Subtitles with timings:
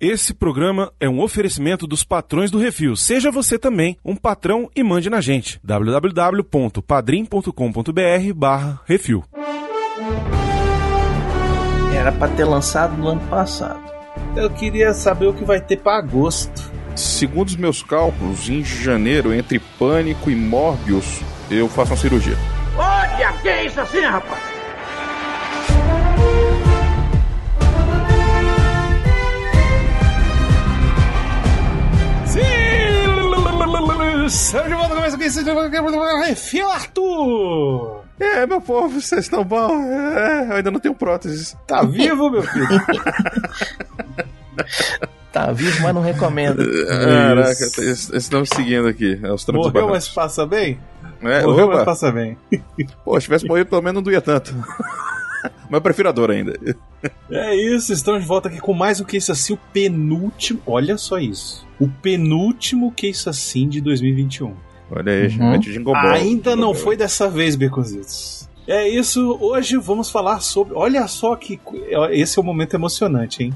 [0.00, 2.96] Esse programa é um oferecimento dos patrões do Refil.
[2.96, 5.60] Seja você também um patrão e mande na gente.
[5.62, 9.22] www.padrim.com.br barra Refil.
[11.94, 13.78] Era pra ter lançado no ano passado.
[14.34, 16.72] Eu queria saber o que vai ter pra agosto.
[16.96, 21.20] Segundo os meus cálculos, em janeiro, entre Pânico e Morbius,
[21.50, 22.38] eu faço uma cirurgia.
[22.74, 24.49] Olha, que é isso assim, rapaz?
[34.30, 35.28] Estamos de volta, começa aqui,
[36.24, 38.02] Refil Arthur!
[38.20, 39.82] É, meu povo, vocês estão bom?
[39.82, 41.56] É, eu ainda não tenho próteses.
[41.66, 42.68] Tá vivo, meu filho?
[45.32, 46.62] Tá vivo, mas não recomendo.
[46.86, 47.70] Caraca,
[48.40, 49.18] me seguindo aqui.
[49.22, 50.08] É os Morreu, barrancos.
[50.08, 50.78] mas passa bem?
[51.22, 51.76] É, Morreu, opa.
[51.76, 52.36] mas passa bem.
[53.04, 54.52] Pô, se tivesse morrido, pelo menos não doía tanto.
[55.68, 56.58] Mas eu prefiro a dor ainda.
[57.30, 60.60] É isso, estamos de volta aqui com mais um Case Assim, o penúltimo.
[60.66, 61.66] Olha só isso.
[61.78, 64.54] O penúltimo Case Assim de 2021.
[64.90, 65.82] Olha aí, Uhum.
[65.84, 65.96] Bell.
[66.12, 68.48] Ainda não foi dessa vez, Becositos.
[68.66, 70.74] É isso, hoje vamos falar sobre.
[70.74, 71.58] Olha só que.
[72.10, 73.54] Esse é o momento emocionante, hein?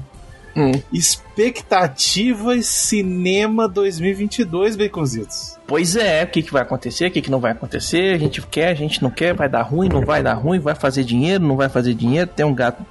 [0.55, 0.71] Hum.
[0.91, 5.54] Expectativas Cinema 2022, Baconzitos.
[5.67, 8.41] Pois é, o que, que vai acontecer, o que, que não vai acontecer, a gente
[8.41, 11.43] quer, a gente não quer, vai dar ruim, não vai dar ruim, vai fazer dinheiro,
[11.43, 12.85] não vai fazer dinheiro, tem um gato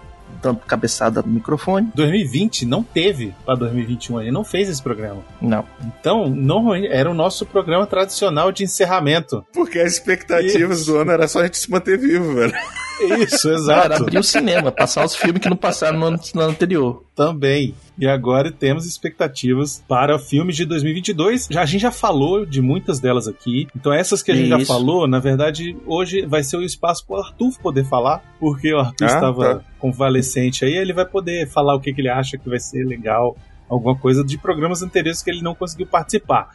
[0.44, 1.91] dando cabeçada no microfone.
[1.94, 5.22] 2020 não teve pra 2021, ele não fez esse programa.
[5.41, 5.64] Não.
[5.83, 9.44] Então, não era o nosso programa tradicional de encerramento.
[9.53, 10.92] Porque as expectativas Isso.
[10.92, 12.53] do ano era só a gente se manter vivo, velho.
[13.00, 13.92] Isso, Era exato.
[14.03, 17.03] abrir o cinema, passar os filmes que não passaram no ano, no ano anterior.
[17.14, 17.75] Também.
[17.98, 21.48] E agora temos expectativas para filmes de 2022.
[21.50, 23.67] Já, a gente já falou de muitas delas aqui.
[23.77, 24.67] Então, essas que a gente já Isso.
[24.67, 28.78] falou, na verdade, hoje vai ser o espaço para o Arthur poder falar, porque o
[28.78, 29.65] Arthur Ah, estava tá.
[29.78, 30.75] convalescente aí.
[30.75, 33.37] Ele vai poder falar o que, que ele acha que vai ser legal.
[33.69, 36.50] Alguma coisa de programas anteriores que ele não conseguiu participar.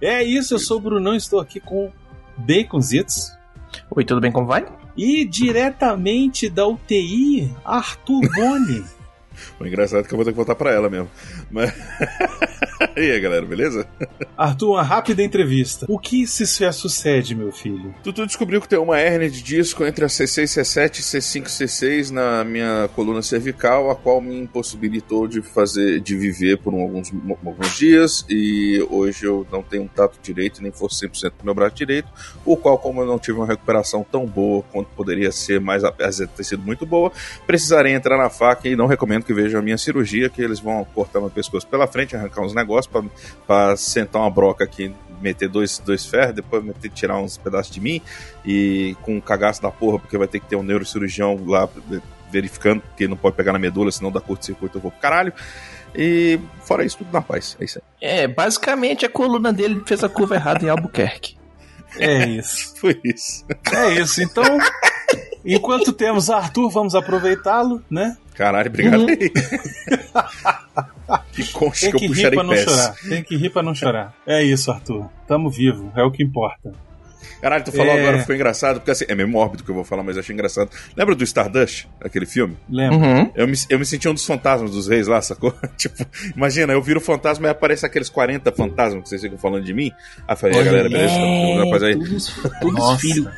[0.00, 1.90] É isso, eu sou o Brunão, estou aqui com
[2.38, 3.32] Baconzitos.
[3.90, 4.64] Oi, tudo bem, como vai?
[4.96, 8.84] E diretamente da UTI, Arthur Boni.
[9.64, 11.10] O engraçado é que eu vou ter que voltar pra ela mesmo.
[11.50, 11.72] Mas...
[12.96, 13.86] e aí, galera, beleza?
[14.36, 15.86] Arthur, uma rápida entrevista.
[15.88, 17.94] O que se sucede, meu filho?
[18.02, 21.44] Tu, tu descobriu que tem uma hérnia de disco entre a C6, C7 e C5,
[21.46, 26.82] C6 na minha coluna cervical, a qual me impossibilitou de fazer, de viver por um-
[26.82, 27.12] alguns,
[27.46, 31.54] alguns dias, e hoje eu não tenho um tato direito, nem força 100% do meu
[31.54, 32.08] braço direito,
[32.44, 36.26] o qual, como eu não tive uma recuperação tão boa quanto poderia ser, mas apesar
[36.26, 37.10] de ter sido muito boa,
[37.46, 40.84] precisarei entrar na faca e não recomendo que vejam a minha cirurgia, que eles vão
[40.94, 43.04] cortar meu pescoço pela frente, arrancar uns negócios pra-
[43.46, 47.80] pra sentar uma broca aqui, meter dois, dois ferros, depois meter, tirar uns pedaços de
[47.80, 48.00] mim
[48.44, 51.68] e com um cagaço da porra, porque vai ter que ter um neurocirurgião lá
[52.30, 55.32] verificando, porque não pode pegar na medula, senão dá curto-circuito eu vou pro caralho.
[55.94, 57.56] E fora isso, tudo na paz.
[57.60, 58.08] É isso aí.
[58.22, 61.36] É, basicamente a coluna dele fez a curva errada em Albuquerque.
[61.96, 62.74] É isso.
[62.80, 63.46] Foi isso.
[63.72, 64.20] É isso.
[64.20, 64.42] Então,
[65.44, 68.16] enquanto temos Arthur, vamos aproveitá-lo, né?
[68.34, 69.08] Caralho, obrigado Uhum.
[69.08, 69.30] aí.
[71.32, 72.64] que concha Tem que que eu rir puxarei pra não pés.
[72.64, 72.94] chorar.
[73.08, 74.14] Tem que rir pra não chorar.
[74.26, 75.08] É isso, Arthur.
[75.26, 75.92] Tamo vivo.
[75.96, 76.72] É o que importa.
[77.40, 78.00] Caralho, tu falou É.
[78.00, 80.32] agora, ficou engraçado, porque assim, é meio mórbido que eu vou falar, mas eu achei
[80.32, 80.70] engraçado.
[80.96, 82.56] Lembra do Stardust, aquele filme?
[82.70, 82.96] Lembra?
[83.06, 83.30] Uhum.
[83.34, 85.52] Eu me, eu me senti um dos fantasmas dos reis lá, sacou?
[85.76, 89.74] tipo, imagina, eu viro fantasma e aparece aqueles 40 fantasmas que vocês ficam falando de
[89.74, 89.92] mim.
[90.26, 91.14] Aí eu falei, "E aí, galera, beleza?
[91.14, 91.98] É, Rapaz, aí.
[91.98, 93.28] todos, todos filhos.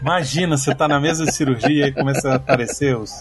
[0.00, 3.12] Imagina, você tá na mesa de cirurgia e começa a aparecer os,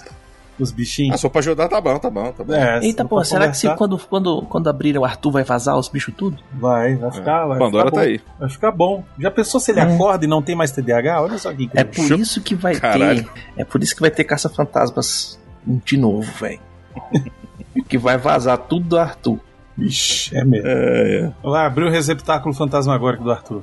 [0.60, 1.20] os Ah, bichinhos.
[1.20, 2.54] só pra ajudar, tá bom, tá bom, tá bom.
[2.54, 5.78] É, Eita, pô, será que se conversar, quando, quando, quando abrirem o Arthur vai vazar
[5.78, 6.38] os bichos tudo?
[6.54, 7.46] Vai, vai ficar.
[7.48, 8.12] Vai Pandora ficar tá bom.
[8.12, 8.22] aí.
[8.40, 9.04] Vai ficar bom.
[9.20, 9.96] Já pensou se ele Hum.
[9.96, 11.22] acorda e não tem mais TDAH?
[11.22, 12.18] Olha só que É incrível.
[12.18, 13.24] por isso que vai Caralho.
[13.24, 13.30] ter.
[13.58, 16.60] É por isso que vai ter caça-fantasmas de novo, velho.
[17.88, 19.40] que vai vazar tudo do Arthur.
[19.78, 20.68] Ixi, é mesmo.
[20.68, 21.32] É, é.
[21.48, 23.62] Vai abrir o receptáculo fantasmagórico do Arthur.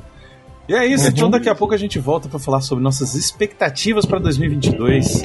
[0.69, 4.07] E é isso, então daqui a pouco a gente volta pra falar sobre nossas expectativas
[4.07, 5.23] pra 2022.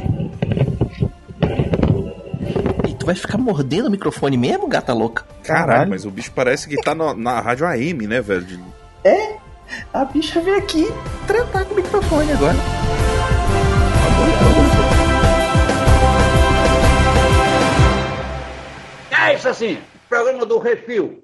[2.88, 5.26] E tu vai ficar mordendo o microfone mesmo, gata louca?
[5.44, 8.44] Caralho, mas o bicho parece que tá no- na rádio AM, né, velho?
[8.44, 8.60] De-
[9.94, 10.92] A bicha veio aqui
[11.26, 12.56] tratar com o microfone agora.
[19.12, 19.78] É isso assim,
[20.08, 21.20] programa do Refil.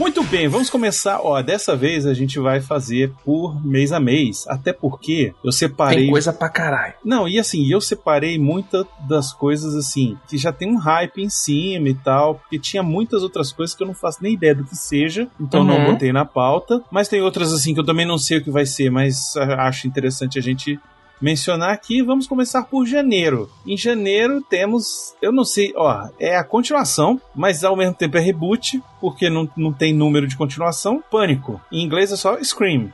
[0.00, 1.20] Muito bem, vamos começar.
[1.22, 4.46] Ó, dessa vez a gente vai fazer por mês a mês.
[4.48, 6.04] Até porque eu separei.
[6.04, 6.94] Tem coisa pra caralho.
[7.04, 11.28] Não, e assim, eu separei muitas das coisas assim, que já tem um hype em
[11.28, 14.64] cima e tal, porque tinha muitas outras coisas que eu não faço nem ideia do
[14.64, 15.92] que seja, então não Uhum.
[15.92, 16.82] botei na pauta.
[16.90, 19.66] Mas tem outras assim que eu também não sei o que vai ser, mas ah,
[19.68, 20.80] acho interessante a gente
[21.20, 22.02] mencionar aqui.
[22.02, 23.50] Vamos começar por janeiro.
[23.66, 28.20] Em janeiro temos, eu não sei, ó, é a continuação, mas ao mesmo tempo é
[28.20, 31.02] reboot, porque não, não tem número de continuação.
[31.10, 31.60] Pânico.
[31.70, 32.92] Em inglês é só Scream.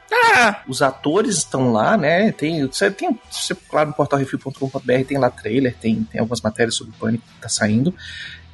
[0.69, 2.33] Os atores estão lá, né?
[2.33, 6.95] Tem, você tem, você, claro, no portalrefil.com.br tem lá trailer, tem, tem algumas matérias sobre
[6.95, 7.95] o Pânico que tá saindo.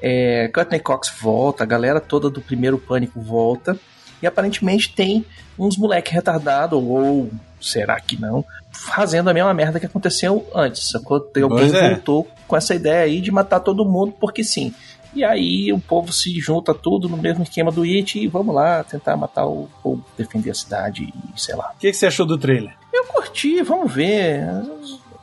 [0.00, 3.78] É, Courtney Cox volta, a galera toda do primeiro Pânico volta.
[4.20, 5.24] E aparentemente tem
[5.58, 7.30] uns moleque retardado, ou
[7.60, 10.90] será que não, fazendo a mesma merda que aconteceu antes.
[10.90, 11.20] Sacou?
[11.20, 11.90] Tem Alguém Pois é.
[11.94, 14.74] voltou com essa ideia aí de matar todo mundo porque sim.
[15.14, 18.82] E aí o povo se junta tudo no mesmo esquema do It e vamos lá
[18.82, 21.70] tentar matar o povo, defender a cidade e sei lá.
[21.74, 22.74] O que, que você achou do trailer?
[22.92, 24.42] Eu curti, vamos ver.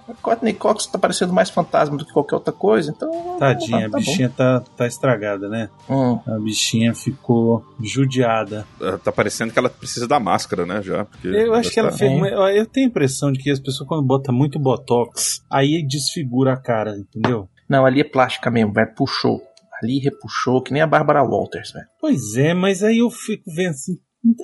[0.10, 3.38] A Courtney Cox tá parecendo mais fantasma do que qualquer outra coisa, então.
[3.38, 5.70] Tadinha, tá, a tá bichinha tá, tá estragada, né?
[5.90, 6.20] Hum.
[6.26, 8.66] A bichinha ficou judiada.
[9.04, 10.82] Tá parecendo que ela precisa da máscara, né?
[10.82, 11.06] Já.
[11.06, 12.12] porque Eu acho que ela tá- fez.
[12.56, 16.58] Eu tenho a impressão de que as pessoas, quando botam muito botox, aí desfigura a
[16.58, 17.48] cara, entendeu?
[17.70, 18.94] Não, ali é plástica mesmo, velho.
[18.96, 19.40] Puxou.
[19.82, 21.86] Ali repuxou, que nem a Bárbara Walters, velho.
[22.02, 23.98] Pois é, mas aí eu fico vendo assim.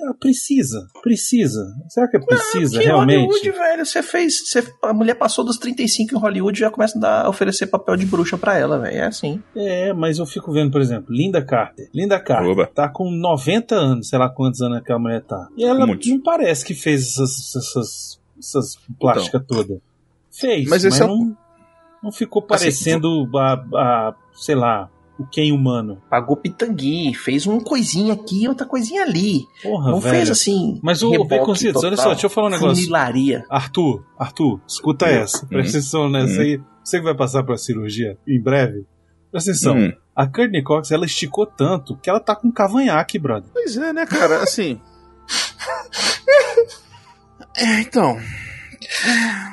[0.08, 1.62] Ah, Precisa, precisa.
[1.88, 3.18] Será que precisa Que realmente?
[3.26, 4.48] Hollywood, velho, você fez.
[4.48, 7.66] Você, a mulher passou dos 35 em Hollywood e já começa a dar- a oferecer
[7.66, 8.96] papel de bruxa pra ela, velho.
[8.96, 9.42] É assim.
[9.54, 11.88] É, mas eu fico vendo, por exemplo, Linda Carter.
[11.94, 12.66] Linda Carter Oba.
[12.66, 15.46] tá com 90 anos, sei lá quantos anos aquela mulher tá.
[15.56, 16.08] E ela Muitos.
[16.08, 19.78] não parece que fez essas, essas, essas plásticas todas.
[20.32, 21.36] Fez, Mas mas, esse é não,
[22.02, 24.88] não ficou parecendo a, a, sei lá,
[25.18, 26.02] o Ken humano.
[26.10, 29.44] Pagou pitangui, fez uma coisinha aqui e outra coisinha ali.
[29.62, 30.14] Porra, não velho.
[30.16, 30.78] fez assim.
[30.82, 32.76] Mas o reboque Baconzitos, olha só, total, deixa eu falar um negócio.
[32.76, 33.44] Funilaria.
[33.50, 35.08] Arthur, Arthur, escuta Hum.
[35.08, 35.46] essa.
[35.46, 36.42] Presta atenção nessa Hum.
[36.42, 36.60] aí.
[36.84, 38.84] Você que vai passar pra cirurgia em breve.
[39.32, 39.76] Presta atenção.
[39.76, 39.92] Hum.
[40.14, 43.50] A Courtney Cox, ela esticou tanto que ela tá com cavanhaque, brother.
[43.52, 44.42] Pois é, né, cara?
[44.42, 44.80] Assim.
[47.58, 48.18] É, então.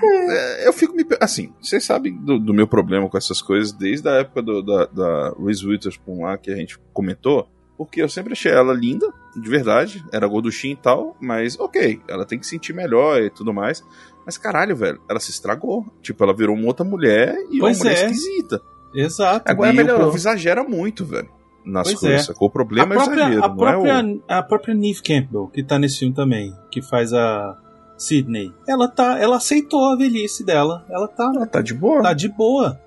[0.04, 1.06] É, eu fico me.
[1.20, 4.86] Assim, vocês sabem do, do meu problema com essas coisas desde a época do- da,
[4.86, 7.48] da Reese Witherspoon lá que a gente comentou.
[7.76, 10.04] Porque eu sempre achei ela linda, de verdade.
[10.14, 13.84] Era gorduchinha e tal, mas ok, ela tem que sentir melhor e tudo mais.
[14.26, 15.84] Mas caralho, velho, ela se estragou.
[16.02, 18.06] Tipo, ela virou uma outra mulher e Pois uma mulher é.
[18.12, 18.62] esquisita.
[18.96, 19.52] Exato.
[19.52, 20.02] Agora e melhorou.
[20.02, 21.30] o povo exagera muito, velho.
[21.66, 22.30] Nas Pois coisas.
[22.30, 22.34] é.
[22.40, 24.22] O problema a é o própria, exagero, a não própria, é o.
[24.28, 27.58] a própria Neve Campbell, que tá nesse filme também, que faz a
[27.98, 30.86] Sidney, ela tá, ela aceitou a velhice dela.
[30.90, 32.02] Ela tá, Ela tá de boa.
[32.02, 32.80] tá de boa.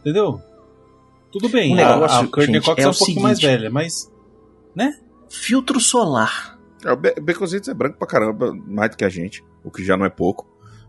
[0.00, 0.40] Entendeu?
[1.32, 3.38] Tudo bem, O a, negócio, a Courtney gente, Cox é é um o pouquinho mais
[3.40, 4.10] velha, mas
[5.28, 6.58] Filtro solar.
[6.84, 9.84] É, o Be Baconzitos é branco pra caramba, mais do que a gente, o que
[9.84, 10.46] já não é pouco.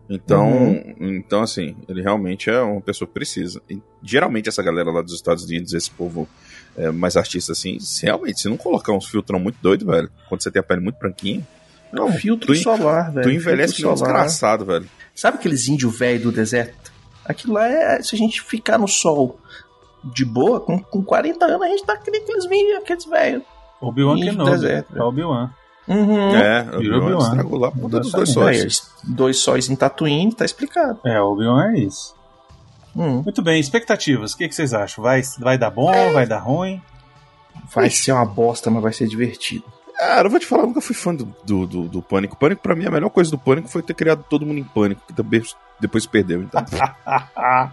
[0.08, 0.94] Então, Uhum.
[0.98, 3.60] então assim, ele realmente é uma pessoa que precisa.
[3.68, 6.28] E, geralmente essa galera lá dos Estados Unidos, esse povo
[6.76, 10.42] é, mais artista assim, se realmente, se não colocar uns filtrão muito doido, velho, quando
[10.42, 11.46] você tem a pele muito branquinha,
[11.92, 13.22] não, Filtro tu, solar, velho.
[13.24, 14.12] tu envelhece que Filtro um solar.
[14.24, 14.88] desgraçado, velho.
[15.14, 16.90] Sabe aqueles índios velho do deserto?
[17.24, 18.02] Aquilo lá é.
[18.02, 19.38] Se a gente ficar no sol
[20.04, 23.42] de boa, com, com 40 anos, a gente tá que nem aqueles índios, aqueles velhos.
[23.80, 24.50] Obi-Wan Índio Kenobi.
[24.52, 25.04] deserto, É velho.
[25.06, 25.50] Obi-Wan.
[25.88, 26.36] Uhum.
[26.36, 28.62] É, o Obi-Wan estragou lá por dos dois sóis.
[29.04, 31.00] Aí, dois sóis em Tatooine, tá explicado.
[31.04, 32.14] É, Obi-Wan é isso.
[32.96, 33.22] Hum.
[33.22, 34.32] Muito bem, expectativas.
[34.32, 35.02] O que, que vocês acham?
[35.02, 35.92] Vai, vai dar bom?
[36.12, 36.80] Vai dar ruim?
[37.74, 39.64] Vai ser uma bosta, mas vai ser divertido.
[40.00, 42.34] Cara, eu vou te falar, eu nunca fui fã do, do, do, do Pânico.
[42.34, 45.02] Pânico, pra mim, a melhor coisa do Pânico foi ter criado todo mundo em Pânico,
[45.06, 45.42] que também
[45.78, 46.64] depois perdeu, então.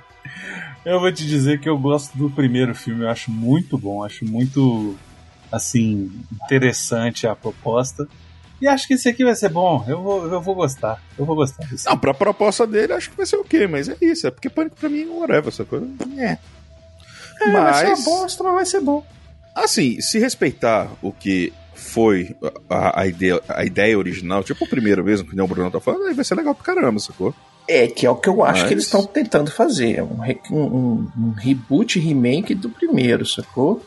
[0.84, 4.26] eu vou te dizer que eu gosto do primeiro filme, eu acho muito bom, acho
[4.26, 4.98] muito
[5.50, 6.12] assim
[6.44, 8.06] interessante a proposta.
[8.60, 9.86] E acho que esse aqui vai ser bom.
[9.88, 11.02] Eu vou, eu vou gostar.
[11.18, 11.86] Eu vou gostar desse.
[11.86, 13.68] Não, pra proposta dele, acho que vai ser o quê?
[13.68, 15.88] Mas é isso, é porque Pânico pra mim é whatever, essa coisa.
[16.18, 16.38] É.
[17.40, 19.06] É, vai ser Mas, uma bosta, mas vai ser bom.
[19.56, 22.36] assim, se respeitar o que foi
[22.70, 26.08] a, a ideia, a ideia original, tipo o primeiro mesmo, que o Bruno tá falando,
[26.08, 27.34] aí vai ser legal pra caramba, sacou?
[27.68, 29.96] É, que é o que eu acho Mas- que eles estão tentando fazer.
[29.98, 30.18] É um,
[30.52, 33.82] um, um- reboot, remake do primeiro, sacou?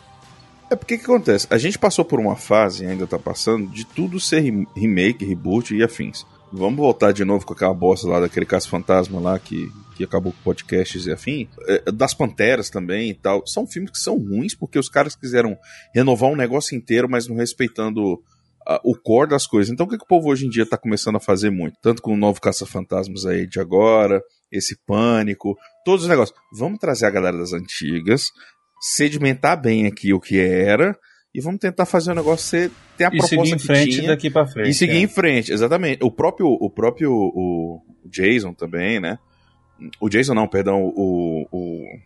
[0.70, 1.46] É porque que acontece?
[1.50, 5.74] A gente passou por uma fase, ainda tá passando, de tudo ser rem- remake, reboot
[5.74, 6.24] e afins.
[6.52, 10.32] Vamos voltar de novo com aquela bosta lá daquele caso fantasma lá que, que acabou
[10.32, 11.46] com podcasts e afim.
[11.68, 13.46] É, das Panteras também e tal.
[13.46, 15.58] São filmes que são ruins porque os caras quiseram
[15.94, 18.22] renovar um negócio inteiro, mas não respeitando
[18.66, 19.70] ah, o core das coisas.
[19.70, 21.76] Então o que, que o povo hoje em dia tá começando a fazer muito?
[21.82, 25.54] Tanto com o novo Caça-Fantasmas aí de agora, esse Pânico,
[25.84, 26.38] todos os negócios.
[26.52, 28.28] Vamos trazer a galera das antigas,
[28.80, 30.96] sedimentar bem aqui o que era
[31.34, 33.96] e vamos tentar fazer o negócio ser, ter a E proposta seguir em que frente
[33.96, 34.70] tinha, daqui pra frente.
[34.70, 35.00] e seguir é.
[35.00, 36.02] em frente, exatamente.
[36.02, 39.18] O próprio, o próprio o Jason também, né?
[40.00, 41.98] O Jason não, perdão, o, o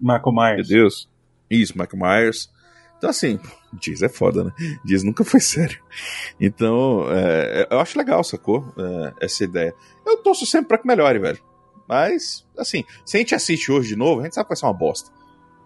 [0.00, 0.68] Michael meu Myers.
[0.68, 1.08] Deus.
[1.50, 2.50] Isso, Michael Myers.
[2.98, 3.38] Então, assim,
[3.72, 4.52] Diz é foda, né?
[4.84, 5.78] Diz nunca foi sério.
[6.40, 8.72] Então, é, eu acho legal, sacou?
[8.78, 9.74] É, essa ideia.
[10.04, 11.38] Eu torço sempre pra que melhore, velho.
[11.88, 14.66] Mas, assim, se a gente assiste hoje de novo, a gente sabe que vai ser
[14.66, 15.10] uma bosta.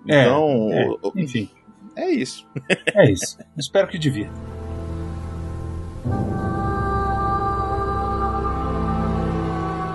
[0.09, 1.51] É, Então, é, enfim,
[1.97, 2.47] é isso.
[2.95, 3.39] é isso.
[3.57, 4.60] Espero que divirta.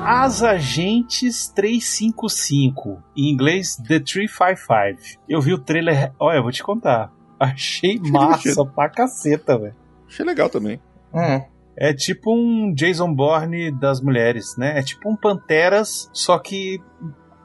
[0.05, 5.19] As Agentes 355, em inglês The 355.
[5.27, 7.11] Eu vi o trailer, olha, eu vou te contar.
[7.39, 9.75] Achei massa pra caceta, velho.
[10.07, 10.79] Achei legal também.
[11.13, 11.41] Hum.
[11.77, 14.79] É tipo um Jason Bourne das mulheres, né?
[14.79, 16.79] É tipo um Panteras, só que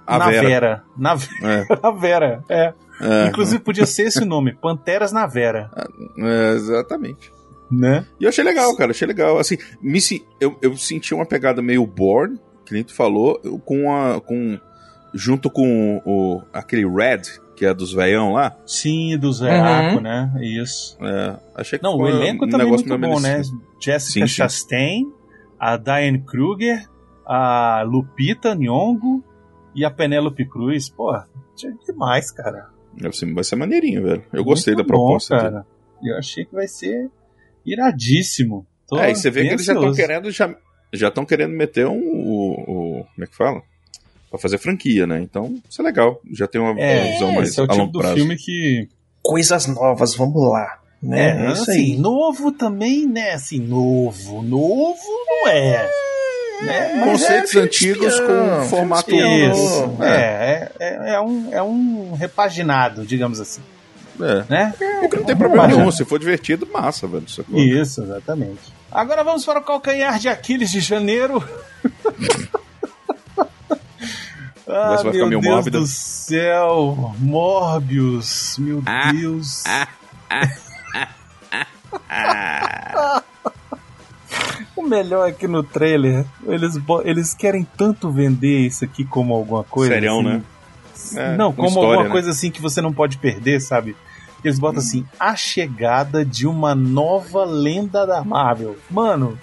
[0.06, 0.46] A na Vera.
[0.48, 0.84] Vera.
[0.96, 2.72] Na, É, na Vera, é.
[3.00, 5.68] é, Inclusive podia ser esse o nome, Panteras na Vera,
[6.18, 7.32] é, exatamente.
[7.70, 8.06] né?
[8.20, 9.38] E eu achei legal, cara, achei legal.
[9.38, 12.38] Assim, me, se- eu, eu senti uma pegada meio Born,
[12.70, 14.20] que nem tu falou, com a.
[14.20, 14.58] Com,
[15.12, 17.22] junto com o, aquele Red,
[17.56, 18.56] que é dos veião lá.
[18.64, 20.32] Sim, do Zeraco, né?
[20.40, 20.96] Isso.
[21.00, 23.42] é, achei que Não, o elenco um também é muito bom, né?
[23.80, 24.26] Jessica Sim, sim.
[24.28, 25.12] Chastain,
[25.58, 26.88] a Diane Kruger,
[27.26, 29.22] a Lupita Nyong'o
[29.74, 30.88] e a Penélope Cruz.
[30.88, 31.12] Pô,
[31.84, 32.68] demais, cara.
[33.32, 34.24] Vai ser, maneirinho, velho.
[34.32, 35.34] Eu gostei Muito da proposta.
[35.34, 35.52] bom, dele.
[35.54, 35.66] cara.
[36.04, 37.10] Eu achei que vai ser
[37.66, 38.64] iradíssimo.
[38.86, 40.54] Tô É, e você vê que eles já estão querendo já
[40.92, 42.52] já estão querendo meter um o,
[43.00, 43.62] o- como é que fala?
[44.30, 45.20] Pra fazer franquia, né?
[45.20, 46.20] Então, isso é legal.
[46.32, 48.14] Já tem uma É, visão mais esse é o a tipo longo do prazo.
[48.14, 48.88] filme que
[49.22, 50.78] Coisas novas, vamos lá.
[51.02, 51.46] Né?
[51.48, 51.96] É, isso assim, aí.
[51.98, 53.32] novo também, né?
[53.32, 55.90] Assim, novo, novo não é.
[56.62, 56.94] Né?
[56.96, 60.02] Mas Conceitos filme antigos com formato novo.
[60.04, 63.62] É, é, é, é um, é um repaginado, digamos assim.
[64.20, 64.44] É.
[64.50, 64.74] Né?
[65.02, 65.90] O que não tem problema Mas, nenhum.
[65.90, 67.24] Se for divertido, massa, velho.
[67.54, 68.60] Isso, exatamente.
[68.92, 71.42] Agora vamos para o calcanhar de Aquiles de janeiro.
[74.66, 77.14] ah, Essa vai meu Deus do céu.
[77.18, 79.62] Morbius, meu Ah, Deus.
[84.76, 89.62] O melhor é que no trailer, eles, eles querem tanto vender isso aqui como alguma
[89.62, 89.94] coisa.
[89.94, 90.28] Serião, assim.
[90.28, 90.42] né?
[91.16, 92.10] É, não, com como história, alguma né?
[92.10, 93.96] coisa assim que você não pode perder, sabe?
[94.44, 98.76] Eles botam assim, a chegada de uma nova lenda da Marvel.
[98.90, 99.38] Mano,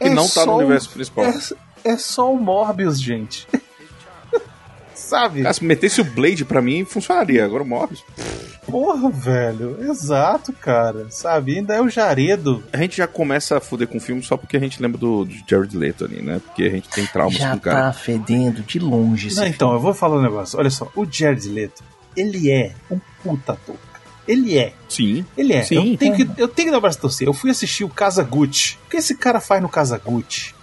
[0.00, 1.24] Que é não tá só no o- universo principal.
[1.24, 1.38] É,
[1.92, 3.46] é só o Morbius, gente.
[4.94, 5.42] sabe?
[5.42, 7.44] Cara, se metesse o Blade pra mim, funcionaria.
[7.44, 8.04] Agora o Morbius.
[8.66, 9.78] Porra, velho.
[9.90, 11.06] Exato, cara.
[11.10, 11.56] Sabe?
[11.56, 12.62] Ainda é o Jaredo.
[12.72, 15.24] A gente já começa a fuder com o filme só porque a gente lembra do,
[15.24, 16.40] do Jared Leto ali, né?
[16.44, 17.80] Porque a gente tem traumas Já com o cara.
[17.86, 19.28] tá fedendo de longe.
[19.28, 20.58] esse Não, então, eu vou falar um negócio.
[20.58, 21.82] Olha só, o Jared Leto,
[22.14, 23.76] ele é um puta ator.
[24.28, 24.74] Ele é.
[24.88, 25.24] Sim.
[25.36, 25.62] Ele é.
[25.64, 25.92] Sim.
[25.92, 27.26] Eu, tenho que, eu tenho que dar o braço a torcer.
[27.26, 28.76] Eu fui assistir o Casa Gucci.
[28.86, 30.54] O que esse cara faz no Casa Gucci?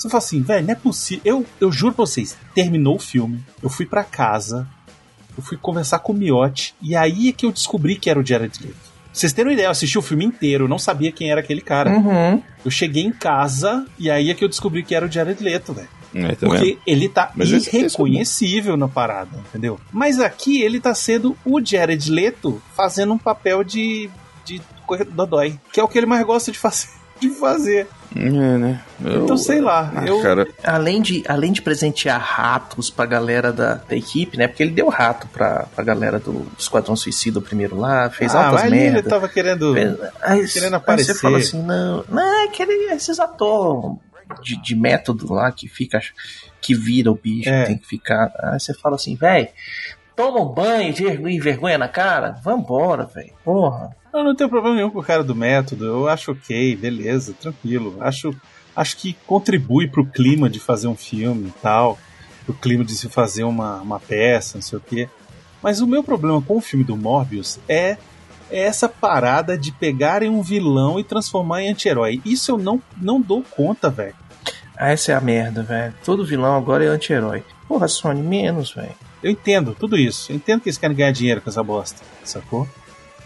[0.00, 1.22] Você fala assim, velho, não é possível.
[1.24, 4.66] Eu, eu juro pra vocês, terminou o filme, eu fui pra casa,
[5.36, 8.24] eu fui conversar com o Miotti, e aí é que eu descobri que era o
[8.24, 8.90] Jared Leto.
[9.12, 11.60] Vocês terem uma ideia, eu assisti o filme inteiro, eu não sabia quem era aquele
[11.60, 11.90] cara.
[11.90, 12.42] Uhum.
[12.64, 15.74] Eu cheguei em casa, e aí é que eu descobri que era o Jared Leto,
[15.74, 15.88] velho.
[16.14, 16.78] É, tá Porque vendo?
[16.86, 19.78] ele tá Mas é irreconhecível na parada, entendeu?
[19.92, 24.10] Mas aqui ele tá sendo o Jared Leto fazendo um papel de,
[24.44, 26.88] de corredor dodói, que é o que ele mais gosta de fazer.
[27.20, 27.86] De fazer.
[28.16, 28.80] É, né?
[29.04, 29.92] Eu- Então, sei lá.
[29.94, 34.48] Ah, eu, cara, Além de, além de presentear ratos pra galera da, da equipe, né?
[34.48, 38.46] Porque ele deu rato pra, pra galera do Esquadrão Suicida o primeiro lá, fez ah,
[38.48, 39.74] altas ele tava querendo.
[39.74, 41.12] Fez- aí, querendo aí aparecer.
[41.12, 43.98] você fala assim, não, não é aquele, esses atores
[44.42, 46.00] de, de método lá que fica,
[46.60, 47.64] que vira o bicho, É.
[47.64, 48.32] tem que ficar.
[48.38, 49.48] Aí você fala assim, velho,
[50.16, 51.04] toma um banho de
[51.40, 53.32] vergonha, na cara, vambora, velho.
[53.44, 53.96] Porra.
[54.12, 55.84] Eu não tenho problema nenhum com o cara do método.
[55.84, 57.96] Eu acho ok, beleza, tranquilo.
[58.00, 58.34] Acho,
[58.74, 61.96] acho que contribui pro clima de fazer um filme e tal.
[62.44, 65.08] Pro clima de se fazer uma, uma peça, não sei o quê.
[65.62, 67.98] Mas o meu problema com o filme do Morbius é,
[68.50, 72.20] é essa parada de pegarem um vilão e transformar em anti-herói.
[72.24, 74.14] Isso eu não, não dou conta, velho.
[74.76, 75.94] Ah, essa é a merda, velho.
[76.04, 77.42] Todo vilão agora é anti-herói.
[77.68, 78.94] Porra, Sony, menos, velho.
[79.22, 80.32] Eu entendo tudo isso.
[80.32, 82.66] Eu entendo que eles querem ganhar dinheiro com essa bosta, sacou?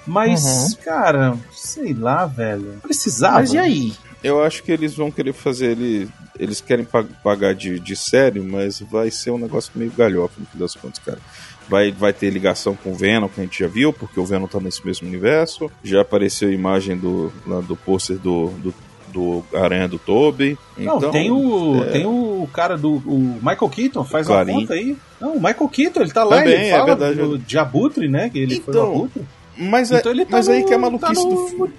[0.07, 0.75] Mas, Uhum.
[0.85, 2.79] cara, sei lá, velho.
[2.83, 3.37] Precisava.
[3.41, 3.93] Mas e aí?
[4.23, 6.09] eu acho que eles vão querer fazer ele.
[6.39, 10.47] Eles querem pag- pagar de, de série, mas vai ser um negócio meio galhofa no
[10.47, 11.19] fim das contas, cara.
[11.69, 14.47] Vai, vai ter ligação com o Venom, que a gente já viu, porque o Venom
[14.47, 15.71] tá nesse mesmo universo.
[15.83, 18.75] Já apareceu a imagem do, lá do pôster do, do,
[19.13, 20.59] do Aranha do Toby.
[20.77, 21.91] Não, Então, tem o, é.
[21.91, 24.97] tem o cara do o Michael Keaton, faz uma conta aí.
[25.21, 27.17] Não, o Michael Keaton, ele tá lá, Também, ele é fala verdade.
[27.17, 28.29] do, de Abutre, né?
[28.29, 29.23] Que ele foi o Então, Abutre.
[29.57, 31.31] Mas, é- Então ele tá mas aí no- que é a tá maluquice no-
[31.67, 31.73] do.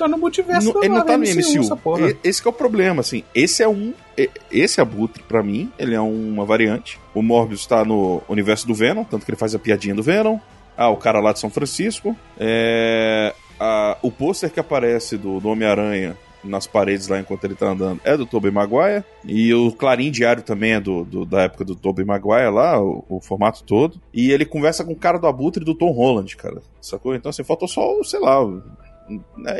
[0.00, 1.76] Tá no multiverso Não, da ele não tá no MCU.
[1.76, 2.10] porra.
[2.10, 3.22] E- Esse que é o problema, assim.
[3.34, 3.92] Esse é um.
[4.50, 6.98] Esse Abutre, pra mim, ele é uma variante.
[7.14, 10.38] O Morbius tá no universo do Venom, tanto que ele faz a piadinha do Venom.
[10.76, 12.16] Ah, o cara lá de São Francisco.
[12.38, 13.34] É,
[14.02, 18.16] o pôster que aparece do, do Homem-Aranha nas paredes lá enquanto ele tá andando é
[18.16, 19.04] do Tobey Maguire.
[19.26, 23.04] E o Clarim Diário também é do, do- da época do Tobey Maguire lá, o,
[23.10, 24.00] o formato todo.
[24.14, 26.62] E ele conversa com o cara do Abutre e do Tom Holland, cara.
[26.80, 27.14] Sacou?
[27.14, 28.38] Então, assim, faltou só, sei lá,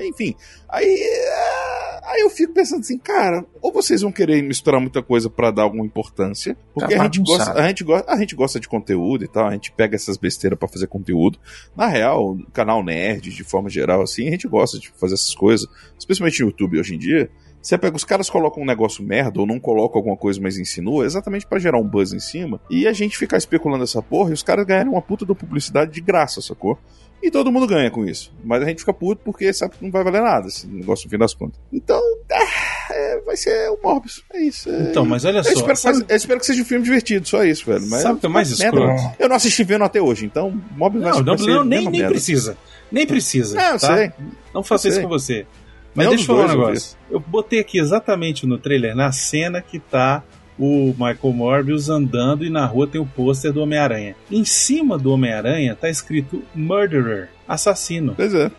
[0.04, 0.34] enfim.
[0.68, 5.28] Aí, é, aí eu fico pensando assim, cara, ou vocês vão querer misturar muita coisa
[5.30, 8.60] pra dar alguma importância, porque Tá a, gente gosta, a, gente gosta, a gente gosta
[8.60, 11.38] de conteúdo e tal, a gente pega essas besteiras pra fazer conteúdo.
[11.76, 15.66] Na real, canal nerd, de forma geral, assim, a gente gosta de fazer essas coisas,
[15.98, 17.30] especialmente no YouTube hoje em dia.
[17.62, 21.04] Você pega, os caras colocam um negócio merda ou não colocam alguma coisa, mas insinua,
[21.04, 24.32] exatamente pra gerar um buzz em cima, e a gente ficar especulando essa porra e
[24.32, 26.78] os caras ganharem uma puta da publicidade de graça, sacou?
[27.22, 28.32] E todo mundo ganha com isso.
[28.42, 31.10] Mas a gente fica puto porque sabe que não vai valer nada esse negócio no
[31.10, 31.60] fim das contas.
[31.72, 32.00] Então,
[32.32, 34.24] ah, é, vai ser o Morbius.
[34.32, 34.70] É isso.
[34.70, 35.50] é- Então, mas olha eu só.
[35.50, 37.86] espero, que, sabe- eu espero que seja um filme divertido, só isso, velho.
[37.88, 38.86] Mas Sabe o que é mais escroto?
[38.86, 39.14] não.
[39.18, 42.08] Eu não assisti vendo até hoje, então Morbius Não, vai, não, não, nem, nem merda.
[42.10, 42.56] precisa.
[42.90, 43.54] Nem precisa.
[43.56, 43.96] Não, eu tá?
[43.96, 44.12] sei.
[44.54, 45.02] Não faça Eu isso sei.
[45.04, 45.46] com você.
[45.94, 46.96] Mas deixa eu falar um negócio.
[47.10, 50.22] Eu botei aqui exatamente no trailer, na cena que tá
[50.62, 54.14] o Michael Morbius andando e na rua tem o pôster do Homem-Aranha.
[54.30, 58.12] Em cima do Homem-Aranha tá escrito Murderer, assassino.
[58.14, 58.50] Pois é.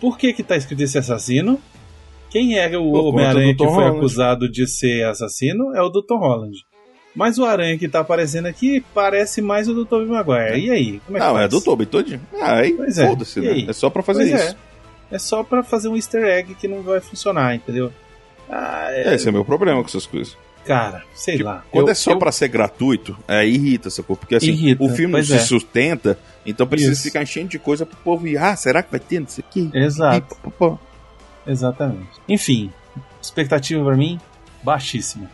[0.00, 1.60] Por que que tá escrito esse assassino?
[2.30, 3.96] Quem é o Homem-Aranha que foi Holland.
[3.98, 5.76] acusado de ser assassino?
[5.76, 6.64] É o Tom Holland.
[7.14, 10.58] Mas o aranha que tá aparecendo aqui parece mais o do Tobey Maguire.
[10.64, 11.00] E aí?
[11.04, 11.50] Como é que Não, é faz?
[11.50, 12.22] do Tobey todinho.
[12.40, 13.06] Ah, aí é.
[13.06, 13.66] foda-se, né?
[13.68, 14.56] É só pra fazer Pois isso.
[15.10, 15.16] É.
[15.16, 17.92] é só pra fazer um easter egg que não vai funcionar, entendeu?
[18.48, 20.34] Ah, é- Esse é o meu problema com essas coisas.
[20.64, 21.64] Cara, sei lá.
[21.70, 24.16] Quando Eu- é só eu- pra ser gratuito, é, irrita, sacou?
[24.16, 25.38] Porque assim, Irrita, o filme não se é.
[25.38, 27.02] sustenta, então precisa Isso.
[27.02, 28.36] ficar enchendo de coisa pro povo ir.
[28.38, 29.70] Ah, será que vai ter isso aqui?
[29.74, 30.78] Exato, E pá, pá.
[31.46, 32.08] exatamente.
[32.28, 32.70] Enfim,
[33.20, 34.20] expectativa pra mim,
[34.62, 35.28] baixíssima.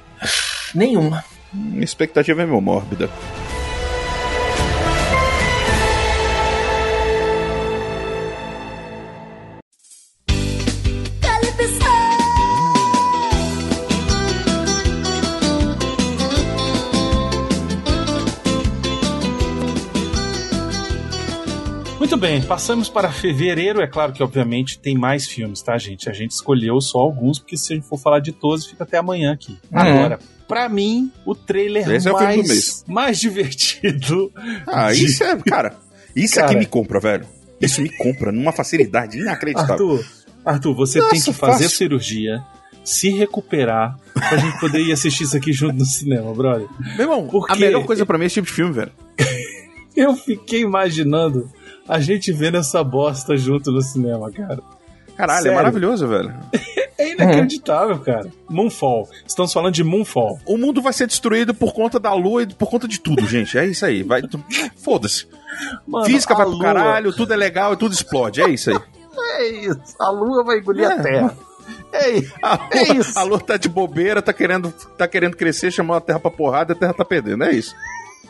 [0.75, 1.23] Nenhuma.
[1.53, 3.09] Minha expectativa é meio mórbida.
[22.19, 23.81] Bem, passamos para fevereiro.
[23.81, 26.09] É claro que, obviamente, tem mais filmes, tá, gente?
[26.09, 28.99] A gente escolheu só alguns, porque se a gente for falar de todos, fica até
[28.99, 29.53] amanhã aqui.
[29.73, 29.79] Uhum.
[29.79, 34.33] Agora, pra mim, o trailer Esse é o mais, mais divertido.
[34.67, 35.77] Ah, de- isso é, cara,
[36.15, 36.47] isso Cara.
[36.47, 37.27] aqui me compra, velho.
[37.61, 39.73] Isso me compra numa facilidade inacreditável.
[39.97, 40.05] Arthur,
[40.45, 41.71] Arthur, você Nossa, tem que fazer fácil.
[41.77, 42.43] cirurgia,
[42.85, 46.69] se recuperar, pra gente poder ir assistir isso aqui junto no cinema, brother.
[46.97, 48.93] Meu irmão, Porque- a melhor coisa pra mim é esse tipo de filme, velho.
[49.97, 51.51] Eu fiquei imaginando
[51.89, 54.59] a gente vendo essa bosta junto no cinema, cara.
[55.17, 55.53] Caralho, Sério?
[55.53, 56.35] é maravilhoso, velho.
[57.01, 58.27] É inacreditável, cara.
[58.51, 59.09] Moonfall.
[59.25, 60.41] Estamos falando de Moonfall.
[60.45, 63.57] O mundo vai ser destruído por conta da lua e por conta de tudo, gente.
[63.57, 64.03] É isso aí.
[64.03, 64.21] Vai...
[64.83, 65.29] Foda-se.
[66.07, 68.43] Física vai pro Lua- caralho, tudo é legal e tudo explode.
[68.43, 68.79] É isso aí.
[69.17, 69.79] É isso.
[70.01, 70.93] A lua vai engolir É.
[70.93, 71.37] a terra.
[71.93, 72.35] É isso.
[72.43, 73.19] A lua, É isso.
[73.19, 76.73] a lua tá de bobeira, tá querendo, tá querendo crescer, chamou a terra pra porrada
[76.73, 77.45] e a terra tá perdendo.
[77.45, 77.77] É isso.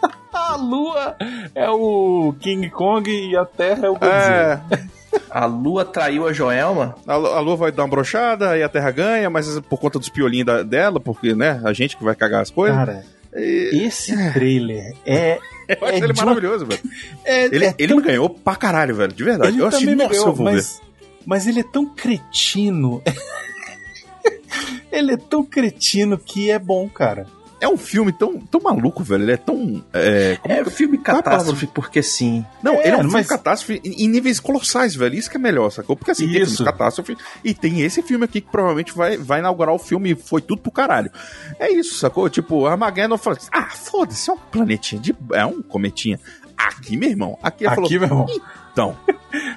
[0.32, 1.16] A lua
[1.54, 4.62] é o King Kong e a terra é o Godzilla.
[4.70, 6.94] É, A lua traiu a Joelma?
[7.06, 10.08] a, a lua vai dar uma brochada e a terra ganha, mas por conta dos
[10.08, 12.76] piolinhos da- dela, porque, né, a gente que vai cagar as coisas.
[12.76, 15.38] Cara, E- esse trailer é.
[15.68, 16.80] eu acho é ele uma- maravilhoso, velho.
[17.24, 19.50] é, Ele, é ele tão me ganhou pra caralho, velho, de verdade.
[19.52, 20.52] Ele eu me nossa, ganhou, eu vou ver.
[20.52, 20.80] mas,
[21.26, 23.02] mas ele é tão cretino.
[24.90, 27.26] ele é tão cretino que é bom, cara.
[27.61, 29.25] É um filme tão, tão maluco, velho.
[29.25, 29.85] Ele é tão.
[29.92, 32.44] É, É filme Qual é catástrofe, porque sim.
[32.62, 35.14] Não, É, ele é um filme mas- catástrofe em em níveis colossais, velho.
[35.16, 35.97] Isso que é melhor, sacou?
[35.97, 36.64] Porque assim, tem filmes Isso.
[36.64, 40.40] catástrofe e tem esse filme aqui que provavelmente vai, vai inaugurar o filme e foi
[40.40, 41.11] tudo pro caralho.
[41.59, 42.29] É isso, sacou?
[42.31, 46.21] Tipo, Armageddon fala assim, ah, foda-se, é um planetinha, de, é um cometinha.
[46.57, 48.40] Aqui, meu irmão, aqui Aqui, meu falou, irmão.
[48.72, 48.96] Então,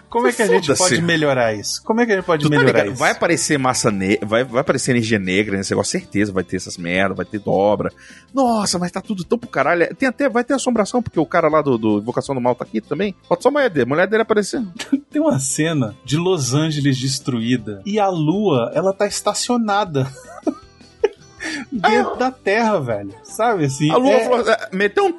[0.09, 1.81] Como é que a gente pode melhorar isso?
[1.83, 2.93] Como é que a gente pode tu tá melhorar ligado?
[2.93, 2.99] isso?
[2.99, 6.77] Vai aparecer massa negra, vai, vai aparecer energia negra nesse negócio, certeza vai ter essas
[6.77, 7.91] merda, vai ter dobra.
[8.33, 9.95] Nossa, mas tá tudo tão pro caralho.
[9.95, 12.65] Tem até, vai ter assombração, porque o cara lá do, do Invocação do Mal tá
[12.65, 13.15] aqui também.
[13.27, 14.61] Falta só a mulher dele, a mulher dele aparecer.
[15.09, 20.11] Tem uma cena de Los Angeles destruída e a lua, ela tá estacionada.
[21.71, 23.13] Dentro da Terra, velho.
[23.23, 23.89] Sabe assim?
[23.89, 25.15] A Lua é- falou, é, meteu um.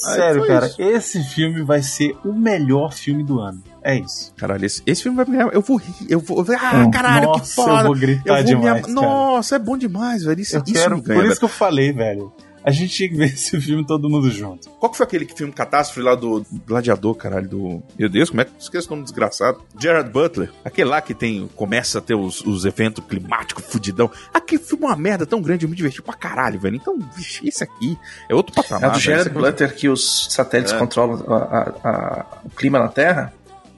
[0.00, 0.80] Sério, cara, isso.
[0.82, 3.62] esse filme vai ser o melhor filme do ano.
[3.82, 4.32] É isso.
[4.36, 5.52] Caralho, esse, esse filme vai me ganhar.
[5.52, 5.94] Eu vou rir.
[6.08, 6.44] Eu vou.
[6.60, 7.80] Ah, caralho, Nossa, que foda.
[7.82, 8.92] eu vou gritar me demais, am- cara.
[8.92, 10.40] Nossa, é bom demais, velho.
[10.40, 11.38] Isso, Eu isso quero, me por ganha, isso velho.
[11.38, 12.32] que eu falei, velho.
[12.64, 14.68] A gente tinha que ver esse filme todo mundo junto.
[14.70, 17.48] Qual que foi aquele filme catástrofe lá do Gladiador, caralho?
[17.48, 17.82] Do.
[17.98, 19.60] Meu Deus, como é que esquece o nome desgraçado?
[19.80, 20.50] Gerard Butler.
[20.64, 21.48] Aquele lá que tem.
[21.56, 24.10] Começa a ter os, os eventos climáticos fudidão.
[24.34, 26.76] Aquele filme é uma merda tão grande, eu me diverti pra caralho, velho.
[26.76, 28.82] Então, vixe, esse aqui é outro patamar.
[28.82, 29.00] É do velho.
[29.02, 30.78] Gerard Esse aqui- Butler que os satélites É.
[30.78, 33.32] controlam a- a- a- o clima na Terra?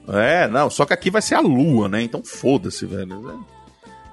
[0.07, 2.01] É, não, só que aqui vai ser a lua, né?
[2.01, 3.43] Então foda-se, velho.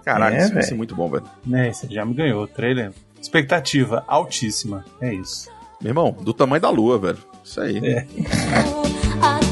[0.05, 0.67] Caralho, É, isso vai velho.
[0.69, 1.25] ser muito bom, velho.
[1.45, 2.93] Né, esse já me ganhou, o trailer.
[3.21, 4.85] Expectativa altíssima.
[5.01, 5.51] É isso.
[5.81, 7.19] Meu irmão, do tamanho da lua, velho.
[7.45, 7.79] Isso aí.
[7.79, 8.07] É.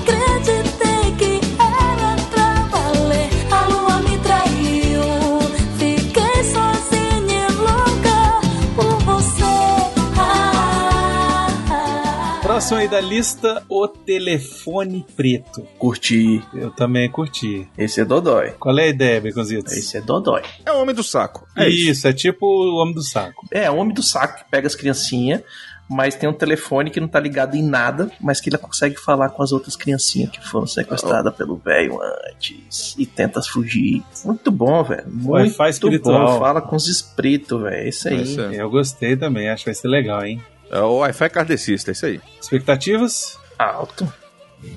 [12.57, 15.61] Próximo aí da lista, O Telefone Preto.
[15.79, 16.43] Curti.
[16.55, 17.69] Eu também curti.
[17.77, 18.55] Esse é Dodói.
[18.59, 19.75] Qual é a ideia, Baconzitos?
[19.75, 20.41] Esse é Dodói.
[20.65, 21.47] É o homem do saco.
[21.55, 21.91] É isso.
[21.91, 22.09] isso.
[22.09, 23.47] é tipo o Homem do Saco.
[23.51, 25.43] É, o homem do saco que pega as criancinhas,
[25.87, 29.29] mas tem um telefone que não tá ligado em nada, mas que ele consegue falar
[29.29, 31.99] com as outras criancinhas que foram sequestradas pelo velho
[32.31, 34.03] antes e tenta fugir.
[34.25, 35.05] Muito bom, velho.
[35.07, 36.27] Muito Wi-Fi espiritual.
[36.27, 36.39] bom.
[36.39, 37.77] Fala com os espíritos, velho.
[37.77, 38.57] É isso aí.
[38.57, 40.41] Eu gostei também, acho que vai ser legal, hein?
[40.71, 42.21] É o Wi-Fi kardecista, é isso aí.
[42.41, 43.39] Expectativas?
[43.59, 44.13] Alto.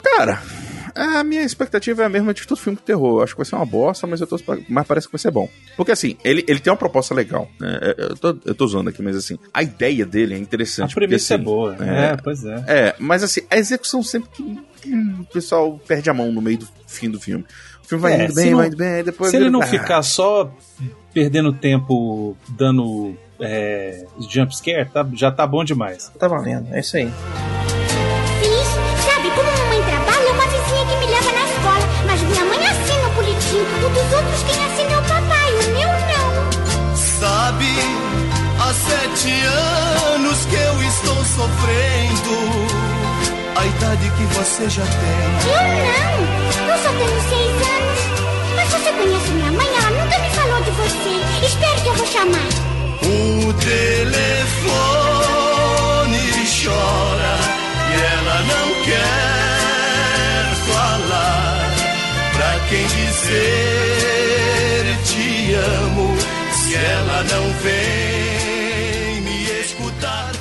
[0.04, 0.42] Cara,
[0.94, 3.20] a minha expectativa é a mesma de todo filme de terror.
[3.20, 5.32] Eu acho que vai ser uma bosta, mas, eu tô, mas parece que vai ser
[5.32, 5.50] bom.
[5.76, 7.50] Porque assim, ele, ele tem uma proposta legal.
[7.60, 7.80] né?
[7.98, 10.92] Eu, tô, eu tô zoando aqui, mas assim, a ideia dele é interessante.
[10.92, 11.74] A premissa porque, é boa.
[11.74, 12.64] assim, É, pois é.
[12.68, 16.60] É, mas assim, a execução sempre que, que o pessoal perde a mão no meio
[16.60, 17.46] do fim do filme.
[17.84, 19.32] O filme vai É, indo bem, não- vai indo bem, depois.
[19.32, 20.54] Se ele não Ah, ficar só
[21.14, 26.12] perdendo tempo dando é, jump scare, tá- já tá bom demais.
[26.20, 26.74] Tá valendo.
[26.74, 27.12] É isso aí.
[28.40, 28.70] Fiz.
[29.06, 31.90] Sabe, como mamãe trabalha, é uma vizinha que me leva na escola.
[32.06, 33.62] Mas minha mãe assina o boletim.
[33.86, 36.96] O dos outros quem assina é o papai, o meu não.
[36.96, 37.66] Sabe,
[38.60, 39.32] há sete
[40.14, 42.90] anos que eu estou sofrendo.
[43.56, 45.52] A idade que você já tem.
[45.52, 46.72] Eu não.
[46.72, 48.00] Eu só tenho seis anos.
[48.56, 49.68] Mas você conhece minha mãe?
[49.68, 51.46] Ela nunca me falou de você.
[51.46, 52.48] Espere que eu vou chamar.
[53.04, 54.60] O telefone
[56.64, 57.36] chora
[57.90, 61.76] e ela não quer falar.
[62.36, 64.10] Pra quem dizer
[65.06, 66.16] te amo,
[66.54, 70.32] se ela não vem me escutar.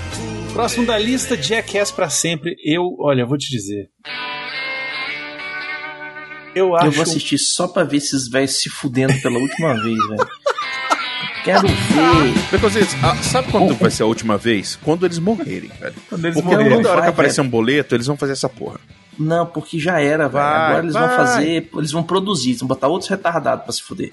[0.49, 2.57] o Próximo da lista, Jackass pra sempre.
[2.64, 3.90] Eu, olha, eu vou te dizer.
[6.55, 6.87] Eu acho.
[6.87, 10.29] Eu vou assistir só pra ver esses velhos se fudendo pela última vez, velho.
[11.44, 12.35] Quero ver.
[12.53, 14.77] Baconzitos, ah, sabe quando vai ser a última vez?
[14.83, 15.94] Quando eles morrerem, velho.
[16.09, 16.77] Quando eles Porque morrerem.
[16.77, 18.79] toda hora que aparecer um boleto, eles vão fazer essa porra.
[19.18, 20.44] Não, porque já era, velho.
[20.44, 21.07] Agora eles vai.
[21.09, 21.68] vão fazer.
[21.77, 24.12] Eles vão produzir, eles vão botar outros retardados pra se fuder.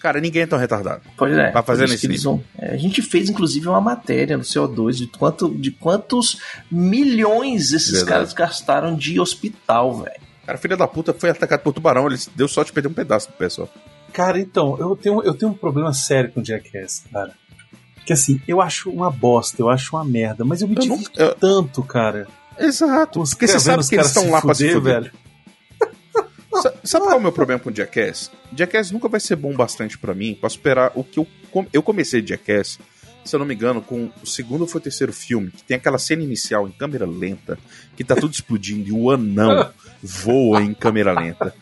[0.00, 1.02] Cara, ninguém é tão retardado.
[1.16, 1.52] Pode é.
[1.52, 5.48] Vai fazer nesse vão- é, a gente fez, inclusive, uma matéria no CO2 de, quanto,
[5.54, 8.10] de quantos milhões esses Verdade.
[8.10, 10.20] caras gastaram de hospital, velho.
[10.44, 13.28] Cara, filha da puta foi atacado por tubarão, ele deu sorte de perder um pedaço
[13.28, 13.68] do pé só.
[14.12, 17.32] Cara, então, eu tenho, eu tenho um problema sério com Jackass, cara.
[18.04, 20.96] Que assim, eu acho uma bosta, eu acho uma merda, mas eu me Eu não-
[20.96, 22.26] divirto eu- tanto, cara.
[22.58, 23.20] Exato.
[23.22, 25.12] Os Porque você sabe que eles estão lá pra se fuder, velho.
[26.62, 28.30] Sa- Sabe qual é o meu problema com Jackass?
[28.54, 31.26] Jackass nunca vai ser bom bastante pra mim pra superar o que eu.
[31.50, 32.78] com- Eu comecei Jackass,
[33.24, 35.76] se eu não me engano, com o segundo ou foi o terceiro filme, que tem
[35.76, 37.58] aquela cena inicial em câmera lenta,
[37.96, 39.70] que tá tudo explodindo e o anão
[40.02, 41.54] voa em câmera lenta.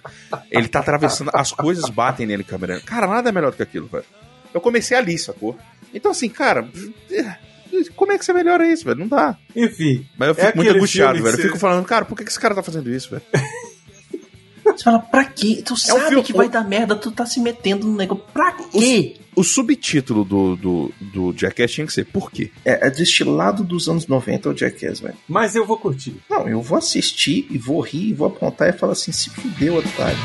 [0.51, 2.87] Ele tá atravessando, as coisas batem nele em câmera lenta.
[2.87, 4.05] Cara, nada é melhor do que aquilo, velho.
[4.53, 5.57] Eu comecei ali, sacou?
[5.95, 6.67] Então, assim, cara.
[7.95, 8.99] Como é que você melhora isso, velho?
[8.99, 9.37] Não dá.
[9.55, 11.29] Enfim, Mas eu É fico muito aquele angustiado, velho.
[11.29, 13.23] Eu que fico você- falando, cara, por que esse cara tá fazendo isso, velho?
[14.79, 15.63] Você fala, pra quê?
[15.65, 18.25] Tu sabe filme- que vai o- dar merda, tu tá se metendo no negócio.
[18.33, 19.17] Pra quê?
[19.37, 22.51] O subtítulo do, do, do Jackass tinha que ser Por quê?
[22.65, 25.15] É, é destilado dos anos 90 o Jackass, velho.
[25.29, 26.17] mas eu vou curtir.
[26.29, 29.77] Não, eu vou assistir e vou rir e vou apontar e falar assim, se fudeu,
[29.77, 30.19] otário.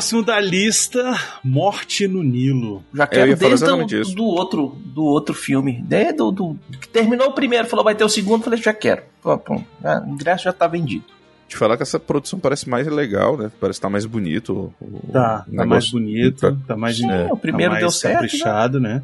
[0.00, 1.12] Próximo da lista,
[1.44, 2.82] Morte no Nilo.
[2.94, 4.14] Já Eu quero ia falar desde exatamente do, isso.
[4.16, 5.82] do outro, do outro filme.
[5.86, 9.02] Desde do, do, que terminou o primeiro, falou vai ter o segundo, falei, já quero.
[9.22, 11.04] Pô, pô, já- o ingresso já tá vendido.
[11.46, 13.50] Te falar que essa produção parece mais legal, né?
[13.60, 14.72] Parece estar mais bonito.
[14.80, 18.80] o- o Tá, tá mais bonito, tá mais, Sim, o primeiro tá deu certo, caprichado,
[18.80, 19.02] né?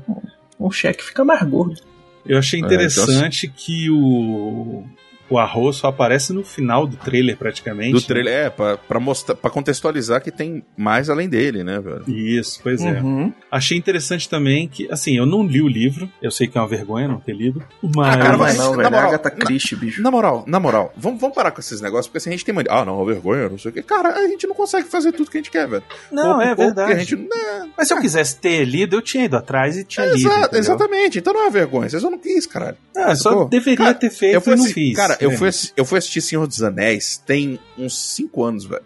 [0.59, 1.79] O cheque fica mais gordo.
[2.25, 4.83] Eu achei É, interessante que o
[5.29, 7.93] O arroz só aparece no final do trailer, praticamente.
[7.93, 12.05] Do trailer, é, pra, pra, mostrar, pra contextualizar que tem mais além dele, né, velho?
[12.09, 13.01] Isso, pois é.
[13.01, 13.33] Uhum.
[13.51, 16.69] Achei interessante também que, assim, eu não li o livro, eu sei que é uma
[16.69, 17.63] vergonha não ter lido,
[17.95, 18.15] mas.
[18.15, 18.91] Ah, cara, mas- não, velho.
[18.91, 20.03] moral, Agatha na- bicho.
[20.03, 22.55] Na moral, na moral, vamos, vamos parar com esses negócios, porque assim, a gente tem
[22.55, 22.71] mania.
[22.73, 23.83] Ah, não, vergonha, não sei o quê.
[23.83, 25.83] Cara, a gente não consegue fazer tudo que a gente quer, velho.
[26.13, 26.93] Não, Ou- é ou porque verdade.
[26.93, 30.07] A gente, né, Mas se eu quisesse ter lido, eu tinha ido atrás e tinha
[30.07, 30.17] lido.
[30.29, 30.59] Exa- entendeu?
[30.61, 32.77] exatamente, então não é uma vergonha, vocês não quis, caralho.
[32.97, 34.97] Ah, só deveria Cara, ter feito Eu e não assi- fiz.
[34.97, 38.83] Cara, eu fui, eu fui assistir Senhor dos Anéis tem uns 5 anos, velho.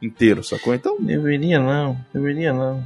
[0.00, 0.74] Inteiro, sacou?
[0.74, 2.84] Então, Deveria não, deveria não.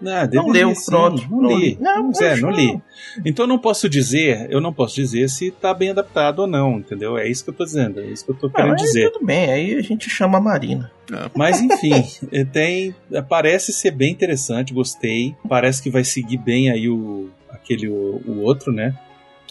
[0.00, 1.22] Não, Não deveria deu, sim, pronto.
[1.30, 1.70] Não, Não li.
[1.70, 1.78] li.
[1.80, 2.56] Não, é, não não.
[2.56, 2.80] li.
[3.24, 6.78] Então eu não posso dizer, eu não posso dizer se tá bem adaptado ou não,
[6.78, 7.16] entendeu?
[7.18, 9.10] É isso que eu tô dizendo, é isso que eu tô Ah, querendo dizer.
[9.10, 10.90] tudo bem, aí a gente chama a Marina.
[11.34, 12.94] Mas enfim, eh, tem.
[13.28, 15.34] Parece ser bem interessante, gostei.
[15.48, 17.28] Parece que vai seguir bem aí o.
[17.50, 18.94] aquele o, o outro, né?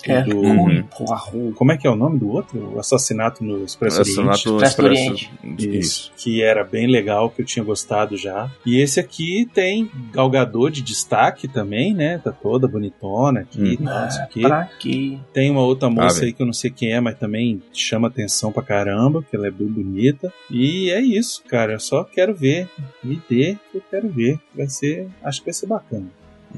[0.06, 1.54] É, do- Poirot.
[1.56, 2.74] Como é que é o nome do outro?
[2.76, 4.20] O assassinato no Expresso Oriente.
[4.20, 5.30] Assassinato Expresso do Expresso.
[5.44, 5.78] Oriente.
[5.78, 8.50] Isso, que era bem legal, que eu tinha gostado já.
[8.66, 12.20] E esse aqui tem galgador de destaque também, né?
[12.24, 13.88] Tá toda bonitona aqui, Hum.
[14.10, 14.42] sei o quê.
[14.42, 15.18] Pra quê?
[15.34, 18.52] Tem uma outra moça aí que eu não sei quem é, mas também chama atenção
[18.52, 20.32] pra caramba, que ela é bem bonita.
[20.50, 21.74] E é isso, cara.
[21.74, 22.68] Eu só quero ver.
[23.04, 24.40] Me dê que eu quero ver.
[24.56, 25.08] Vai ser.
[25.24, 26.06] Acho que vai ser bacana.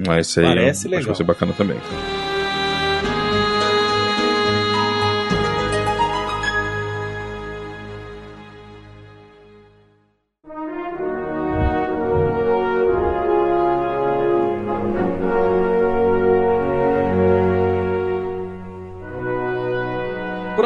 [0.07, 1.05] Mas isso aí Parece eu acho que legal.
[1.07, 1.77] vai ser bacana também.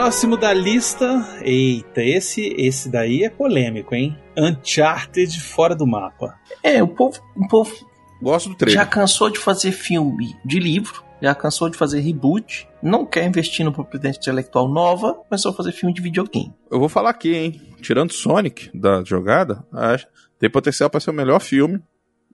[0.04, 1.26] Próximo da lista.
[1.42, 4.18] Eita, esse, esse daí é polêmico, hein?
[4.38, 6.38] Uncharted fora do mapa.
[6.62, 7.74] É, o povo, o povo
[8.22, 8.84] Gosto do trailer.
[8.84, 13.64] já cansou de fazer filme de livro, já cansou de fazer reboot, não quer investir
[13.64, 16.54] numa propriedade intelectual nova, começou a fazer filme de videogame.
[16.70, 17.62] Eu vou falar aqui, hein?
[17.82, 20.06] Tirando Sonic da jogada, acho,
[20.38, 21.82] tem potencial pra ser o melhor filme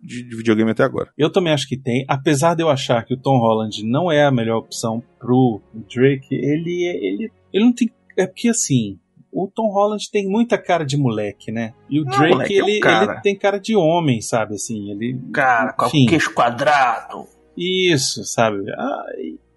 [0.01, 1.11] de, de videogame até agora.
[1.17, 2.05] Eu também acho que tem.
[2.07, 5.61] Apesar de eu achar que o Tom Holland não é a melhor opção pro
[5.93, 7.89] Drake, ele, ele, ele não tem.
[8.17, 8.99] É porque assim.
[9.31, 11.75] O Tom Holland tem muita cara de moleque, né?
[11.87, 13.11] E o Não, Drake, moleque, é um ele, cara.
[13.11, 14.55] ele tem cara de homem, sabe?
[14.55, 15.19] Assim, ele.
[15.31, 17.27] Cara, com o queixo quadrado.
[17.55, 18.57] Isso, sabe?
[18.71, 19.03] Ah,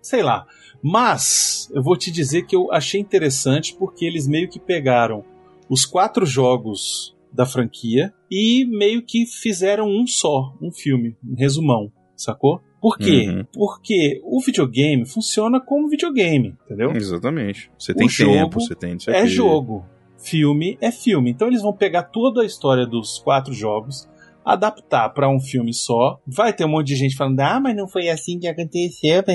[0.03, 0.45] sei lá.
[0.83, 5.25] Mas eu vou te dizer que eu achei interessante porque eles meio que pegaram
[5.71, 11.91] os quatro jogos da franquia e meio que fizeram um só, um filme, um resumão,
[12.15, 12.61] sacou?
[12.83, 13.29] Por quê?
[13.29, 13.45] Uhum.
[13.53, 16.90] Porque o videogame funciona como videogame, entendeu?
[16.97, 17.71] Exatamente.
[17.79, 18.95] Você tem jogo tempo, você tem.
[18.97, 19.29] o É quê.
[19.29, 19.87] jogo.
[20.18, 21.31] Filme é filme.
[21.31, 24.09] Então eles vão pegar toda a história dos quatro jogos,
[24.45, 26.19] adaptar pra um filme só.
[26.27, 29.23] Vai ter um monte de gente falando: ah, mas não foi assim que aconteceu.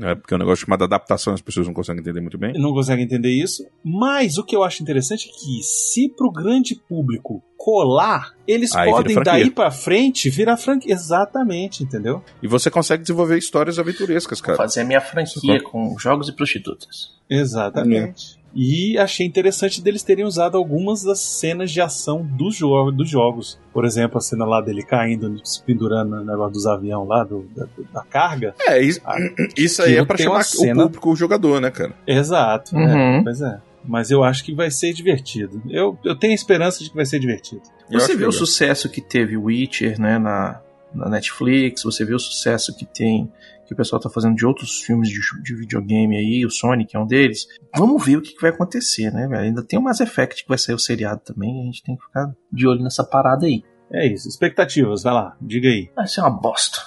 [0.00, 2.52] É porque é um negócio chamado adaptação, as pessoas não conseguem entender muito bem.
[2.54, 3.64] não consegue entender isso.
[3.84, 8.90] Mas o que eu acho interessante é que, se pro grande público colar, eles Aí
[8.90, 10.94] podem daí pra frente virar franquia.
[10.94, 12.22] Exatamente, entendeu?
[12.42, 14.56] E você consegue desenvolver histórias aventurescas, cara.
[14.56, 17.14] Fazer a minha franquia com jogos e prostitutas.
[17.28, 18.39] Exatamente.
[18.54, 23.58] E achei interessante deles terem usado algumas das cenas de ação dos, jo dos jogos.
[23.72, 27.48] Por exemplo, a cena lá dele caindo, se pendurando no negócio dos aviões lá, do,
[27.54, 28.54] da, da carga.
[28.60, 29.16] É, isso, Ah,
[29.56, 31.94] isso aí é pra chamar cena- o público, o jogador, né, cara?
[32.06, 32.74] Exato.
[32.74, 33.18] Uhum.
[33.18, 33.60] É, pois é.
[33.84, 35.62] Mas eu acho que vai ser divertido.
[35.70, 37.62] Eu, eu tenho esperança de que vai ser divertido.
[37.90, 40.60] Eu Você viu o sucesso que teve Witcher, né, na,
[40.92, 43.30] na Netflix, você viu o sucesso que tem,
[43.70, 46.98] que o pessoal tá fazendo de outros filmes de, de videogame aí, o Sonic é
[46.98, 47.46] um deles.
[47.76, 49.42] Vamos ver o que, que vai acontecer, né, velho?
[49.42, 52.02] Ainda tem o Mass Effect que vai sair o seriado também, a gente tem que
[52.02, 53.62] ficar de olho nessa parada aí.
[53.92, 54.28] É isso.
[54.28, 55.88] Expectativas, vai lá, diga aí.
[55.94, 56.80] Vai ser uma bosta.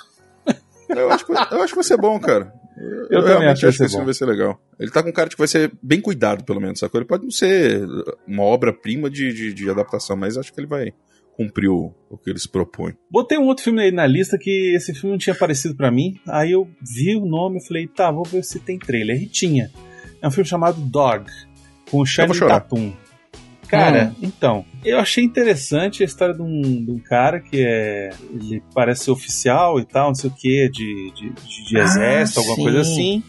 [0.90, 2.54] Eu acho, que, eu acho que vai ser bom, cara.
[3.10, 4.06] Eu também realmente acho que vai ser esse filme bom.
[4.06, 4.62] vai ser legal.
[4.78, 7.00] Ele tá com cara de que vai ser bem cuidado, pelo menos, sacou?
[7.00, 7.82] Ele pode não ser
[8.28, 10.94] uma obra-prima de, de, de adaptação, mas acho que ele vai
[11.36, 11.94] cumprir o,
[12.24, 12.94] que eles propõem.
[13.12, 16.20] Botei um outro filme aí na lista que esse filme não tinha aparecido pra mim.
[16.28, 19.22] Aí eu vi o nome e falei, tá, vou ver se tem trailer.
[19.22, 19.72] E tinha.
[20.22, 21.26] É um filme chamado Dog,
[21.90, 22.40] com o Channing.
[22.40, 22.94] Tatum.
[23.68, 24.16] Cara, Hum.
[24.22, 28.12] então, eu achei interessante a história de um, de um cara que é.
[28.32, 31.30] Ele parece ser oficial e tal, não sei o que, de, de,
[31.70, 32.62] de, Ah, exército, alguma sim.
[32.62, 33.24] coisa assim.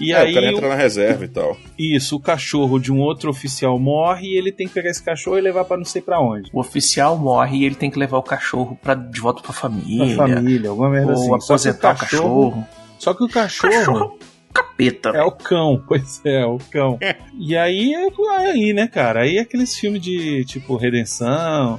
[0.00, 1.56] E é, aí, o cara entra na reserva e tal.
[1.78, 5.36] isso, o cachorro de um outro oficial morre e ele tem que pegar esse cachorro
[5.38, 6.50] e levar pra não sei pra onde.
[6.52, 9.60] O oficial morre e ele tem que levar o cachorro pra, de volta pra Pra
[9.60, 10.16] família.
[10.16, 11.30] família, alguma merda assim.
[11.30, 12.66] ou que aposentar o cachorro.
[12.98, 13.72] Só que o cachorro.
[13.72, 14.18] Cachorro
[14.52, 15.10] capeta.
[15.10, 16.98] É o cão, pois é, o cão.
[17.38, 18.08] E aí é
[18.40, 19.22] aí, né, cara?
[19.22, 21.78] Aí é aqueles filmes de tipo Redenção.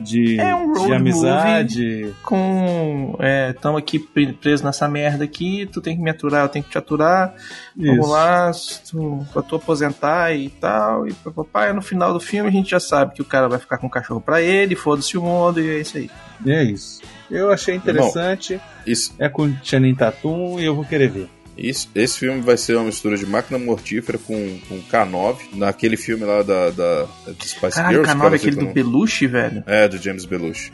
[0.00, 2.14] De, É um road de amizade.
[2.22, 3.16] Com.
[3.18, 6.64] É, tamo aqui pre- preso nessa merda aqui, tu tem que me aturar, eu tenho
[6.64, 7.34] que te aturar.
[7.76, 8.08] Vamos Isso.
[8.10, 11.06] lá, se tu, pra tu aposentar e tal.
[11.06, 13.78] E papai, no final do filme a gente já sabe que o cara vai ficar
[13.78, 16.10] com o cachorro pra ele, foda-se o mundo, e é isso aí.
[16.44, 17.00] E é isso.
[17.30, 18.60] Eu achei interessante.
[18.86, 21.28] Isso, É com Channing Tatum e eu vou querer ver.
[21.60, 26.24] Isso, esse filme vai ser uma mistura de máquina mortífera com, com K9, naquele filme
[26.24, 28.10] lá da, da, da Spice Girls.
[28.10, 29.62] K9 cara, é aquele do eu Belushi, velho.
[29.66, 30.72] não- É, do James Belushi.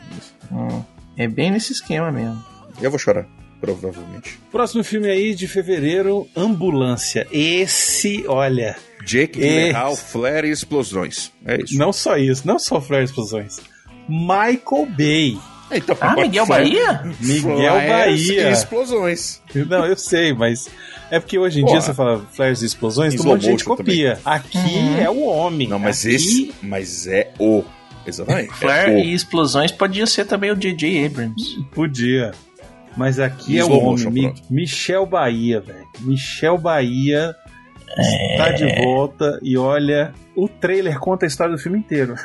[0.51, 0.81] Hum,
[1.17, 2.43] é bem nesse esquema mesmo.
[2.81, 3.27] Eu vou chorar,
[3.59, 4.39] provavelmente.
[4.51, 7.27] Próximo filme aí de fevereiro, Ambulância.
[7.31, 9.49] Esse, olha, Jake Esse.
[9.49, 11.31] Gyllenhaal, Flare e Explosões.
[11.45, 11.77] É isso.
[11.77, 13.57] não só isso, não só Flare Explosões.
[14.07, 15.37] Michael Bay.
[15.71, 17.01] Então, Ah, Miguel Flare- Bahia?
[17.19, 18.49] Miguel Flares Bahia.
[18.49, 19.41] E explosões.
[19.53, 20.69] Não, eu sei, mas
[21.11, 21.73] é porque hoje em Porra.
[21.73, 24.17] dia você fala flares e explosões, monte de gente slow copia.
[24.23, 24.97] Aqui Uhum.
[24.99, 25.67] é o homem.
[25.67, 26.55] Não, mas Aqui- esse.
[26.63, 27.63] Mas é o.
[28.05, 28.53] Exatamente.
[28.53, 28.99] Flare é o.
[28.99, 31.05] e explosões podia ser também o J.J.
[31.05, 31.61] Abrams.
[31.73, 32.31] Podia.
[32.95, 33.91] Mas aqui é o Slow homem.
[33.91, 34.41] motion, Mi- pronto.
[34.49, 35.85] Michel Bahia, velho.
[35.99, 37.35] Michel Bahia
[38.31, 42.15] está de volta e olha, o trailer conta a história do filme inteiro.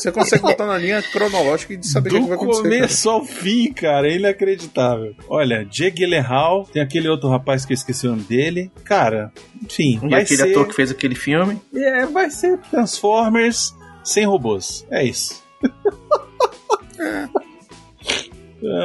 [0.00, 2.62] Você consegue botar na linha cronológica e saber o que Do vai acontecer.
[2.62, 2.74] cara.
[2.76, 5.14] começo ao fim, cara, é inacreditável.
[5.28, 8.70] Olha, Jake Gyllenhaal, tem aquele outro rapaz que eu esqueci o nome dele.
[8.84, 9.30] Cara,
[9.62, 11.60] enfim, E vai aquele ser, ator que fez aquele filme.
[11.74, 14.86] é, vai ser Transformers sem robôs.
[14.90, 15.42] É isso.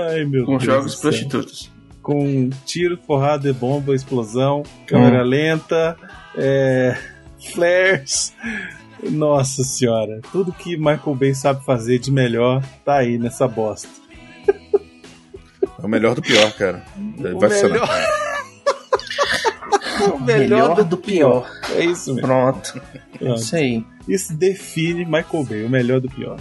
[0.07, 0.63] Ai, meu Com Deus.
[0.63, 1.71] jogos do prostitutos.
[2.01, 5.97] Com tiro, porrada, bomba, explosão, câmera lenta,
[6.37, 6.95] é,
[7.53, 8.33] flares.
[9.03, 13.87] Nossa senhora, tudo que Michael Bay sabe fazer de melhor tá aí nessa bosta.
[14.47, 16.83] É o melhor do pior, cara.
[16.97, 17.73] O Vai funcionar.
[17.73, 18.25] melhor-
[20.15, 21.49] o Melhor do pior.
[21.75, 22.27] É isso mesmo.
[22.27, 22.81] Pronto.
[23.19, 23.39] Pronto.
[23.39, 23.83] Isso aí.
[24.07, 26.37] Isso define Michael Bay, o melhor do pior.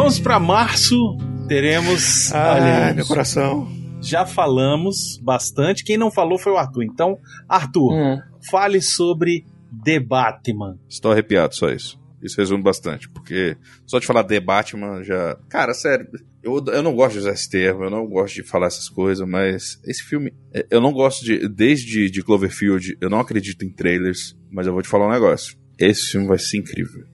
[0.00, 1.16] Vamos pra março,
[1.48, 2.30] teremos.
[2.30, 3.68] olha Ah, aí, meu coração.
[4.00, 5.82] já falamos bastante.
[5.82, 6.84] Quem não falou foi o Arthur.
[6.84, 8.18] Então, Arthur, Hum.
[8.48, 9.44] fale sobre
[9.84, 10.78] The Batman.
[10.88, 11.98] Estou arrepiado, só isso.
[12.22, 13.56] Isso resume bastante, porque
[13.86, 15.36] só de falar The Batman já.
[15.48, 16.06] Cara, sério,
[16.44, 19.26] eu, eu não gosto de usar esse termo, eu não gosto de falar essas coisas,
[19.28, 20.32] mas esse filme.
[20.54, 21.48] é, Eu não gosto de.
[21.48, 25.56] Desde de Cloverfield, eu não acredito em trailers, mas eu vou te falar um negócio.
[25.76, 27.04] Esse filme vai ser incrível.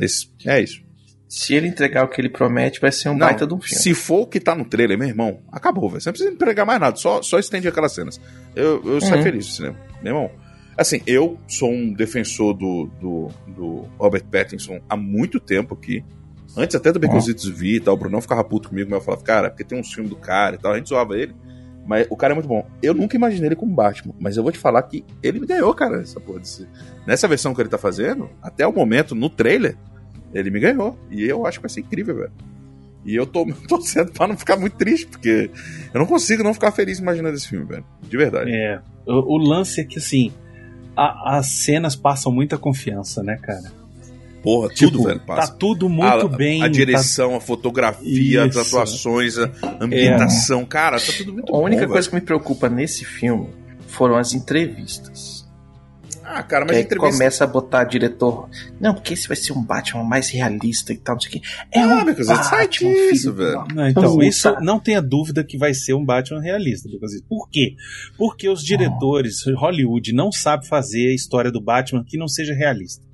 [0.00, 0.84] Esse, é isso.
[1.28, 3.82] Se ele entregar o que ele promete, vai ser um Não, baita de um filme.
[3.82, 6.00] Se for o que tá no trailer, meu irmão, acabou, velho.
[6.00, 8.20] Você não precisa entregar mais nada, só, só estende aquelas cenas.
[8.54, 9.22] Eu, eu saio Uhum.
[9.22, 9.76] feliz do cinema.
[10.02, 10.30] Meu irmão,
[10.78, 16.04] assim, eu sou um defensor do, do, do Robert Pattinson há muito tempo aqui.
[16.56, 19.22] Antes até do Becositos Vi e tal, o Brunão ficava puto comigo, mas eu falava,
[19.24, 21.34] cara, porque tem uns filmes do cara e tal, a gente zoava ele.
[21.84, 22.66] Mas o cara é muito bom.
[22.82, 25.72] Eu nunca imaginei ele como Batman, mas eu vou te falar que ele me ganhou,
[25.74, 26.66] cara, essa porra desse...
[27.06, 29.76] Nessa versão que ele tá fazendo, até o momento, no trailer,
[30.38, 30.98] ele me ganhou.
[31.10, 32.32] E eu acho que vai ser incrível, velho.
[33.04, 35.50] E eu tô torcendo pra não ficar muito triste, porque
[35.94, 37.84] eu não consigo não ficar feliz imaginando esse filme, velho.
[38.02, 38.50] De verdade.
[38.52, 40.32] É, o, o lance é que, assim,
[40.96, 43.72] a- as cenas passam muita confiança, né, cara?
[44.42, 45.52] Porra, Tipo, tudo, velho, tá passa.
[45.54, 46.62] tudo muito a, bem.
[46.62, 48.60] A direção, a fotografia, as Isso.
[48.76, 50.64] atuações, a ambientação.
[50.64, 53.48] Cara, tá tudo muito A única bom, coisa que me preocupa nesse filme
[53.88, 55.35] foram as entrevistas.
[56.28, 57.12] Ah, cara, Que mas aí entrevista...
[57.12, 58.48] começa a botar diretor.
[58.80, 61.42] Não, porque esse vai ser um Batman mais realista e tal, não sei o que.
[61.72, 63.64] É Ah, um Becos, sai Batman, disso, velho.
[63.74, 64.24] Não, então, puta.
[64.26, 66.88] isso não tenha dúvida que vai ser um Batman realista.
[66.88, 67.12] Lucas.
[67.28, 67.74] Por quê?
[68.18, 73.04] Porque os diretores, Hollywood, não sabe fazer a história do Batman que não seja realista.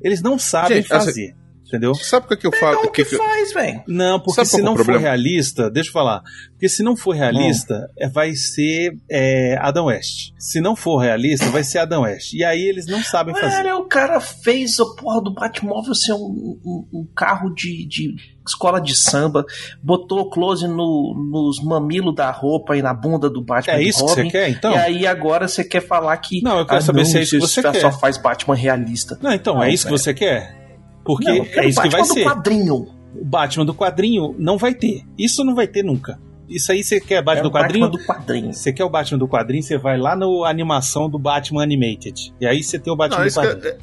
[0.00, 1.34] Eles não sabem Gente, fazer.
[1.72, 1.94] Entendeu?
[1.94, 2.72] Sabe o que, que eu falo?
[2.80, 3.82] Então, o que, que que eu- faz, velho?
[3.88, 6.22] Não, porque Sabe se que é não for realista, deixa eu falar.
[6.50, 10.32] Porque se não for realista, é, vai ser é, Adam West.
[10.38, 12.34] Se não for realista, vai ser Adam West.
[12.34, 13.62] E aí eles não sabem fazer.
[13.62, 18.14] Velho, o cara fez a porra do Batmóvel ser um, um- um carro de, de
[18.46, 19.44] escola de samba,
[19.82, 23.74] botou close no- nos mamilos da roupa e na bunda do Batman.
[23.74, 24.30] É do isso que você Robin.
[24.30, 24.72] quer, então?
[24.72, 26.42] E aí agora você quer falar que.
[26.42, 27.92] Não, eu quero saber se é isso que você só quer.
[27.98, 29.18] faz Batman realista.
[29.22, 29.98] Não, então, Não, é isso que velho.
[30.02, 30.61] você quer?
[31.04, 32.24] Porque Não, é isso que vai Batman do ser.
[32.24, 32.74] quadrinho.
[33.14, 35.02] O Batman do quadrinho não vai ter.
[35.18, 36.18] Isso não vai ter nunca.
[36.48, 37.86] isso aí você quer Batman É do o quadrinho?
[37.90, 38.52] Batman do quadrinho.
[38.52, 42.32] Você quer o Batman do quadrinho, você vai lá na animação do Batman Animated.
[42.40, 43.74] E aí você tem o Batman Não, do quadrinho.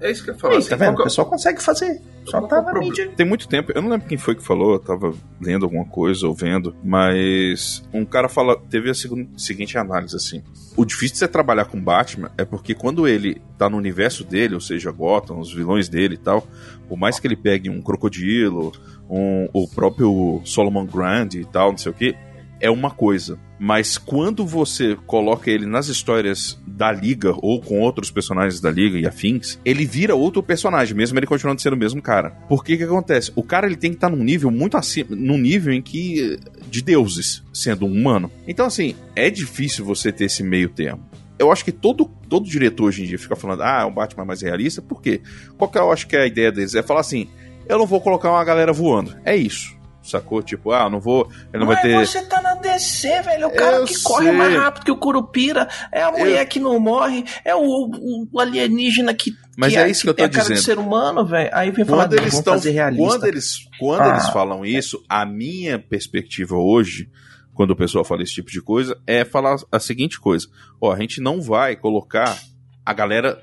[0.00, 0.54] É, é isso que eu ia falar.
[0.54, 0.94] Aí, assim, tá vendo?
[0.94, 2.00] qual O é- pessoal consegue fazer.
[2.26, 3.08] Só tá na Pro- mídia.
[3.16, 6.26] Tem muito tempo, eu não lembro quem foi que falou, eu tava lendo alguma coisa
[6.28, 10.42] ou vendo, mas um cara fala, teve a seguinte análise assim.
[10.76, 14.54] O difícil de você trabalhar com Batman é porque quando ele tá no universo dele,
[14.54, 16.46] ou seja, Gotham, os vilões dele e tal,
[16.88, 18.70] por mais que ele pegue um crocodilo,
[19.08, 22.14] um, o próprio Solomon Grande e tal, não sei o que,
[22.60, 23.38] é uma coisa.
[23.58, 28.98] Mas quando você coloca ele nas histórias da Liga ou com outros personagens da Liga
[28.98, 32.30] e afins, ele vira outro personagem, mesmo ele continuando sendo o mesmo cara.
[32.48, 33.32] Por que que acontece?
[33.34, 36.38] O cara ele tem que estar num nível muito acima, num nível em que
[36.68, 38.30] de deuses, sendo um humano.
[38.46, 41.08] Então assim, é difícil você ter esse meio termo.
[41.38, 44.26] Eu acho que todo, todo diretor hoje em dia fica falando, ah, o Batman é
[44.26, 45.22] mais realista, por quê?
[45.56, 46.74] Qual que eu acho que é a ideia deles?
[46.74, 47.28] É falar assim,
[47.66, 49.16] eu não vou colocar uma galera voando.
[49.24, 49.78] É isso.
[50.02, 50.42] Sacou?
[50.42, 51.28] Tipo, ah, não vou.
[51.52, 52.06] Ele não vai ter.
[52.06, 53.44] você tá na DC, velho.
[53.44, 54.32] É o cara Eu que corre sei.
[54.36, 55.68] mais rápido que o Curupira.
[55.90, 57.24] É a mulher que não morre.
[57.44, 59.32] É o, o- o alienígena que.
[59.56, 60.56] Mas que é isso que eu tô dizendo.
[60.60, 61.50] ser humano, velho.
[61.52, 62.54] Aí vem falar, quando não, eles estão
[62.96, 64.08] quando eles quando Ah.
[64.10, 67.10] eles falam isso a minha perspectiva hoje
[67.52, 70.46] quando o pessoal fala esse tipo de coisa é falar a seguinte coisa
[70.80, 72.38] ó a gente não vai colocar
[72.86, 73.38] a galera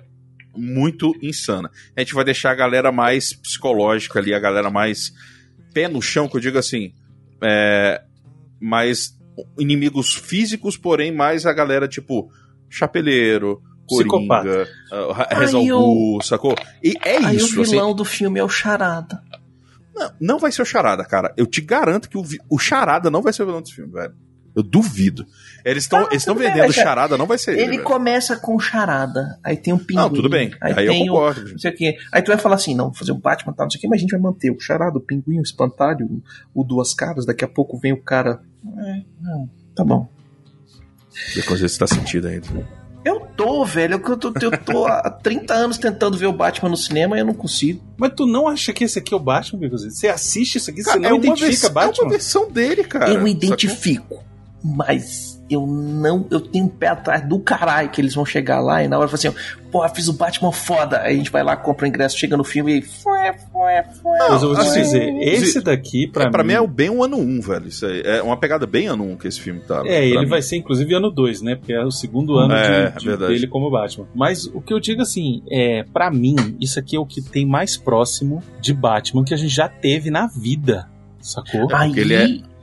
[0.56, 5.12] muito insana a gente vai deixar a galera mais psicológica ali a galera mais
[5.74, 6.94] pé no chão que eu digo assim
[7.44, 8.02] é,
[8.60, 9.18] mais
[9.60, 12.30] inimigos físicos porém mais a galera tipo
[12.70, 13.62] chapeleiro.
[13.88, 16.54] Coringa, uh, Ai, Reza eu- sacou?
[16.84, 17.72] E é Aí isso, o assim.
[17.72, 19.24] vilão do filme é o Charada.
[19.96, 21.34] Não, não vai ser o Charada, cara.
[21.38, 23.94] Eu te garanto que o, vi- o Charada não vai ser o vilão desse filme,
[23.94, 24.14] velho.
[24.58, 25.24] Eu duvido.
[25.64, 27.62] Eles estão Ah, eles estão bem, vendendo cara, Charada, não vai ser ele.
[27.62, 27.84] Ele velho.
[27.84, 29.38] começa com Charada.
[29.44, 30.02] Aí tem um pinguim.
[30.02, 30.52] Não, tudo bem.
[30.60, 31.52] Aí, Aí eu tem o, concordo.
[31.52, 31.96] não sei o quê.
[32.12, 33.88] Aí tu vai falar assim, não, vou fazer o Batman tal, não sei o quê,
[33.88, 36.06] mas a gente vai manter o Charada, o pinguim, o espantalho,
[36.56, 37.26] o, o duas caras.
[37.26, 38.42] Daqui a pouco vem o cara.
[38.80, 40.10] É, não, tá bom.
[41.36, 42.48] Depois desse tá sentido ainda.
[43.06, 43.94] Eu tô, velho.
[44.04, 47.26] Eu tô, eu tô há 30 anos tentando ver o Batman no cinema e eu
[47.26, 47.82] não consigo.
[47.98, 49.92] Mas tu não acha que esse aqui é o Batman, Bigozinho?
[49.92, 52.04] Você assiste isso aqui, você Cara, não é uma identifica vers- É Batman?
[52.04, 53.08] uma versão dele, cara.
[53.10, 53.28] eu Sacou?
[53.28, 54.24] identifico,
[54.64, 56.26] mas eu não.
[56.30, 59.08] Eu tenho um pé atrás do caralho que eles vão chegar lá e na hora
[59.08, 61.00] falam assim: pô, fiz o Batman foda.
[61.02, 62.82] Aí a gente vai lá, compra o ingresso, chega no filme e.
[62.82, 64.18] Fué, fué, fué.
[64.30, 66.50] Mas eu vou te assim, dizer, esse se- daqui, pra, É, pra mim...
[66.50, 67.68] mim é o bem um ano 1, um, velho.
[67.68, 68.02] Isso aí.
[68.04, 69.80] É uma pegada bem ano 1 um que esse filme tá.
[69.80, 70.26] É, pra ele mim.
[70.28, 71.56] vai ser inclusive ano 2, né?
[71.56, 73.34] Porque é o segundo ano É, de- de- verdade.
[73.34, 74.08] dele como Batman.
[74.14, 77.46] Mas o que eu digo assim, é, para mim, isso aqui é o que tem
[77.46, 80.90] mais próximo de Batman que a gente já teve na vida.
[81.22, 81.68] Sacou?
[81.74, 82.57] Aí, porque ele é-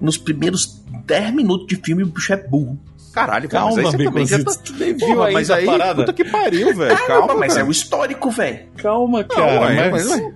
[0.00, 2.78] nos primeiros 10 minutos de filme, o bicho é burro.
[3.12, 4.52] Caralho, cara, Calma, mas aí você também já tá...
[4.74, 5.94] Viu Porra, ainda mas a aí, parada?
[6.02, 6.96] puta que pariu, velho.
[7.06, 8.60] Calma, Calma, mas é o histórico, velho.
[8.76, 9.60] Calma, Não, cara.
[9.62, 10.32] ué, mas, mas,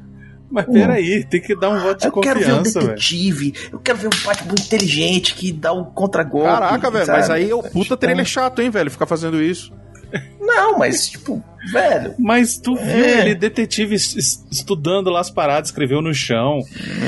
[0.51, 2.93] mas peraí, tem que dar um voto de Eu quero ver o confiança, velho.
[2.95, 6.49] detetive, eu quero ver um Batman inteligente que dá o contra-golpe.
[6.49, 9.71] Caraca, velho, mas aí é o puta trailer chato, hein, velho, ficar fazendo isso.
[10.41, 11.43] Não, mas, tipo,
[11.73, 12.15] velho.
[12.19, 13.21] Mas tu viu É.
[13.21, 16.59] ele, detetive, es- es- estudando lá as paradas, escreveu no chão.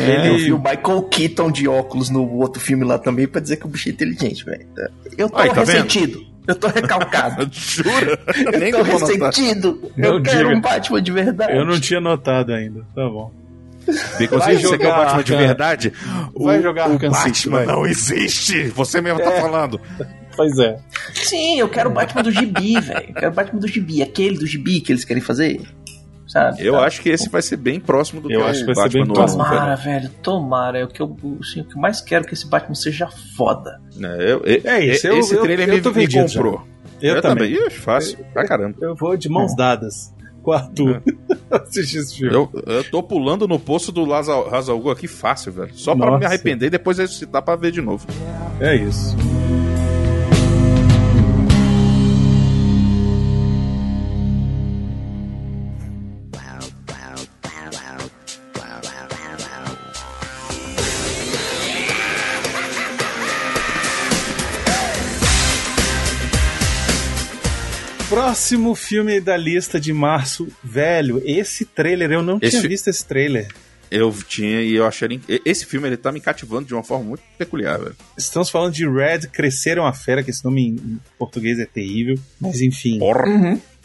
[0.07, 3.57] Eu Ele vi o Michael Keaton de óculos no outro filme lá também pra dizer
[3.57, 4.67] que o bicho é inteligente, velho.
[5.19, 6.25] Eu tô Aí, tá ressentido.
[6.47, 7.49] Eu tô recalcado.
[7.53, 8.19] Jura?
[8.37, 9.09] eu tô vou notar.
[9.31, 9.93] ressentido.
[9.97, 10.59] Não eu quero diga.
[10.59, 11.57] um Batman de verdade.
[11.57, 12.81] Eu não tinha notado ainda.
[12.95, 13.31] Tá bom.
[13.87, 15.93] Baconzitos, Vai você quer o Batman de verdade?
[16.37, 17.67] Vai o, jogar o City, Batman vai.
[17.67, 18.65] não existe.
[18.69, 19.81] Você mesmo tá falando.
[20.37, 20.79] Pois é.
[21.15, 23.07] Sim, eu quero o Batman do gibi, velho.
[23.09, 24.03] Eu quero o Batman do gibi.
[24.03, 25.61] Aquele do gibi que eles querem fazer.
[26.27, 26.65] Sabe?
[26.65, 28.81] Eu acho que esse vai ser bem próximo do Eu que acho que vai ser
[28.83, 29.45] Batman bem no próximo.
[29.45, 30.01] Tomara, velho.
[30.01, 30.15] velho.
[30.23, 30.79] Tomara.
[30.79, 33.09] É o que eu, assim, o que eu mais quero é que esse Batman seja
[33.37, 33.79] foda.
[34.01, 36.63] É, eu- É isso, eu- esse eu- trailer eu me, tô me comprou.
[37.03, 37.53] Eu, também.
[37.53, 38.19] Ih, fácil.
[38.33, 38.77] Pra caramba.
[38.81, 41.03] Eu vou de mãos dadas com o Arthur
[41.51, 42.33] assistir esse filme.
[42.35, 45.73] Eu, eu tô pulando no poço do Hazalgu aqui fácil, velho.
[45.75, 46.19] Só pra Nossa.
[46.21, 48.07] me arrepender e depois ressuscitar pra ver de novo.
[48.59, 49.15] É isso.
[68.43, 71.23] Próximo filme da lista de março, velho.
[71.25, 73.47] Esse trailer, eu não Esse tinha visto esse trailer.
[73.89, 75.21] Eu tinha e eu achei.
[75.45, 77.95] Esse filme ele tá me cativando de uma forma muito peculiar, velho.
[78.19, 82.17] Estamos falando de Red, Cresceram a Fera, que esse nome em português é terrível.
[82.41, 83.23] Mas enfim, Porra,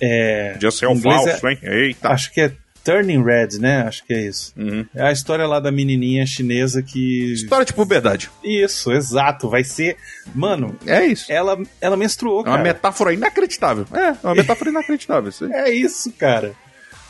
[0.01, 1.59] é, podia ser um falso, hein?
[1.61, 2.09] Eita.
[2.09, 2.51] acho que é
[2.87, 3.81] Turning Red, né?
[3.81, 4.53] Acho que é isso.
[4.55, 4.85] Uhum.
[4.95, 7.33] É a história lá da menininha chinesa que.
[7.33, 8.29] História de puberdade.
[8.41, 9.49] Isso, exato.
[9.49, 9.97] Vai ser.
[10.33, 11.29] Mano, É isso.
[11.29, 12.63] ela, ela menstruou, É uma cara.
[12.63, 13.85] metáfora inacreditável.
[13.93, 15.29] É, é uma metáfora inacreditável.
[15.29, 15.45] Isso.
[15.51, 16.53] É isso, cara.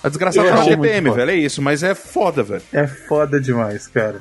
[0.03, 1.29] A desgraçada na achei TPM, velho.
[1.31, 2.63] É isso, mas é foda, velho.
[2.73, 4.19] É foda demais, cara.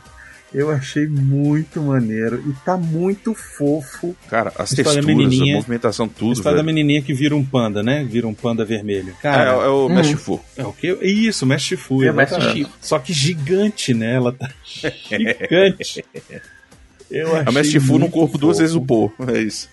[0.55, 4.17] Eu achei muito maneiro e tá muito fofo.
[4.29, 5.55] Cara, as texturas, menininha.
[5.55, 8.05] a movimentação, A tudo, história da menininha que vira um panda, né?
[8.09, 9.11] Vira um panda vermelho.
[9.19, 9.95] É, Cara, é o Hum.
[9.95, 10.41] Mestre Fu.
[10.57, 10.97] É o quê?
[11.03, 12.03] Isso, Mestre Shifu.
[12.05, 12.65] É, Mestre exatamente.
[12.67, 12.79] Shifu.
[12.81, 14.15] Só que gigante, né?
[14.15, 16.05] Ela tá gigante.
[17.11, 18.63] Eu A achei Mestre Fu no corpo duas fofo.
[18.63, 19.13] vezes o pô.
[19.29, 19.69] É isso.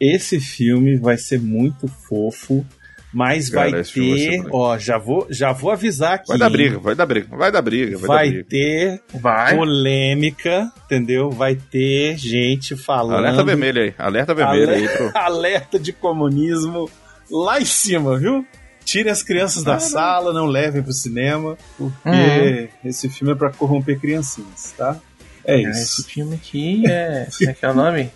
[0.00, 2.64] Esse filme vai ser muito fofo,
[3.12, 4.00] mas Cara, vai vai ter,
[4.38, 4.48] bonito.
[4.54, 6.28] ó, já vou, já vou avisar aqui.
[6.28, 8.48] Vai dar briga, vai dar briga, vai dar briga, vai, Vai dar briga.
[8.48, 9.56] ter Vai.
[9.56, 11.30] polêmica, entendeu?
[11.30, 13.18] Vai ter gente falando.
[13.18, 15.10] Alerta vermelho aí, alerta vermelho aí pro.
[15.18, 16.90] alerta de comunismo
[17.30, 18.44] lá em cima, viu?
[18.84, 22.68] Tirem as crianças da sala, não levem pro cinema, porque Uhum.
[22.88, 24.96] esse filme é pra corromper criancinhas, tá?
[25.44, 26.00] É Ah, isso.
[26.02, 27.26] Esse filme aqui é.
[27.36, 28.10] Como é que é o nome?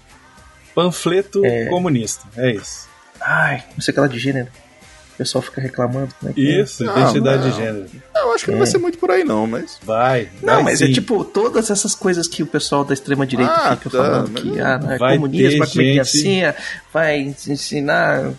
[0.75, 1.67] Panfleto É.
[1.67, 2.89] comunista, é isso.
[3.21, 4.49] Ai, não sei aquela de gênero.
[5.21, 6.09] O pessoal fica reclamando.
[6.19, 6.63] Como é que é?
[6.63, 7.51] Isso, Não, identidade não.
[7.51, 7.87] de gênero.
[8.17, 9.79] Eu acho que não vai ser muito por aí, não, mas.
[9.83, 10.31] Vai.
[10.43, 10.93] Não, vai mas é sim.
[10.95, 14.59] tipo todas essas coisas que o pessoal da extrema direita Ah, fica tá, falando que
[14.59, 16.57] ah, não é vai comunismo, ter vai comer gente- criancinha,
[16.91, 18.33] vai ensinar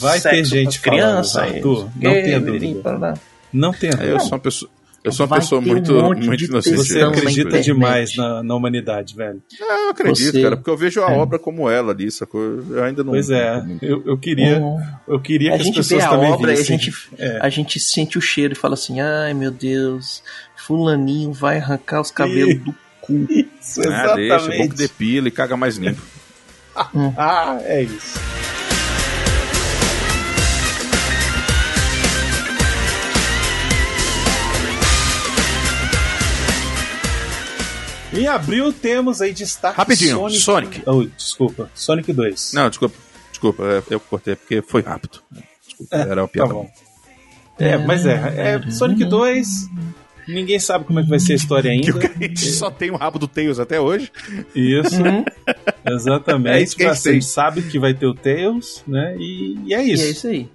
[0.00, 2.80] Vai ter gente pras crianças, falando, Arthur, não dúvida.
[2.82, 3.14] parará.
[3.52, 4.70] Não tem Eu sou uma pessoa.
[5.04, 5.92] Eu sou uma Vai pessoa ter um muito,
[6.24, 6.76] muito inocente.
[6.76, 9.42] Você na acredita demais na, na humanidade, velho.
[9.60, 11.18] É, eu acredito, Você- cara, porque eu vejo a É.
[11.18, 12.40] obra como ela ali, sacou?
[12.70, 13.10] Eu ainda não.
[13.12, 14.78] Pois é, eu, eu queria, Hum.
[15.08, 16.78] eu queria A que as pessoas a também obra e a vissem.
[16.78, 17.38] gente, É.
[17.42, 20.22] a gente sente o cheiro e fala assim: ai meu Deus,
[20.56, 23.26] Fulaninho vai arrancar os cabelos do cu.
[23.60, 24.76] Isso, Ah, deixa, é bom que exatamente.
[24.76, 26.00] depila e caga mais limpo.
[27.18, 28.18] Ah, é isso.
[38.12, 40.38] Em abril temos aí destaque Rapidinho, Sonic.
[40.40, 40.82] Sonic.
[40.86, 42.52] Oh, desculpa, Sonic 2.
[42.54, 42.94] Não, desculpa,
[43.30, 45.20] desculpa, é, eu cortei porque foi rápido.
[45.66, 46.52] Desculpa, era uma tá piada.
[46.52, 46.70] bom.
[47.58, 49.46] É, mas é, é Sonic 2.
[50.28, 51.90] Ninguém sabe como é que vai ser a história ainda.
[51.96, 54.10] o que a gente só tem o rabo do Tails até hoje.
[54.54, 55.00] Isso.
[55.84, 56.54] Exatamente.
[56.56, 59.16] É isso que a gente sabe que vai ter o Tails, né?
[59.18, 60.04] E, e é E isso.
[60.04, 60.48] é isso aí.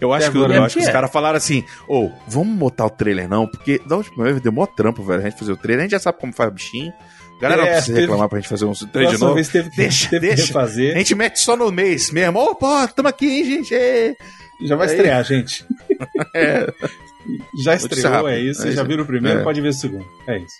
[0.00, 0.92] Eu acho, que, eu é acho que os que é.
[0.92, 4.66] caras falaram assim: ô, vamos botar o trailer não, porque da última vez deu mó
[4.66, 5.80] trampo, velho, a gente fazer o trailer.
[5.80, 6.92] A gente já sabe como faz o bichinho.
[7.40, 9.34] Galera não É, precisa teve- reclamar pra gente fazer um trailer de novo.
[9.34, 10.58] vez teve Deixa, teve deixa.
[10.58, 12.38] A gente mete só no mês mesmo.
[12.38, 13.74] Ô, pô, tamo aqui, hein, gente.
[13.74, 14.16] Ê.
[14.64, 15.64] Já vai Aí- estrear, gente.
[16.34, 16.72] É,
[17.62, 18.66] Já estreou, é isso.
[18.66, 19.42] É já viram o primeiro, É.
[19.42, 20.06] pode ver o segundo.
[20.28, 20.56] É isso.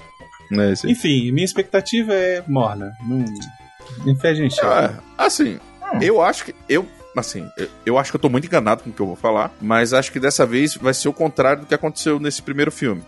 [0.53, 0.89] é isso.
[0.91, 2.93] Enfim, minha expectativa é morna.
[3.07, 3.19] Não,
[4.05, 4.51] não cheio.
[4.63, 5.59] Ah, assim,
[6.01, 6.55] eu acho que.
[6.69, 6.87] Eu,
[7.21, 9.53] assim, eu, eu acho que eu tô muito enganado com o que eu vou falar,
[9.61, 13.03] mas acho que dessa vez vai ser o contrário do que aconteceu nesse primeiro filme.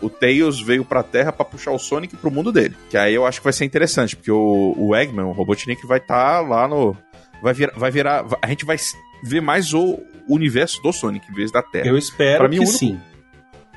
[0.00, 2.74] O Tails veio pra Terra pra puxar o Sonic pro mundo dele.
[2.88, 5.98] Que aí eu acho que vai ser interessante, porque o, o Eggman, o Robotnik, vai
[5.98, 6.96] estar lá no.
[7.42, 8.24] Vai virar, vai virar.
[8.42, 8.76] A gente vai
[9.24, 9.98] ver mais o
[10.28, 11.88] universo do Sonic em vez da Terra.
[11.88, 13.00] Eu espero Pra mim, que único- sim.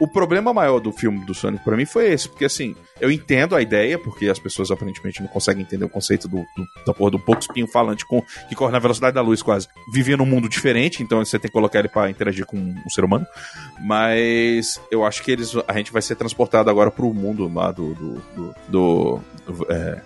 [0.04, 3.56] O problema maior do filme do Sonic pra mim foi esse, porque assim, eu entendo
[3.56, 7.12] a ideia, porque as pessoas aparentemente não conseguem entender o conceito do, do- da porra
[7.12, 9.68] do pouco espinho falante com, que corre na velocidade da luz quase.
[9.94, 13.04] Vivia num mundo diferente, então você tem que colocar ele pra interagir com um ser
[13.06, 13.26] humano.
[13.80, 17.94] Mas eu acho que eles a gente vai ser transportado agora pro mundo lá do.
[17.94, 20.02] do, do, do- do- é,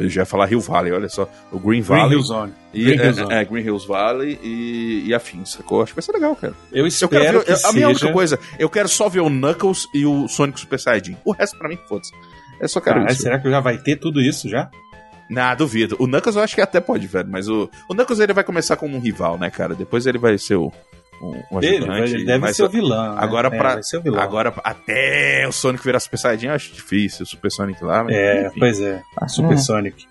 [0.00, 1.28] eu já ia falar Rio Valley, olha só.
[1.52, 2.12] O Green Green Valley.
[2.16, 2.52] Hill Zone.
[2.74, 3.32] e, Green é, Hill Zone.
[3.34, 5.82] é, Green Hills Valley e, e afins, sacou?
[5.82, 6.54] Acho que vai ser legal, cara.
[6.72, 7.72] Eu Eu espero quero ver, que a seja...
[7.72, 11.16] minha única coisa, eu quero só ver o Knuckles e o Sonic Super Saiyajin.
[11.24, 12.12] O resto pra mim, foda-se.
[12.60, 13.22] Eu só Caralho, isso.
[13.22, 14.70] será que já vai ter tudo isso já?
[15.30, 15.94] Nah, duvido.
[15.98, 17.28] O Knuckles eu acho que até pode, velho.
[17.30, 19.74] Mas o, o Knuckles ele vai começar como um rival, né, cara?
[19.74, 20.72] Depois ele vai ser o,
[21.22, 22.14] um, ajudante.
[22.14, 23.14] ele deve mas ser o vilão.
[23.14, 23.20] né?
[23.22, 24.20] agora É, pra- vai ser o vilão.
[24.20, 27.24] Agora, até o Sonic virar Super Saiyajin, eu acho difícil.
[27.24, 29.02] O Super Sonic lá, mas, É, enfim, pois é.
[29.28, 29.58] Super Hum.
[29.58, 30.06] Sonic.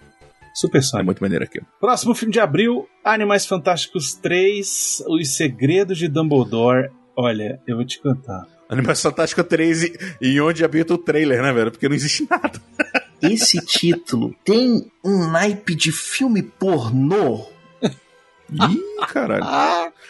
[0.53, 1.05] Super é Sonic.
[1.05, 1.61] muito maneiro aqui.
[1.79, 6.89] Próximo filme de abril, Animais Fantásticos 3, Os Segredos de Dumbledore.
[7.15, 8.45] Olha, eu vou te cantar.
[8.67, 11.71] Animação Fantástica 3 e, e onde habita o trailer, né, velho?
[11.71, 12.61] Porque não existe nada.
[13.21, 17.45] Esse título tem um naipe de filme pornô.
[18.51, 19.43] Ih, caralho.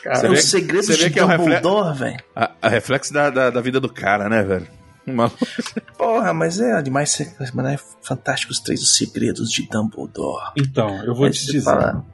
[0.03, 2.17] Você é o segredo de é um Dumbledore, velho.
[2.35, 4.67] A, a reflexo da, da, da vida do cara, né, velho?
[5.05, 5.31] Uma-
[5.97, 10.51] Porra, mas é demais Animais Fantásticos 3, Os Segredos de Dumbledore.
[10.57, 11.61] Então, eu vou Aí te dizer.
[11.63, 12.05] fala,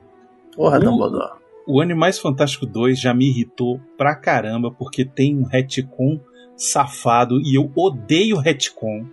[0.56, 0.82] Porra, Uh.
[0.84, 1.34] Dumbledore.
[1.68, 6.20] O Animais Fantásticos 2 já me irritou pra caramba, porque tem um retcon
[6.56, 9.06] safado e eu odeio retcon.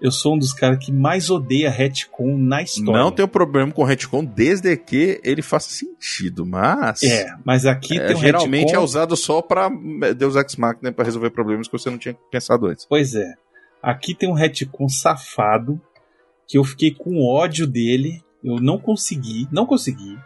[0.00, 3.02] Eu sou um dos caras que mais odeia retcon na história.
[3.02, 7.02] Não tenho problema com o retcon desde que ele faça sentido, mas.
[7.02, 8.80] É, mas aqui é, tem um geralmente retcon...
[8.80, 9.70] é usado só pra
[10.16, 12.86] Deus Ex Machina pra resolver problemas que você não tinha pensado antes.
[12.88, 13.34] Pois é.
[13.82, 15.80] Aqui tem um retcon safado
[16.48, 18.22] que eu fiquei com ódio dele.
[18.42, 20.18] Eu não consegui, não consegui.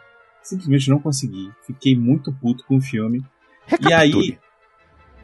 [0.42, 1.50] Simplesmente não consegui.
[1.66, 3.24] Fiquei muito puto com o filme.
[3.80, 4.38] E aí,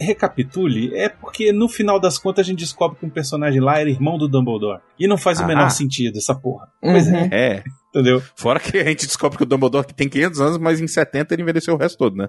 [0.01, 0.95] Recapitule.
[0.95, 4.17] é porque no final das contas a gente descobre que um personagem lá era irmão
[4.19, 4.81] do Dumbledore.
[4.99, 5.47] E não faz o Ah.
[5.47, 6.69] menor sentido essa porra.
[6.81, 7.17] Pois Uhum.
[7.17, 7.65] é, É.
[7.91, 8.23] entendeu?
[8.37, 11.43] Fora que a gente descobre que o Dumbledore tem 500 anos, mas em 70 ele
[11.43, 12.29] envelheceu o resto todo, né?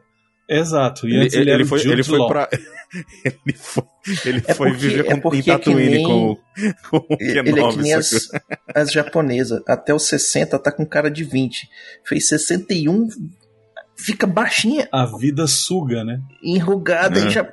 [0.49, 1.07] Exato.
[1.07, 2.49] E Ele, antes ele, ele era o foi, ele foi pra.
[3.24, 3.84] ele foi,
[4.26, 6.38] ele É foi porque- viver é com, porque em é que Tatooine nem- com,
[6.89, 8.28] com o Ele é que Kenobi, nem as,
[8.76, 9.61] as japonesas.
[9.65, 11.69] Até os 60 tá com cara de 20.
[12.05, 13.07] Fez 61,
[14.04, 16.22] fica baixinha, A vida suga, né?
[16.43, 17.28] enrugada É.
[17.28, 17.47] e já.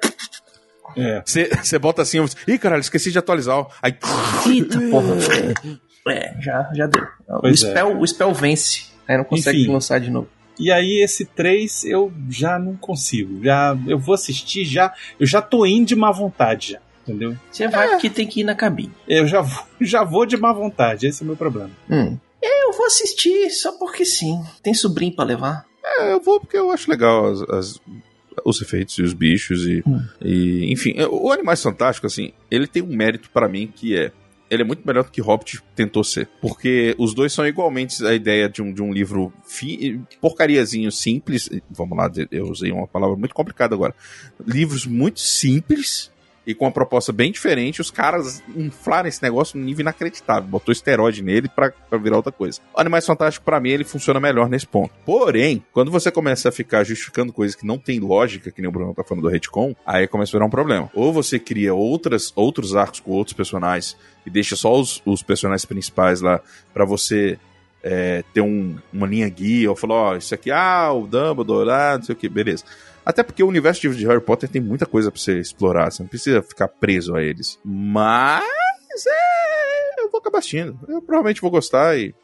[0.97, 1.23] É.
[1.25, 3.67] Você você bota assim, ih, caralho, esqueci de atualizar.
[3.83, 3.97] Aí.
[4.47, 5.15] Eita porra.
[6.09, 7.07] É, já, já deu.
[7.43, 7.55] O é.
[7.55, 8.87] spell, o spell vence.
[9.07, 9.73] Aí não consegue Enfim.
[9.73, 10.29] lançar de novo.
[10.59, 13.45] E aí esse 3 eu já não consigo.
[13.45, 17.37] Já eu vou assistir já, eu já tô indo de má vontade já, entendeu?
[17.51, 18.93] Você vai porque tem que ir na cabine.
[19.07, 21.71] Eu já vou, já vou de má vontade, esse é o meu problema.
[21.89, 22.17] Hum.
[22.43, 24.43] Eu vou assistir só porque sim.
[24.63, 25.65] Tem sobrinho pra levar.
[25.85, 27.81] É, eu vou porque eu acho legal as, as-
[28.45, 30.01] os efeitos e os bichos e, Hum.
[30.23, 34.13] e enfim, é, o Animais Fantásticos assim, ele tem um mérito pra mim que é
[34.51, 36.27] ele é muito melhor do que Hobbit tentou ser.
[36.41, 41.51] Porque os dois são igualmente a ideia de um, de um livro fi, porcariazinho simples.
[41.71, 43.95] Vamos lá, eu usei uma palavra muito complicada agora.
[44.47, 46.11] Livros muito simples
[46.49, 47.81] e com uma proposta bem diferente.
[47.81, 50.49] Os caras inflaram esse negócio num nível inacreditável.
[50.49, 52.59] Botou esteroide nele pra virar outra coisa.
[52.75, 54.91] O Animais Fantásticos, pra mim, ele funciona melhor nesse ponto.
[55.05, 58.73] Porém, quando você começa a ficar justificando coisas que não tem lógica, que nem o
[58.73, 60.91] Bruno tá falando do retcon, aí começa a virar um problema.
[60.95, 63.95] Ou você cria outras, outros arcos com outros personagens
[64.25, 66.41] e deixa só os, os personagens principais lá
[66.73, 67.39] pra você
[67.83, 71.95] é, ter um- uma linha guia, ou falar, ó, isso aqui, ah, o Dumbledore, ah,
[71.97, 72.65] não sei o que, beleza.
[73.09, 76.11] Até porque o universo de Harry Potter tem muita coisa pra você explorar, você não
[76.11, 77.59] precisa ficar preso a eles.
[77.65, 78.45] Mas
[79.07, 80.79] é, eu vou acabar assistindo.
[80.87, 82.15] Eu provavelmente vou gostar e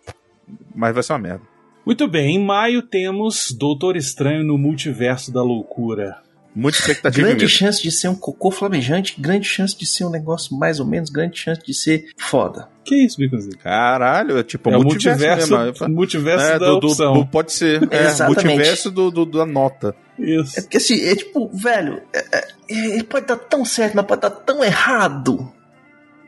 [0.74, 1.40] mas vai ser uma merda.
[1.86, 6.22] Muito bem, em maio temos Doutor Estranho no Multiverso da Loucura.
[6.54, 7.58] Muita expectativa Grande mesmo.
[7.58, 11.10] chance de ser um cocô flamejante, grande chance de ser um negócio mais ou menos,
[11.10, 12.68] grande chance de ser foda.
[12.84, 13.58] Que isso, Biconzinho?
[13.58, 15.94] Caralho, é tipo é o multiverso, multiverso, mesmo.
[15.96, 17.14] multiverso É, da do, opção.
[17.14, 17.82] do- pode ser.
[17.90, 18.44] É, Exatamente.
[18.46, 19.96] multiverso do, do- da nota.
[20.18, 20.58] Isso.
[20.58, 22.46] É porque assim, é tipo, velho, é,
[22.98, 25.52] é, pode dar tão certo, mas pode dar tão errado.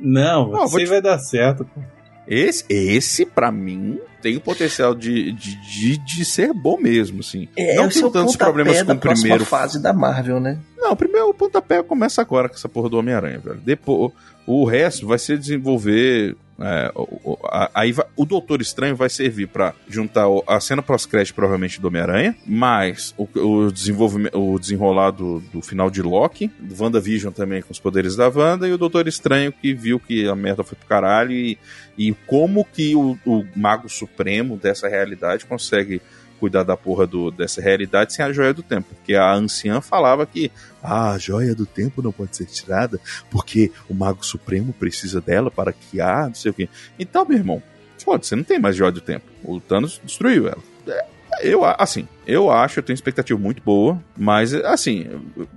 [0.00, 1.64] Não, vou você te- vai dar certo.
[1.64, 1.80] pô.
[2.26, 7.48] Esse, esse para mim, tem o potencial de, de, de, de ser bom mesmo, assim.
[7.56, 9.44] É, não tem o tantos problemas com o primeiro.
[9.44, 10.58] fase da Marvel, né?
[10.76, 13.60] Não, o primeiro pontapé começa agora com essa porra do Homem-Aranha, velho.
[13.64, 14.12] Depois,
[14.46, 16.36] o resto vai ser desenvolver.
[16.58, 21.80] É, o, a- aí o Doutor Estranho vai servir pra juntar a cena pós-crédito, provavelmente,
[21.80, 23.28] do Homem-Aranha, mais o,
[23.66, 28.28] o desenvolvimento, o desenrolar do, do final de Loki, WandaVision também com os poderes da
[28.28, 31.58] Wanda, e o Doutor Estranho que viu que a merda foi pro caralho e,
[31.98, 36.00] e como que o, o Mago Supremo dessa realidade consegue
[36.36, 38.94] cuidar da porra do, dessa realidade sem a joia do tempo.
[38.94, 40.50] Porque a anciã falava que
[40.82, 45.50] ah, a joia do tempo não pode ser tirada porque o Mago Supremo precisa dela
[45.50, 46.68] para ah, não sei o quê.
[46.98, 47.62] Então, meu irmão,
[47.98, 49.26] foda você não tem mais joia do tempo.
[49.42, 50.62] O Thanos destruiu ela.
[50.86, 55.06] É, Eu, assim, eu acho, eu tenho expectativa muito boa, mas, assim,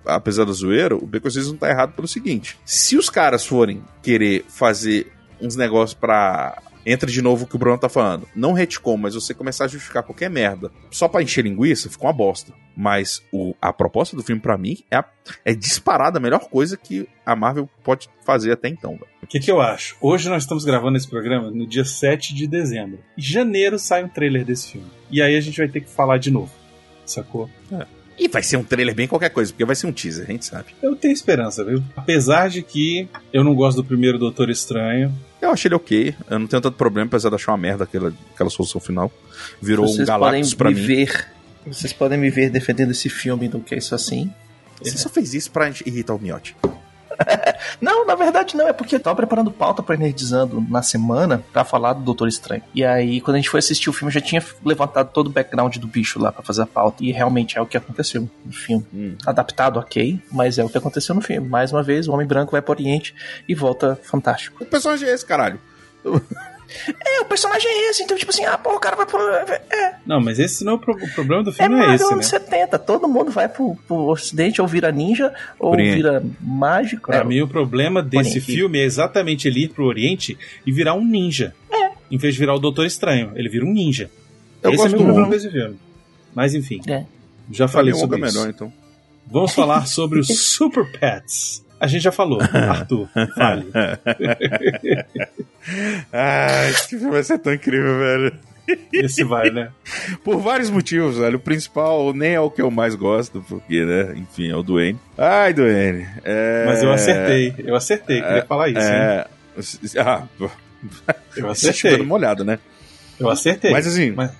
[0.05, 4.45] apesar da zoeira, o Becosis não tá errado pelo seguinte: se os caras forem querer
[4.47, 5.11] fazer
[5.41, 6.61] uns negócios pra.
[6.86, 8.27] Entra de novo o que o Bruno tá falando.
[8.36, 12.13] Não retcon, mas você começar a justificar qualquer merda só pra encher linguiça, fica uma
[12.13, 12.53] bosta.
[12.75, 15.05] Mas o, a proposta do filme, pra mim, é, a-
[15.43, 18.97] é disparada a melhor coisa que a Marvel pode fazer até então.
[19.21, 19.97] O que, que eu acho?
[19.99, 22.99] Hoje nós estamos gravando esse programa no dia 7 de dezembro.
[23.17, 24.88] Em janeiro sai um trailer desse filme.
[25.11, 26.51] E aí a gente vai ter que falar de novo.
[27.05, 27.49] Sacou?
[28.17, 30.45] E vai ser um trailer bem qualquer coisa, porque vai ser um teaser, a gente
[30.45, 30.67] sabe.
[30.82, 31.82] Eu tenho esperança, viu?
[31.95, 35.13] Apesar de que eu não gosto do primeiro Doutor Estranho.
[35.42, 38.14] Eu achei ele ok, eu não tenho tanto problema, apesar de achar uma merda aquela,
[38.34, 39.12] aquela solução final.
[39.62, 40.86] Virou um Vocês Galactus podem pra me mim.
[40.86, 41.28] ver.
[41.66, 44.32] Vocês podem me ver defendendo esse filme do que é isso assim.
[44.82, 46.56] Você só fez isso pra irritar o Miotti.
[47.82, 51.63] Não, na verdade não, é porque eu tava preparando pauta pra Nerdizando na semana pra
[51.63, 52.61] falar do Doutor Estranho.
[52.74, 55.30] E aí, quando a gente foi assistir o filme, eu já tinha levantado todo o
[55.30, 57.03] background do bicho lá pra fazer a pauta.
[57.03, 58.86] E realmente é o que aconteceu no filme.
[58.93, 59.15] Hum.
[59.26, 61.47] Adaptado, ok, mas é o que aconteceu no filme.
[61.47, 63.13] Mais uma vez, o Homem Branco vai pro Oriente
[63.47, 64.63] e volta fantástico.
[64.63, 65.59] O personagem é esse, caralho.
[67.05, 69.20] É, o personagem é esse, então tipo assim, ah, pô, o cara vai pro...
[69.22, 71.88] É, Não, mas esse não é o, pro- o problema do é filme, não é
[71.88, 72.13] Marvel esse, né?
[72.13, 75.95] anos 70, todo mundo vai pro, pro Ocidente, ou vira ninja, ou Oriente.
[75.95, 77.07] vira mágico.
[77.07, 78.41] Pra É, mim, o problema desse Oriente.
[78.41, 81.53] filme é exatamente ele ir pro Oriente e virar um ninja.
[81.72, 81.89] É.
[82.11, 84.09] Em vez de virar o Doutor Estranho, ele vira um ninja.
[84.61, 85.78] Eu Esse gosto é meu problema desse filme.
[86.36, 87.05] Mas enfim, É.
[87.51, 88.36] já falei sobre é isso.
[88.38, 88.72] melhor, então.
[89.26, 91.63] Vamos falar sobre os Super Pets.
[91.80, 92.39] A gente já falou.
[92.53, 93.65] Arthur, fale.
[96.11, 98.34] Ah, esse filme vai ser tão incrível, velho.
[98.93, 99.69] Esse vai, né?
[100.23, 101.38] Por vários motivos, velho.
[101.38, 104.13] O principal nem é o que eu mais gosto, porque, né?
[104.15, 104.99] Enfim, é o Duane.
[105.17, 106.07] Ai, Duane.
[106.23, 106.65] É...
[106.65, 108.80] Mas eu acertei, eu acertei, queria falar isso?
[108.80, 109.27] É...
[109.97, 110.51] Ah, Eu
[111.47, 111.91] você acertei.
[111.91, 112.59] dando uma olhada, né?
[113.19, 113.71] Eu acertei.
[113.71, 114.11] Mas assim.
[114.11, 114.32] Mas,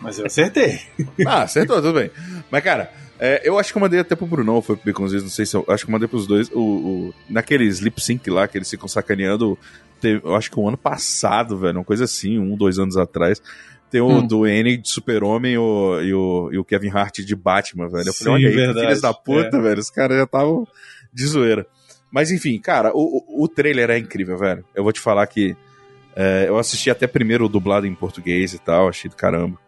[0.00, 0.80] mas eu acertei.
[1.26, 2.10] Ah, acertou, tudo bem.
[2.50, 5.30] Mas, cara, é, eu acho que eu mandei até pro Brunão, foi pro Baconzitos, não
[5.30, 5.64] sei se eu.
[5.68, 6.50] Acho que eu mandei pros dois.
[6.50, 9.58] O, o, naqueles lip sync lá, que eles ficam sacaneando.
[10.00, 13.40] teve- eu acho que o ano passado, velho, uma coisa assim, um, dois anos atrás.
[13.90, 14.26] Tem o Hum.
[14.26, 18.08] do N de Super-Homem e, o, e o Kevin Hart de Batman, velho.
[18.08, 19.60] Eu falei, Sim, olha aí, verdade, filhas da puta, é.
[19.60, 19.78] velho.
[19.80, 20.66] Os caras já estavam
[21.12, 21.66] de zoeira.
[22.10, 24.64] Mas enfim, cara, o, o, o trailer é incrível, velho.
[24.74, 25.56] Eu vou te falar que
[26.16, 29.58] é, eu assisti até primeiro o dublado em português e tal, achei do caramba.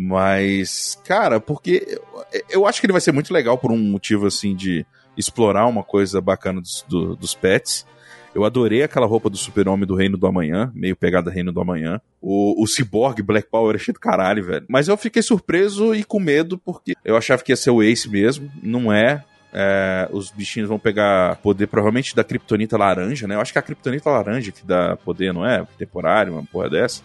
[0.00, 2.02] Mas, cara, porque eu,
[2.50, 4.86] eu acho que ele vai ser muito legal por um motivo assim de
[5.16, 7.84] explorar uma coisa bacana dos, do- dos pets.
[8.32, 12.00] Eu adorei aquela roupa do super-homem do Reino do Amanhã, meio pegada Reino do Amanhã.
[12.22, 14.64] O, o Cyborg Black Power achei do caralho, velho.
[14.68, 18.08] Mas eu fiquei surpreso e com medo, porque eu achava que ia ser o Ace
[18.08, 18.48] mesmo.
[18.62, 19.24] Não é.
[19.52, 23.34] É, os bichinhos vão pegar poder provavelmente da Kryptonita laranja, né?
[23.34, 25.66] Eu acho que é a Kryptonita laranja que dá poder, não é?
[25.76, 27.02] Temporário, uma porra dessa.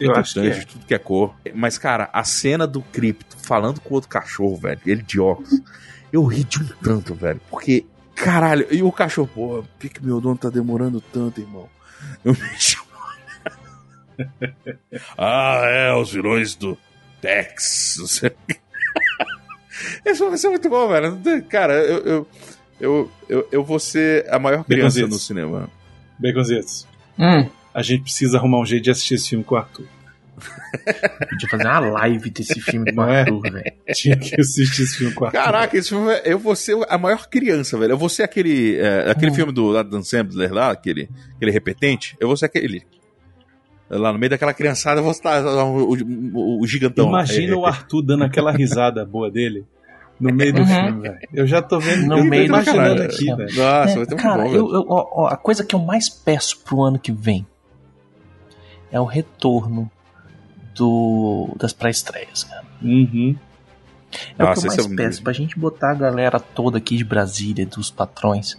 [0.00, 0.50] Eu acho que é.
[0.50, 1.34] de tudo que é cor.
[1.54, 5.60] Mas, cara, a cena do Crypto falando com o outro cachorro, velho, ele de óculos,
[6.12, 7.40] eu ri de um tanto, velho.
[7.50, 7.84] Porque,
[8.14, 11.68] caralho, e o cachorro, pô, por que, que meu dono tá demorando tanto, irmão?
[12.24, 12.90] Eu me chamo.
[15.16, 16.76] ah, é, os vilões do
[17.20, 17.96] Tex.
[17.98, 18.32] Não sei.
[20.04, 21.20] Isso vai ser muito bom, velho.
[21.48, 22.28] Cara, eu, eu,
[22.80, 25.68] eu, eu, eu vou ser a maior criança no cinema.
[26.18, 26.86] Baconzitos,
[27.18, 29.84] Hum, a gente precisa arrumar um jeito de assistir esse filme com o Arthur.
[31.28, 33.20] podia fazer uma live desse filme com o é?
[33.20, 33.72] Arthur, velho.
[33.94, 35.38] Tinha que assistir esse filme com o Arthur.
[35.42, 37.92] Caraca, esse filme, é- eu vou ser a maior criança, velho.
[37.92, 39.34] Eu vou ser aquele, é, aquele Hum.
[39.34, 42.16] filme do Adam Sandler lá, aquele, aquele repetente.
[42.18, 42.82] Eu vou ser aquele.
[43.90, 47.08] Lá no meio daquela criançada, eu vou estar o, o- o gigantão.
[47.08, 49.64] Imagina É, o Arthur dando aquela risada boa dele
[50.20, 50.66] no meio do Uhum.
[50.66, 51.18] filme, velho.
[51.34, 53.32] Eu já tô vendo, No eu tô meio do imaginando filme.
[53.42, 53.56] aqui, velho.
[53.62, 56.08] Nossa, É, vai ter cara, bom, eu, eu- ó, ó, a coisa que eu mais
[56.08, 57.44] peço pro ano que vem
[58.90, 59.90] é o retorno
[60.74, 62.64] do das pré-estreias, cara.
[62.82, 63.36] Uhum.
[64.38, 66.96] É o Nossa, que eu mais é peço, pra gente botar a galera toda aqui
[66.96, 68.58] de Brasília, dos patrões,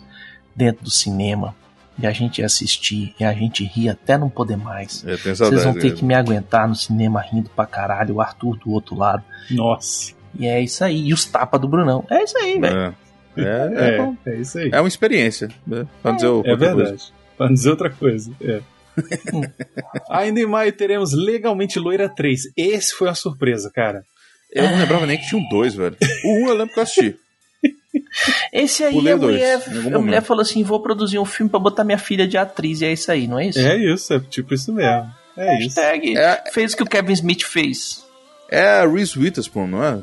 [0.55, 1.55] dentro do cinema,
[1.99, 5.03] e a gente assistir, e a gente rir até não poder mais.
[5.03, 8.95] Vocês vão ter que me aguentar no cinema rindo pra caralho, o Arthur do outro
[8.95, 9.23] lado.
[9.49, 10.13] Nossa.
[10.37, 11.07] E é isso aí.
[11.07, 12.05] E os tapas do Brunão.
[12.09, 12.95] É isso aí, velho.
[13.35, 14.15] É, é, é, bom.
[14.25, 14.69] É, é isso aí.
[14.71, 15.49] É uma experiência.
[15.67, 15.85] Né?
[16.01, 16.75] Pra dizer É outra coisa.
[16.75, 17.13] verdade.
[17.37, 18.31] Pra não dizer outra coisa.
[18.41, 18.61] É.
[20.09, 22.41] Ainda em maio teremos Legalmente Loira 3.
[22.57, 24.03] Esse foi uma surpresa, cara.
[24.51, 25.95] Eu não lembrava nem que tinha um dois, velho.
[26.25, 27.15] O um eu lembro que eu assisti.
[28.51, 30.23] Esse aí Pulei a dois, mulher, algum a mulher momento.
[30.25, 33.11] falou assim: vou produzir um filme pra botar minha filha de atriz, e é isso
[33.11, 33.59] aí, não é isso?
[33.59, 35.09] É isso, é tipo isso mesmo.
[35.37, 35.79] É isso.
[35.79, 38.03] Hashtag É, fez o que o Kevin Smith fez.
[38.49, 39.99] é a Reese Witherspoon, não é?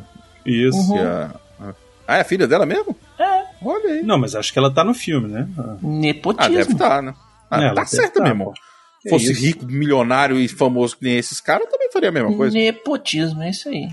[0.46, 0.78] Isso.
[0.78, 0.98] Uhum.
[0.98, 1.30] É a-
[1.60, 1.74] a-
[2.06, 2.96] Ah, é a filha dela mesmo?
[3.18, 3.44] É.
[3.62, 4.02] Olha aí.
[4.02, 5.46] Não, mas acho que ela tá no filme, né?
[5.82, 6.54] Nepotismo.
[6.54, 7.14] Ah, deve estar, né?
[7.50, 8.44] Ah, ela tá deve certo tá, mesmo.
[8.46, 8.54] pô.
[9.00, 9.40] Que fosse isso?
[9.40, 12.56] rico, milionário e famoso que nem esses caras, eu também faria a mesma coisa.
[12.56, 13.88] Nepotismo, é isso aí.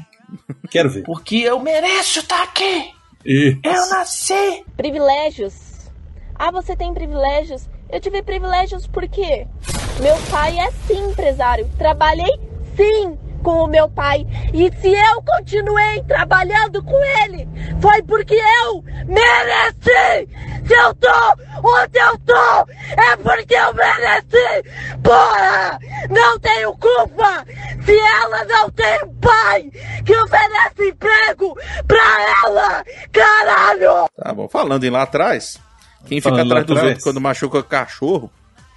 [0.70, 1.03] Quero ver.
[1.03, 2.91] Porque eu mereço estar aqui.
[3.26, 3.58] E...
[3.64, 4.64] Eu nasci.
[4.76, 5.53] Privilégios.
[6.34, 7.70] Ah, você tem privilégios?
[7.89, 9.47] Eu tive privilégios porque
[10.01, 11.70] meu pai é sim empresário.
[11.78, 12.32] Trabalhei
[12.76, 14.25] sim com o meu pai.
[14.51, 17.47] E se eu continuei trabalhando com ele,
[17.79, 20.27] foi porque eu mereci!
[20.65, 21.07] Se eu tô
[21.63, 24.97] onde eu tô, é porque eu mereci!
[25.03, 25.77] Porra!
[26.09, 27.45] Não tenho culpa
[27.85, 29.69] se ela não tem um pai
[30.03, 31.55] que oferece emprego
[31.87, 32.83] pra ela!
[33.11, 34.09] Caralho!
[34.17, 34.49] Tá bom.
[34.49, 35.59] Falando em lá atrás,
[36.07, 38.31] quem fica Falando lá atrás dos outros quando machuca cachorro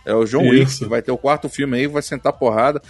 [0.09, 0.49] é o John.
[0.49, 2.81] Wick, que vai ter o quarto filme aí, vai sentar porrada.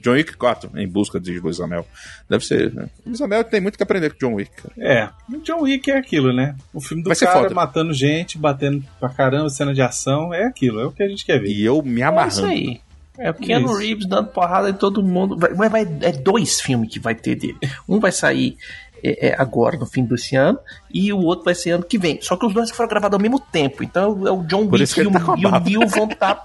[0.00, 1.84] John Wick 4, em busca de Luiz Amel.
[2.30, 2.88] Deve ser, né?
[3.04, 4.74] Luiz Amel tem muito que aprender com o John Wick, cara.
[4.78, 6.54] É, o John Wick é aquilo, né?
[6.72, 7.54] O filme do Vai cara foda.
[7.54, 11.24] matando gente, batendo pra caramba, cena de ação, é aquilo, é o que a gente
[11.24, 11.48] quer ver.
[11.48, 12.32] E eu me É amarrando.
[12.32, 12.80] isso aí.
[13.20, 13.74] É o Keanu.
[13.76, 15.36] Reeves dando porrada em todo mundo.
[15.36, 17.56] Vai, vai- é dois filmes que vai ter dele.
[17.88, 18.56] Um vai sair
[19.02, 20.58] é, é, agora, no fim desse ano,
[20.92, 22.18] e o outro vai ser ano que vem.
[22.22, 23.82] Só que os dois foram gravados ao mesmo tempo.
[23.84, 25.60] Então é o John Por isso Wick e tá e o.
[25.80, 26.42] Neil vão estar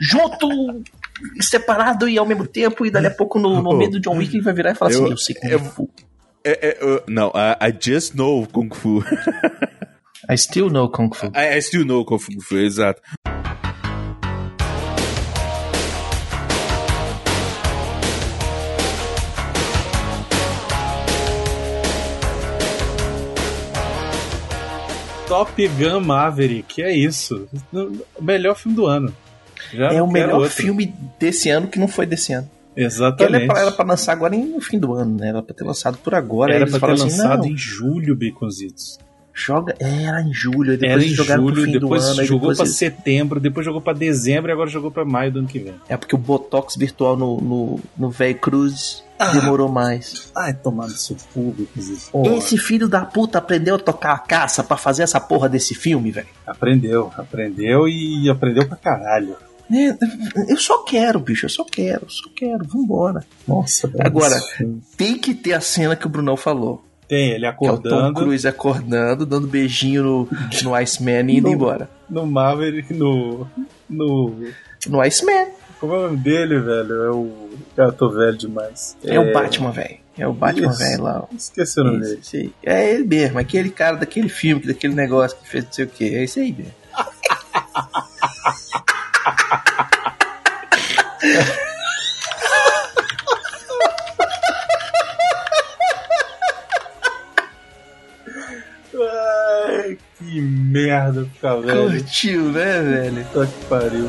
[0.00, 0.82] junto,
[1.40, 2.84] separado e ao mesmo tempo.
[2.86, 4.92] E dali a pouco, no, no meio do John Wick, ele vai virar e falar
[4.92, 5.90] Eu- assim: Eu sei Kung eu- Fu.
[6.46, 9.02] É, é, uh, não, I, I just know Kung Fu.
[10.30, 11.26] I still know Kung Fu.
[11.34, 13.00] I, I still know Kung Fu, exato.
[25.28, 27.48] Top Gun Maverick, é isso.
[27.72, 29.12] O melhor filme do ano.
[29.72, 30.50] Já É o melhor outro.
[30.50, 32.48] filme desse ano que não foi desse ano.
[32.76, 33.34] Ela Exatamente.
[33.44, 35.28] era pra, era pra lançar agora no fim do ano, né?
[35.28, 36.54] Era pra ter lançado por agora.
[36.54, 38.98] Era pra ter assim, lançado em julho, Baconzitos.
[39.32, 39.74] joga.
[39.78, 42.24] é, Era em julho, depois Era em julho, fim depois do ano.
[42.24, 45.38] jogou depois pra eles- setembro, depois jogou pra dezembro e agora jogou pra maio do
[45.40, 45.74] ano que vem.
[45.88, 49.30] É porque o Botox virtual no, no, no velho Cruz Ah.
[49.32, 50.30] demorou mais.
[50.36, 51.70] Ai, tomar no seu público.
[52.36, 56.10] Esse filho da puta aprendeu a tocar a caça pra fazer essa porra desse filme,
[56.10, 56.26] velho.
[56.46, 59.36] Aprendeu, aprendeu e aprendeu pra caralho.
[59.72, 59.96] É,
[60.52, 63.24] eu só quero, bicho, eu só quero, só quero, vambora.
[63.48, 64.78] Nossa, Agora, isso.
[64.96, 66.84] tem que ter a cena que o Brunão falou.
[67.08, 70.28] tem ele Que é o Tom acordando Cruise acordando, dando beijinho no,
[70.64, 71.88] no Iceman e indo No- embora.
[72.10, 73.46] no Maverick, no.
[73.88, 74.34] no.
[74.86, 75.46] No Iceman.
[75.80, 77.02] Como é o nome dele, velho?
[77.02, 77.50] É o.
[77.76, 78.96] Eu tô velho demais.
[79.04, 79.98] É, o Batman, velho.
[80.16, 80.78] É o Batman, Isso.
[80.78, 81.24] velho lá.
[81.36, 82.20] Esqueci o nome dele.
[82.22, 82.54] esse.
[82.62, 86.14] É ele mesmo, aquele cara daquele filme, daquele negócio que fez não sei o que.
[86.14, 86.72] É esse aí mesmo.
[98.96, 101.90] Ai, que merda ficar velho.
[101.90, 103.24] Curtiu, né, velho?
[103.26, 104.08] Puta que pariu.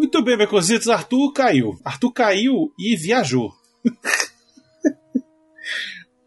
[0.00, 0.88] Muito bem, Becositos.
[0.88, 1.78] Arthur caiu.
[1.84, 3.52] Arthur caiu e viajou.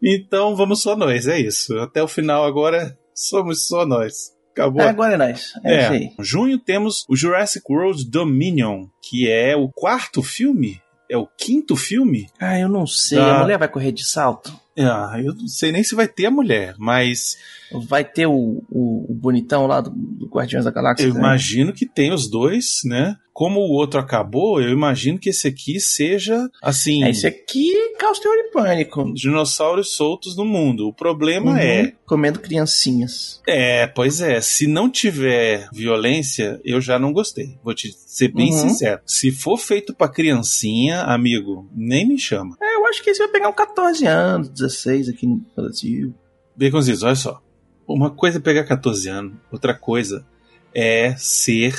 [0.00, 1.76] então vamos só nós, é isso.
[1.80, 4.32] Até o final agora somos só nós.
[4.52, 4.80] Acabou.
[4.80, 5.54] Ah, agora é nós.
[5.64, 6.10] É, É, aí.
[6.20, 10.80] junho temos o Jurassic World Dominion, que é o quarto filme?
[11.10, 12.28] É o quinto filme?
[12.38, 13.18] Ah, eu não sei.
[13.18, 13.38] Ah.
[13.38, 14.52] A mulher vai correr de salto?
[14.78, 17.36] Ah, eu não sei nem se vai ter a mulher, mas
[17.88, 21.06] Vai ter o, o, o bonitão lá do, do Guardiões da Galáxia?
[21.06, 21.18] eu né?
[21.20, 23.16] imagino que tem os dois, né?
[23.32, 27.02] Como o outro acabou, eu imagino que esse aqui seja assim.
[27.02, 29.12] É, Esse aqui, Caos Teor e Pânico.
[29.12, 30.86] Dinossauros soltos no mundo.
[30.86, 31.56] O problema Uhum.
[31.56, 31.92] é.
[32.06, 33.40] Comendo criancinhas.
[33.48, 34.40] É, pois é.
[34.40, 37.58] Se não tiver violência, eu já não gostei.
[37.64, 38.68] Vou te ser bem Uhum.
[38.68, 39.00] sincero.
[39.04, 42.56] Se for feito pra criancinha, amigo, nem me chama.
[42.62, 46.14] É, acho que esse vai pegar um 14 anos, 16 aqui no Brasil.
[46.56, 47.42] Baconzitos, olha só.
[47.86, 50.24] Uma coisa é pegar 14 anos, outra coisa
[50.74, 51.74] é ser.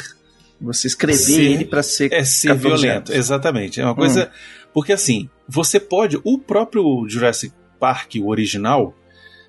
[0.61, 2.13] Você escrever Ser- ele pra ser.
[2.13, 3.09] É ser 14 violento.
[3.11, 3.20] anos.
[3.26, 3.82] Exatamente.
[3.82, 4.32] É uma coisa.
[4.74, 6.20] Porque assim, você pode.
[6.24, 8.95] O próprio Jurassic Park, o original,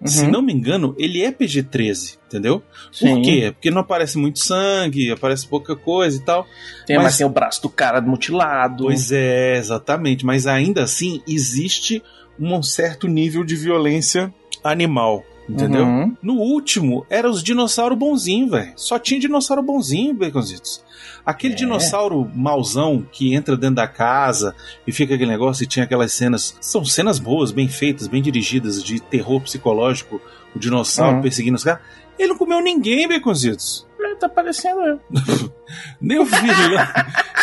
[0.05, 0.31] se Uhum.
[0.31, 2.63] não me engano, ele é PG-13, entendeu?
[2.93, 3.15] Sim.
[3.15, 3.51] Por quê?
[3.53, 6.47] Porque não aparece muito sangue, aparece pouca coisa e tal.
[6.87, 8.85] Tem, Mas- mas tem o braço do cara mutilado.
[8.85, 10.25] Pois é, exatamente.
[10.27, 12.03] Mas ainda assim, existe
[12.39, 14.33] um certo nível de violência
[14.63, 15.25] animal.
[15.49, 15.85] Entendeu?
[15.85, 16.17] Uhum.
[16.21, 18.73] No último, era os dinossauros bonzinhos, velho.
[18.77, 20.85] Só tinha dinossauro bonzinho, Baconzitos.
[21.25, 21.57] Aquele É.
[21.57, 24.55] dinossauro mauzão que entra dentro da casa
[24.87, 26.57] e fica aquele negócio e tinha aquelas cenas.
[26.61, 30.21] São cenas boas, bem feitas, bem dirigidas, de terror psicológico.
[30.55, 31.23] O dinossauro Uhum.
[31.23, 31.81] perseguindo os caras.
[32.19, 33.87] Ele não comeu ninguém, Baconzitos.
[34.01, 35.01] É, Tá parecendo eu.
[36.01, 36.87] Nem o vilão.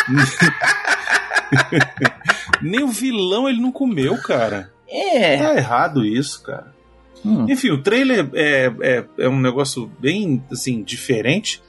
[2.60, 4.72] Nem o vilão ele não comeu, cara.
[4.88, 5.36] É.
[5.38, 6.73] Tá errado isso, cara.
[7.24, 7.46] Hum.
[7.48, 11.62] Enfim, o trailer é, é, é um negócio bem assim, diferente,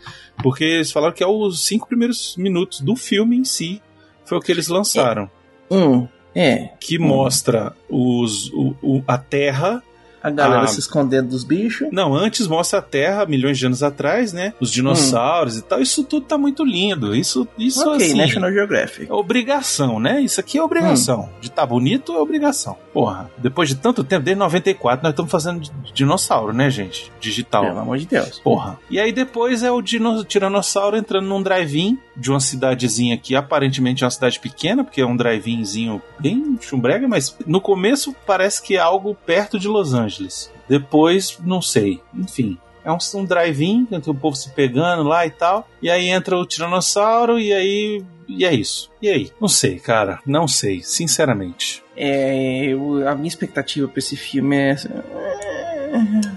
[0.44, 3.82] porque eles falaram que é os cinco primeiros minutos do filme em si.
[4.26, 5.30] Foi o que eles lançaram.
[5.72, 6.08] Hum.
[6.34, 6.72] É.
[6.80, 7.04] Que Hum.
[7.08, 9.82] mostra os, o, o- a Terra.
[10.26, 10.68] A galera Ah.
[10.68, 11.88] se escondendo dos bichos.
[11.92, 14.54] Não, antes mostra a Terra milhões de anos atrás, né?
[14.60, 15.80] Os dinossauros e tal.
[15.82, 17.16] Isso tudo tá muito lindo.
[17.16, 18.16] Isso, isso ok, assim.
[18.18, 19.10] National Geographic.
[19.10, 20.22] É obrigação, né?
[20.22, 21.30] Isso aqui é obrigação.
[21.40, 22.76] De tá bonito é obrigação.
[22.94, 27.12] Porra, depois de tanto tempo, desde 94, nós estamos fazendo di- dinossauro, né, gente?
[27.20, 27.66] Digital.
[27.66, 28.40] Pelo amor de Deus.
[28.40, 28.80] Porra.
[28.90, 34.04] E aí depois é o dino- tiranossauro entrando num drive-in de uma cidadezinha que aparentemente
[34.04, 38.76] é uma cidade pequena, porque é um drive-inzinho bem chumbrega, mas no começo parece que
[38.76, 40.52] é algo perto de Los Angeles.
[40.70, 42.02] Depois, não sei.
[42.14, 42.58] Enfim.
[42.84, 45.68] É um, um drive-in, tem o povo se pegando lá e tal.
[45.82, 48.04] E aí entra o tiranossauro e aí.
[48.28, 48.92] E é isso.
[49.02, 49.32] E aí?
[49.42, 50.20] Não sei, cara.
[50.26, 51.84] Não sei, sinceramente.
[51.98, 54.76] É, eu- a minha expectativa pra esse filme é.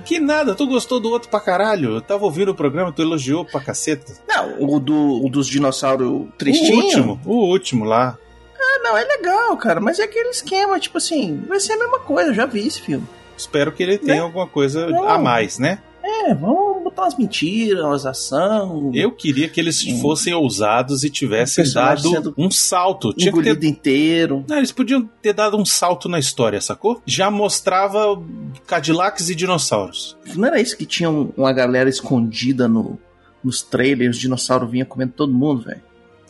[0.05, 1.95] Que nada, tu gostou do outro pra caralho.
[1.95, 4.13] Eu tava ouvindo o programa, tu elogiou pra caceta.
[4.29, 6.85] Não, o, do, o dos dinossauros O tristinho.
[6.85, 8.17] último, o último lá.
[8.61, 12.01] Ah, não, é legal, cara, mas é aquele esquema, tipo assim, vai ser a mesma
[12.01, 13.07] coisa, eu já vi esse filme.
[13.37, 14.21] Espero que ele tenha Né?
[14.23, 15.09] alguma coisa Não.
[15.09, 15.79] a mais, né?
[16.11, 18.91] É, vamos botar umas mentiras, umas ação.
[18.95, 23.13] Eu queria que eles fossem ousados e tivessem dado um salto.
[23.13, 24.45] Tinha que ter inteiro.
[24.49, 27.03] Não, eles podiam ter dado um salto na história, sacou?
[27.07, 28.21] Já mostrava
[28.67, 30.17] Cadillacs e dinossauros.
[30.35, 32.99] Não era isso que tinha um- uma galera escondida no,
[33.45, 35.83] nos trailers, o dinossauro vinha comendo todo mundo, velho.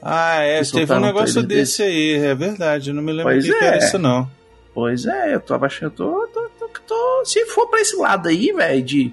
[0.02, 2.90] Ah, é, Eles teve um negócio trailer desse aí, é verdade.
[2.90, 3.66] Eu não me lembro Pois que, que é.
[3.68, 4.28] era isso, não.
[4.74, 6.48] Pois é, eu tô abaixando, eu tô, tô,
[6.86, 9.12] tô, Se for pra esse lado aí, velho, de.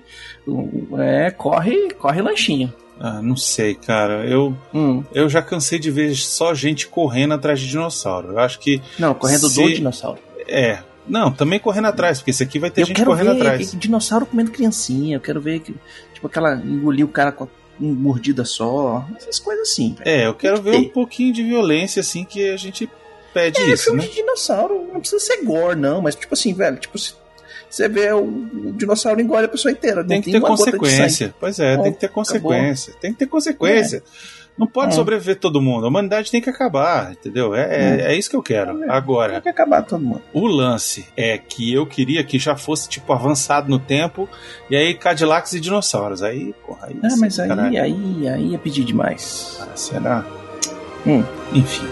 [0.98, 2.74] É, corre, corre lanchinho.
[3.00, 4.26] Ah, não sei, cara.
[4.26, 5.04] Eu, Hum.
[5.14, 8.34] eu já cansei de ver só gente correndo atrás de dinossauro.
[8.34, 8.82] Eu acho que.
[8.98, 10.20] Não, correndo se- do dinossauro.
[10.48, 10.80] É.
[11.08, 13.70] Não, também correndo atrás, porque esse aqui vai ter eu gente correndo ver atrás.
[13.72, 15.76] que- dinossauro comendo criancinha, eu quero ver que.
[16.14, 16.56] Tipo, aquela.
[16.56, 17.48] engolir o cara com
[17.80, 19.06] mordida só.
[19.18, 20.10] Essas coisas assim, velho.
[20.10, 22.90] É, eu quero ver um pouquinho de violência, assim, que a gente
[23.34, 24.08] pede É, isso, filme né?
[24.08, 27.14] de dinossauro, não precisa ser gore, não, mas tipo assim, velho, tipo, se
[27.70, 30.04] você vê o, o dinossauro engole a pessoa inteira.
[30.04, 31.34] Tem que ter consequência.
[31.40, 32.94] Pois é, tem que ter consequência.
[33.00, 34.04] Tem que ter consequência.
[34.58, 34.96] Não pode É.
[34.96, 35.86] sobreviver todo mundo.
[35.86, 37.54] A humanidade tem que acabar, entendeu?
[37.54, 38.90] É, é, é isso que eu quero.
[38.90, 40.22] Agora, Tem que acabar todo mundo.
[40.34, 44.30] o lance é que eu queria que já fosse, tipo, avançado no tempo,
[44.70, 46.24] e aí Cadillacs e dinossauros.
[46.24, 46.96] Aí, porra, aí.
[47.04, 47.84] Ah, mas aí, caralho.
[47.84, 49.58] aí, aí é pedir demais.
[49.60, 50.24] Ah, será?
[51.06, 51.22] Hum.
[51.54, 51.86] Enfim.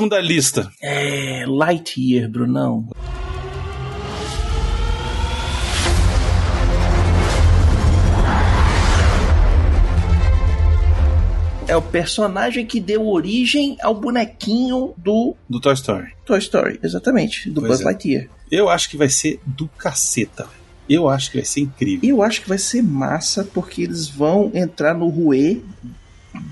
[0.00, 0.72] Próximo da lista.
[0.80, 1.44] É.
[1.46, 2.88] Lightyear, Brunão.
[11.68, 16.14] É o personagem que deu origem ao bonequinho do Do Toy Story.
[16.24, 17.84] Toy Story, exatamente, do Pois Buzz é.
[17.84, 18.28] Lightyear.
[18.50, 20.48] Eu acho que vai ser do caceta.
[20.88, 22.08] Eu acho que vai ser incrível.
[22.08, 25.60] Eu acho que vai ser massa porque eles vão entrar no ruê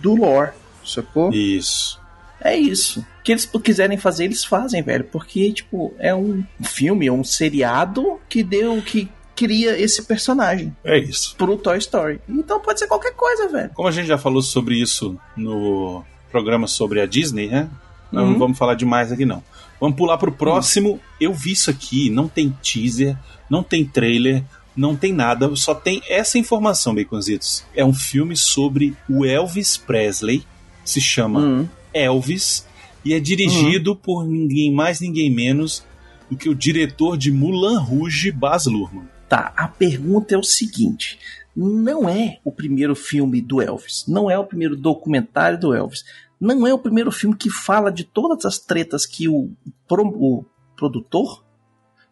[0.02, 0.52] do lore,
[0.84, 1.32] sacou?
[1.32, 1.98] Isso.
[2.40, 3.00] É isso.
[3.00, 5.04] O que eles quiserem fazer, eles fazem, velho.
[5.04, 8.80] Porque, tipo, é um filme, é um seriado que deu.
[8.82, 11.36] que cria esse personagem É isso.
[11.36, 12.20] pro Toy Story.
[12.28, 13.70] Então pode ser qualquer coisa, velho.
[13.72, 17.68] Como a gente já falou sobre isso no programa sobre a Disney, né?
[18.10, 18.38] Não Uhum.
[18.38, 19.40] vamos falar demais aqui, não.
[19.80, 20.98] Vamos pular pro próximo.
[21.20, 23.16] Eu vi isso aqui, não tem teaser,
[23.48, 24.42] não tem trailer,
[24.76, 27.64] não tem nada, só tem essa informação, Baconzitos.
[27.76, 30.44] É um filme sobre o Elvis Presley,
[30.84, 31.68] se chama Hum.
[31.98, 32.66] Elvis,
[33.04, 35.84] e é dirigido por ninguém mais, ninguém menos
[36.30, 39.08] do que o diretor de Mulan Rouge, Baz Luhrmann.
[39.28, 41.18] Tá, a pergunta é o seguinte:
[41.54, 46.04] não é o primeiro filme do Elvis, não é o primeiro documentário do Elvis,
[46.40, 49.50] não é o primeiro filme que fala de todas as tretas que o,
[49.86, 50.44] pro- o
[50.76, 51.44] produtor,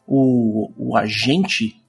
[0.06, 1.80] o, o agente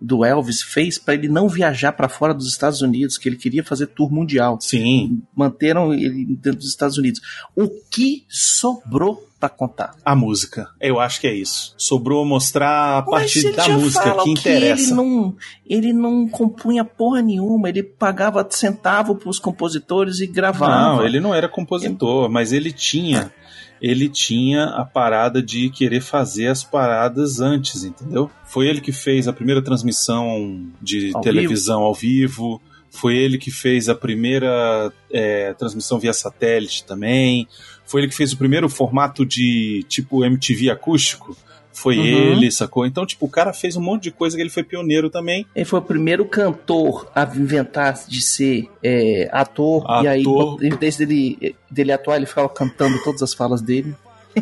[0.00, 3.62] do Elvis fez para ele não viajar para fora dos Estados Unidos, que ele queria
[3.62, 4.58] fazer tour mundial.
[4.60, 5.22] Sim.
[5.34, 7.20] Manteram ele dentro dos Estados Unidos.
[7.54, 9.94] O que sobrou para contar?
[10.04, 10.68] A música.
[10.80, 11.74] Eu acho que é isso.
[11.76, 14.84] Sobrou mostrar a parte ele da música fala que interessa.
[14.84, 15.36] ele não,
[15.66, 20.96] ele não compunha porra nenhuma, ele pagava centavo pros compositores e gravava.
[20.96, 23.32] Não, ele não era compositor, mas ele tinha.
[23.80, 28.30] Ele tinha a parada de querer fazer as paradas antes, entendeu?
[28.44, 32.60] Foi ele que fez a primeira transmissão de Ao televisão ao vivo.
[32.90, 37.46] Foi ele que fez a primeira é, transmissão via satélite também.
[37.86, 41.36] Foi ele que fez o primeiro formato de tipo MTV acústico.
[41.72, 42.04] Foi Uhum.
[42.04, 42.84] ele, sacou?
[42.84, 45.46] Então, tipo, o cara fez um monte de coisa que ele foi pioneiro também.
[45.54, 50.62] Ele foi o primeiro cantor a inventar de ser é, ator, e aí, Ator.
[50.64, 53.94] em vez dele, atuar, ele ficava cantando todas as falas dele.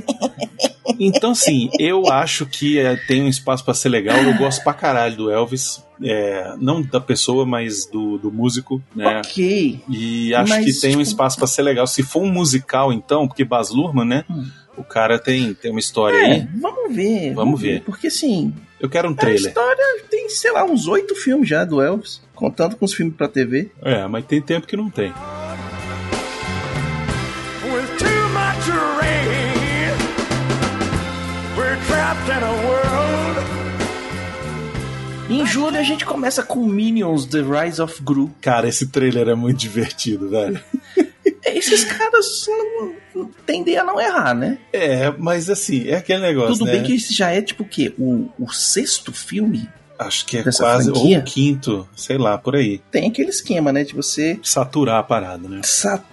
[1.00, 4.16] Então, assim, eu acho que é, tem um espaço pra ser legal.
[4.16, 5.84] Eu gosto pra caralho do Elvis.
[6.02, 9.18] É, não da pessoa, mas do, do músico, né?
[9.18, 9.80] Ok.
[9.88, 11.86] E acho Mas, que tem um tipo- espaço pra ser legal.
[11.86, 14.24] Se for um musical, então, porque Baz Luhrmann, né?
[14.67, 16.48] O cara tem, tem uma história É, aí.
[16.60, 17.34] vamos ver.
[17.34, 17.82] Vamos ver.
[17.82, 19.48] Porque assim, Eu quero um a trailer.
[19.48, 23.28] história tem, sei lá, uns oito filmes já do Elvis, contando com os filmes pra
[23.28, 23.70] TV.
[23.82, 25.12] É, mas tem tempo que não tem.
[25.16, 25.48] A.
[35.28, 38.30] Em julho a gente começa com Minions The Rise of Gru.
[38.40, 40.58] Cara, esse trailer é muito divertido, velho.
[41.56, 44.58] Esses caras não, não tendem a não errar, né?
[44.72, 46.72] É, mas assim, é aquele negócio, Tudo né?
[46.72, 47.92] bem que esse já é tipo o quê?
[47.98, 49.68] O, o sexto filme
[49.98, 51.16] Acho que é Dessa quase franquia?
[51.16, 52.80] ou o quinto, sei lá, por aí.
[52.88, 53.82] Tem aquele esquema, né?
[53.82, 54.38] De você.
[54.44, 55.60] Saturar a parada, né?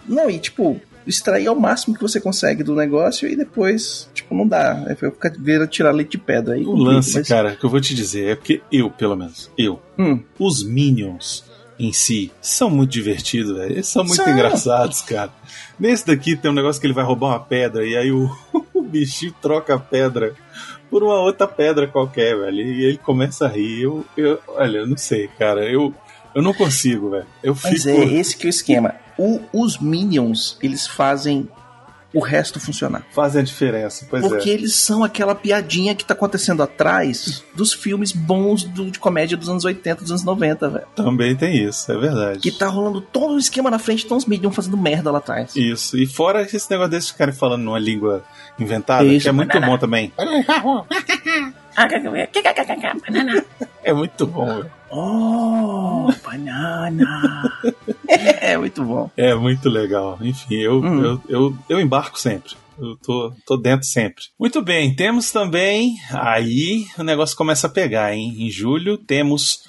[0.10, 4.48] Não, e tipo, extrair ao máximo que você consegue do negócio e depois, tipo, não
[4.48, 4.74] dá.
[4.74, 6.56] Vai ficar vira tirar leite de pedra.
[6.56, 9.16] Aí O complica, lance, mas- cara, que eu vou te dizer é porque eu, pelo
[9.16, 10.20] menos, eu, Hum.
[10.40, 11.44] os Minions
[11.78, 13.72] em si são muito divertidos, velho.
[13.74, 14.32] Eles são muito São.
[14.32, 15.32] engraçados, cara.
[15.80, 18.30] Nesse daqui tem um negócio que ele vai roubar uma pedra e aí o,
[18.74, 20.34] o bichinho troca a pedra
[20.90, 22.58] por uma outra pedra qualquer, velho.
[22.62, 23.82] E ele começa a rir.
[23.82, 25.66] Eu, eu olha, eu não sei, cara.
[25.70, 25.94] Eu,
[26.34, 27.26] eu não consigo, velho.
[27.44, 27.90] Eu Mas fico.
[27.90, 28.96] é esse que é o esquema.
[29.18, 31.48] O- os Minions, eles fazem
[32.16, 33.04] o resto funcionar.
[33.12, 34.54] Fazem a diferença, pois Porque é.
[34.54, 39.50] eles são aquela piadinha que tá acontecendo atrás dos filmes bons do- de comédia dos
[39.50, 40.86] anos 80, dos anos 90, velho.
[40.96, 42.40] Também tem isso, é verdade.
[42.40, 45.56] Que tá rolando todo o esquema na frente, estão os Minions fazendo merda lá atrás.
[45.56, 45.98] Isso.
[45.98, 48.24] E fora esse negócio desses ficarem falando numa língua
[48.58, 49.68] inventada, Isso, que é muito banana.
[49.74, 50.14] bom também.
[53.84, 54.72] É muito bom, velho.
[54.98, 57.52] Oh, banana.
[58.08, 59.10] é muito bom.
[59.18, 60.18] É muito legal.
[60.22, 61.04] Enfim, eu, Hum.
[61.04, 62.54] eu, eu, eu embarco sempre.
[62.78, 64.24] Eu tô, tô dentro sempre.
[64.40, 65.96] Muito bem, temos também.
[66.12, 68.36] Aí o negócio começa a pegar, hein?
[68.38, 69.64] Em julho temos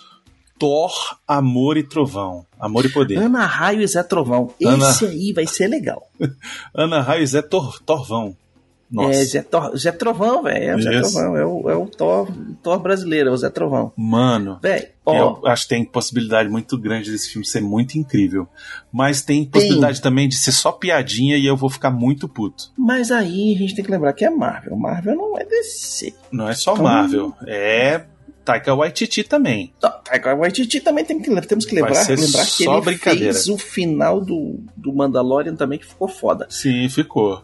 [0.58, 0.92] Thor,
[1.26, 2.44] Amor e Trovão.
[2.58, 3.18] Amor e Poder.
[3.18, 4.52] Ana Raio e Zé Trovão.
[4.64, 6.02] Ana- Esse aí vai ser legal.
[6.74, 8.36] Ana Raio e Zé Tor, Torvão.
[8.90, 9.18] Nossa.
[9.20, 10.64] É Zé, Tor- Zé Trovão, velho.
[10.70, 11.00] É o Zé.
[11.00, 11.36] Trovão.
[11.36, 12.28] É o, é o Thor,
[12.62, 13.92] Thor brasileiro, é o Zé Trovão.
[13.96, 14.58] Mano.
[14.62, 15.38] Velho, ó.
[15.42, 18.46] Eu acho que tem possibilidade muito grande desse filme ser muito incrível.
[18.92, 22.70] Mas tem possibilidade também de ser só piadinha e eu vou ficar muito puto.
[22.78, 24.76] Mas aí a gente tem que lembrar que é Marvel.
[24.76, 26.14] Marvel não é DC.
[26.30, 28.04] Não é só Então- Marvel, é
[28.44, 29.72] Taika Waititi também.
[29.80, 32.62] Tá, Taika Waititi também tem que, temos que lembrar, lembrar que
[33.08, 36.46] ele fez o final do, do Mandalorian também, que ficou foda.
[36.48, 37.42] Sim, ficou.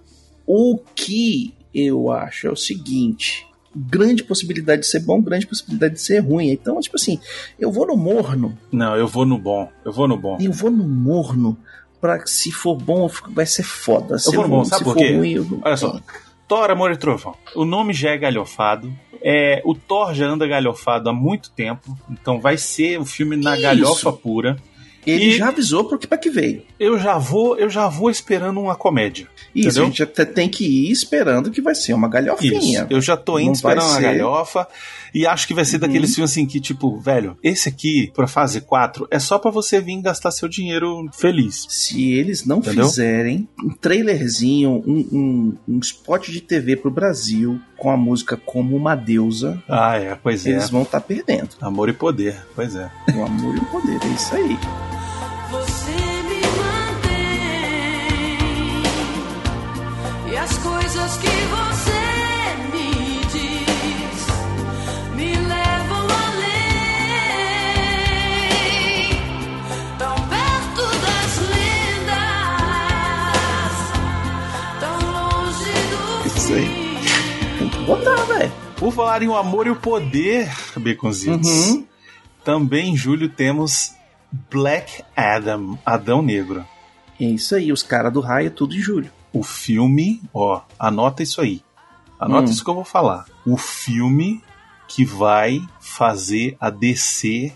[0.54, 6.02] O que eu acho é o seguinte: grande possibilidade de ser bom, grande possibilidade de
[6.02, 6.50] ser ruim.
[6.50, 7.18] Então, tipo assim,
[7.58, 9.70] eu vou no morno, Não, eu vou no bom.
[9.82, 10.36] Eu vou no bom.
[10.38, 11.56] eu vou no morno
[11.98, 14.18] pra que se for bom vai ser foda.
[14.18, 15.16] Se Eu vou no bom, sabe por for quê?
[15.16, 15.60] ruim, eu...
[15.64, 15.98] Olha só.
[16.46, 17.34] Thor, Amor e Trovão.
[17.54, 18.92] O nome já é galhofado.
[19.22, 21.96] É, o Thor já anda galhofado há muito tempo.
[22.10, 23.62] Então vai ser o filme na Isso.
[23.62, 24.58] galhofa pura.
[25.06, 26.62] Ele E- já avisou pro que pra que veio.
[26.78, 29.26] Eu já vou, eu já vou esperando uma comédia.
[29.54, 29.82] Isso, Entendeu?
[29.84, 32.82] a gente até tem que ir esperando que vai ser uma galhofinha.
[32.82, 32.86] Isso.
[32.88, 34.66] Eu já tô indo Não esperando uma ser- galhofa
[35.14, 38.60] e acho que vai ser daqueles filmes assim que, tipo, velho, esse aqui, pra fase
[38.60, 41.66] 4, é só pra você vir gastar seu dinheiro feliz.
[41.68, 42.86] Se eles não Entendeu?
[42.88, 48.76] fizerem um trailerzinho, um, um, um spot de TV pro Brasil com a música Como
[48.76, 50.50] uma Deusa, Ah, é, pois é.
[50.50, 51.50] eles vão estar perdendo.
[51.60, 52.88] Amor e poder, pois é.
[53.16, 54.56] O amor e o poder, é isso aí.
[55.52, 55.92] Você
[56.28, 58.32] me mantém
[60.32, 62.02] e as coisas que você
[62.72, 64.26] me diz
[65.14, 66.06] me levam
[67.42, 69.10] além,
[69.98, 71.32] tão perto das
[72.02, 73.76] lendas,
[74.80, 76.02] tão longe do
[76.38, 76.68] Isso aí.
[77.58, 78.52] Tem que botar, velho.
[78.76, 81.84] Por falar em o amor e o poder, Baconzitos, Uhum.
[82.44, 83.92] também em julho temos
[84.50, 86.64] Black Adam, Adão Negro.
[87.20, 89.10] É isso aí, os caras do raio, tudo em julho.
[89.32, 91.62] O filme, ó, anota isso aí.
[92.18, 92.52] Anota Hum.
[92.52, 93.26] isso que eu vou falar.
[93.46, 94.42] O filme
[94.88, 97.52] que vai fazer a DC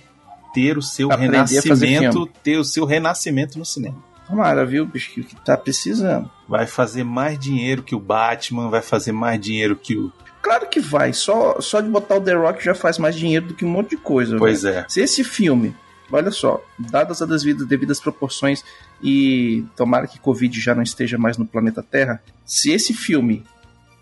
[0.55, 4.03] ter o seu Aprender renascimento, ter o seu renascimento no cinema.
[4.27, 6.31] Tomara, viu, bicho, que tá precisando.
[6.49, 10.11] Vai fazer mais dinheiro que o Batman, vai fazer mais dinheiro que o.
[10.43, 13.55] Claro que vai, só, só de botar o The Rock já faz mais dinheiro do
[13.55, 14.37] que um monte de coisa.
[14.39, 14.79] Pois velho.
[14.79, 14.87] é.
[14.89, 15.77] Se esse filme,
[16.11, 18.65] olha só, dadas as devidas, proporções
[19.03, 23.45] e tomara que Covid já não esteja mais no planeta Terra, se esse filme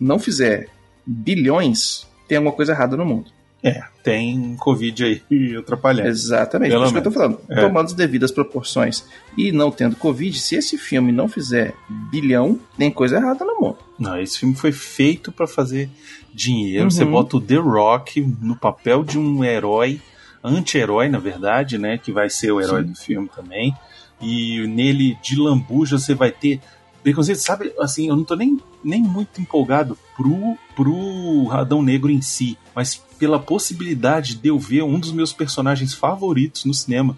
[0.01, 0.69] não fizer
[1.07, 3.31] bilhões, tem alguma coisa errada no mundo.
[3.67, 6.11] É, tem Covid aí e atrapalhando.
[6.11, 7.41] Exatamente, Pelo por isso que eu tô falando.
[7.49, 7.63] É.
[7.63, 9.07] Tomando as devidas proporções
[9.39, 11.75] e não tendo Covid, se esse filme não fizer
[12.11, 13.79] bilhão, tem coisa errada no mundo.
[13.99, 15.89] Não, esse filme foi feito pra fazer
[16.35, 16.85] dinheiro.
[16.85, 16.91] Uhum.
[16.91, 19.99] Você bota o The Rock no papel de um herói,
[20.45, 21.97] anti-herói, na verdade, né?
[21.99, 22.91] Que vai ser o herói Sim.
[22.91, 23.75] do filme também.
[24.21, 26.61] E nele, de lambuja, você vai ter.
[27.05, 32.23] Baconzito, sabe, assim, eu não tô nem, nem muito empolgado pro, pro Adão Negro em
[32.23, 37.17] si, mas pela possibilidade de eu ver um dos meus personagens favoritos no cinema,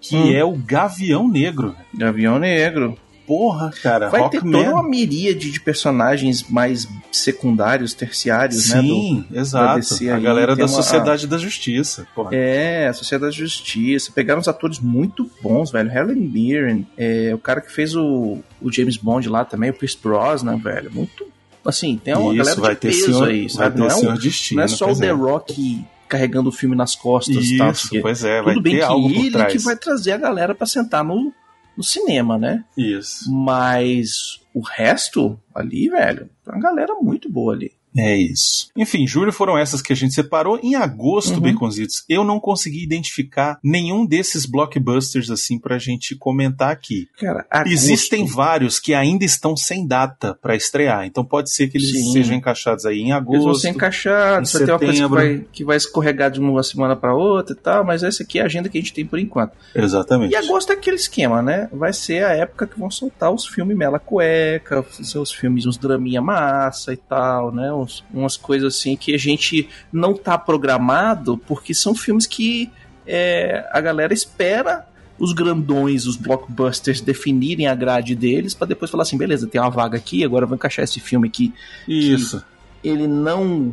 [0.00, 0.32] que Hum.
[0.32, 1.74] é o Gavião Negro.
[1.92, 2.96] Gavião Negro.
[3.26, 4.64] Porra, cara, Vai ter Rockman.
[4.64, 8.80] toda uma miríade de personagens mais secundários, terciários, né?
[8.82, 9.64] Sim, do- exato.
[9.66, 12.06] da DC a galera da uma- Sociedade da Justiça.
[12.14, 12.30] Porra.
[12.34, 14.12] É, a Sociedade da Justiça.
[14.14, 15.90] Pegaram uns atores muito bons, velho.
[15.90, 19.96] Helen Mirren, é, o cara que fez o, o James Bond lá também, o Pierce
[20.02, 20.90] Brosnan, velho.
[20.92, 21.26] Muito.
[21.64, 23.76] Assim, tem uma Isso, galera vai de ter peso senhor- aí, vai sabe?
[23.76, 25.10] ter Não é, um- Destino, não é só o pois The é.
[25.12, 27.70] Rock carregando o filme nas costas tal.
[27.72, 29.52] Isso, pois é, vai Tudo bem ter que algo por ele trás.
[29.52, 31.32] que vai trazer a galera pra sentar no,
[31.76, 32.64] no cinema, né?
[32.76, 33.32] Isso.
[33.32, 37.72] Mas o resto ali, velho, tem uma galera muito boa ali.
[37.96, 38.68] É isso.
[38.76, 40.58] Enfim, julho foram essas que a gente separou.
[40.62, 41.40] Em agosto, Uhum.
[41.40, 47.08] Baconzitos, eu não consegui identificar nenhum desses blockbusters assim pra gente comentar aqui.
[47.18, 51.78] Cara, agosto- Existem vários que ainda estão sem data pra estrear, então pode ser que
[51.78, 52.12] eles Sim.
[52.12, 53.34] sejam encaixados aí em agosto.
[53.34, 56.62] Eles vão ser encaixados, vai ter uma coisa que vai, que vai escorregar de uma
[56.62, 59.06] semana pra outra e tal, mas essa aqui é a agenda que a gente tem
[59.06, 59.52] por enquanto.
[59.74, 60.32] Exatamente.
[60.32, 61.68] E agosto é aquele esquema, né?
[61.72, 64.84] Vai ser a época que vão soltar os filmes Mela Cueca,
[65.20, 67.72] os filmes, uns draminha massa e tal, né?
[67.84, 72.70] Uns- umas coisas assim que a gente não tá programado, porque são filmes que
[73.06, 74.86] é, a galera espera
[75.18, 79.70] os grandões, os blockbusters definirem a grade deles pra depois falar assim, beleza, tem uma
[79.70, 81.52] vaga aqui, agora eu vou encaixar esse filme aqui.
[81.86, 82.42] Isso.
[82.82, 83.72] Ele não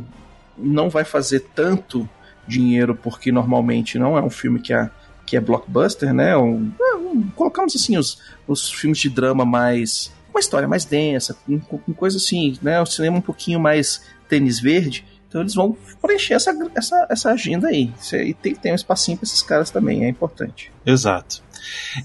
[0.58, 2.08] não vai fazer tanto
[2.48, 4.90] dinheiro porque normalmente não é um filme que é,
[5.26, 6.38] que é blockbuster, né?
[6.38, 11.36] Um, é, um- colocamos assim os, os filmes de drama mais uma história mais densa,
[11.46, 12.82] com, com, coisa assim, né?
[12.82, 15.06] O cinema um pouquinho mais tênis verde.
[15.28, 17.92] Então eles vão preencher essa, essa, essa agenda aí.
[18.14, 20.72] Aí tem que ter um espacinho pra esses caras também, é importante.
[20.86, 21.42] Exato.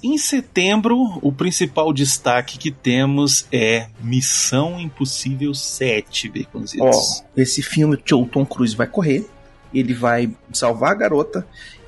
[0.03, 6.47] Em setembro, o principal destaque que temos é Missão Impossível 7,
[6.79, 6.91] Ó,
[7.37, 9.27] esse filme que o Tom Cruise vai correr,
[9.73, 11.47] ele vai salvar a garota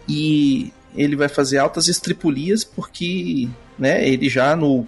[0.08, 3.48] e ele vai fazer altas estripulias porque,
[3.78, 4.86] né, ele já no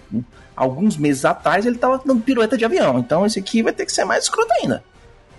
[0.60, 2.98] alguns meses atrás ele tava dando pirueta de avião.
[2.98, 4.84] Então esse aqui vai ter que ser mais escroto ainda.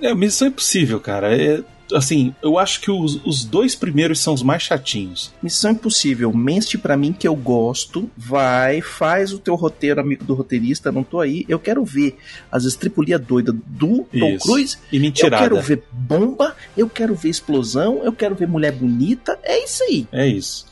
[0.02, 1.40] É, Missão Impossível, cara.
[1.40, 1.62] É,
[1.94, 5.32] assim, eu acho que os, os dois primeiros são os mais chatinhos.
[5.44, 10.34] Missão Impossível, mente pra mim que eu gosto, vai, faz o teu roteiro, amigo do
[10.34, 11.46] roteirista, não tô aí.
[11.48, 12.18] Eu quero ver
[12.52, 14.46] as estripulias doidas do Tom Isso.
[14.48, 14.78] Cruise.
[14.92, 15.44] E Eu mentirada.
[15.44, 19.38] quero ver bomba, eu quero ver explosão, eu quero ver mulher bonita.
[19.44, 20.08] É isso aí.
[20.12, 20.71] É isso.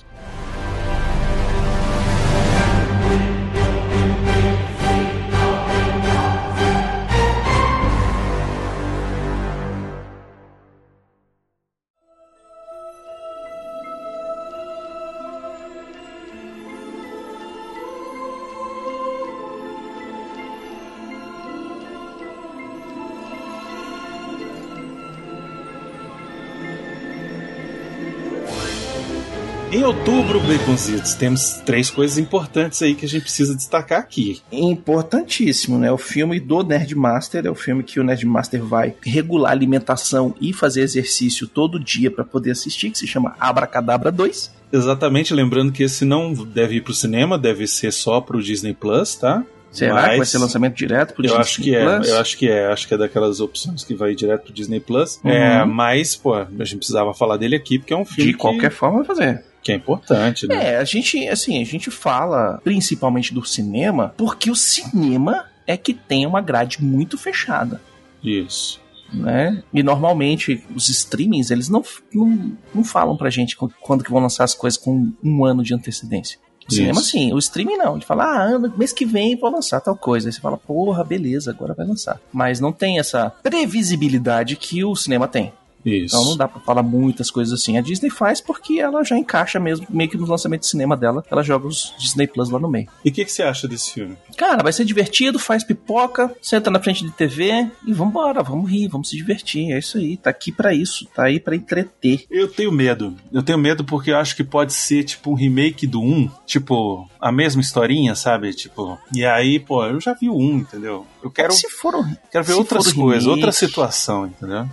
[29.90, 34.40] Outubro, Baconzitos, temos três coisas importantes aí que a gente precisa destacar aqui.
[34.52, 35.92] Importantíssimo, né?
[35.92, 40.54] O filme do Nerdmaster é o filme que o Nerdmaster vai regular a alimentação e
[40.54, 44.54] fazer exercício todo dia para poder assistir, que se chama Abracadabra 2.
[44.72, 49.16] Exatamente, lembrando que esse não deve ir pro cinema, deve ser só pro Disney Plus,
[49.16, 49.44] tá?
[49.72, 52.10] Será Mas que vai ser lançamento direto pro eu Disney acho que é, Plus?
[52.10, 55.20] eu acho que é, acho que é daquelas opções que vai direto pro Disney Plus.
[55.24, 55.32] Uhum.
[55.32, 58.72] É, mas, pô, a gente precisava falar dele aqui porque é um filme De qualquer
[58.72, 59.49] forma vai fazer.
[59.64, 60.74] Que, é importante, né?
[60.74, 65.94] É, a gente, assim, a gente fala principalmente do cinema, porque o cinema é que
[65.94, 67.82] tem uma grade muito fechada.
[68.24, 68.80] Isso.
[69.14, 69.64] né?
[69.74, 71.84] E normalmente os streamings, eles não,
[72.14, 75.64] não, não falam pra gente qu- quando que vão lançar as coisas com um ano
[75.64, 76.38] de antecedência.
[76.40, 76.76] O Isso.
[76.78, 77.96] cinema sim, o streaming não.
[77.96, 80.30] Ele fala, ah, ano, mês que vem vou lançar tal coisa.
[80.30, 82.20] Aí você fala, porra, beleza, agora vai lançar.
[82.32, 85.52] Mas não tem essa previsibilidade que o cinema tem.
[85.86, 86.16] Isso.
[86.16, 87.78] Então não dá pra falar muitas coisas assim.
[87.78, 91.24] A Disney faz porque ela já encaixa mesmo, meio que no lançamento de cinema dela,
[91.32, 92.88] ela joga os Disney Plus lá no meio.
[93.04, 94.18] E o que, que você acha desse filme?
[94.38, 98.88] Cara, vai ser divertido, faz pipoca, senta na frente de TV e vambora, vamos rir,
[98.88, 99.72] vamos se divertir.
[99.72, 102.26] É isso aí, tá aqui pra isso, tá aí pra entreter.
[102.30, 103.16] Eu tenho medo.
[103.32, 107.10] Eu tenho medo porque eu acho que pode ser tipo um remake do 1, tipo,
[107.20, 108.54] a mesma historinha, sabe?
[108.54, 111.06] Tipo, e aí, pô, eu já vi o 1, entendeu?
[111.24, 111.94] Eu quero, Se for
[112.32, 114.68] quero ver outras coisas, remake- outra situação, entendeu?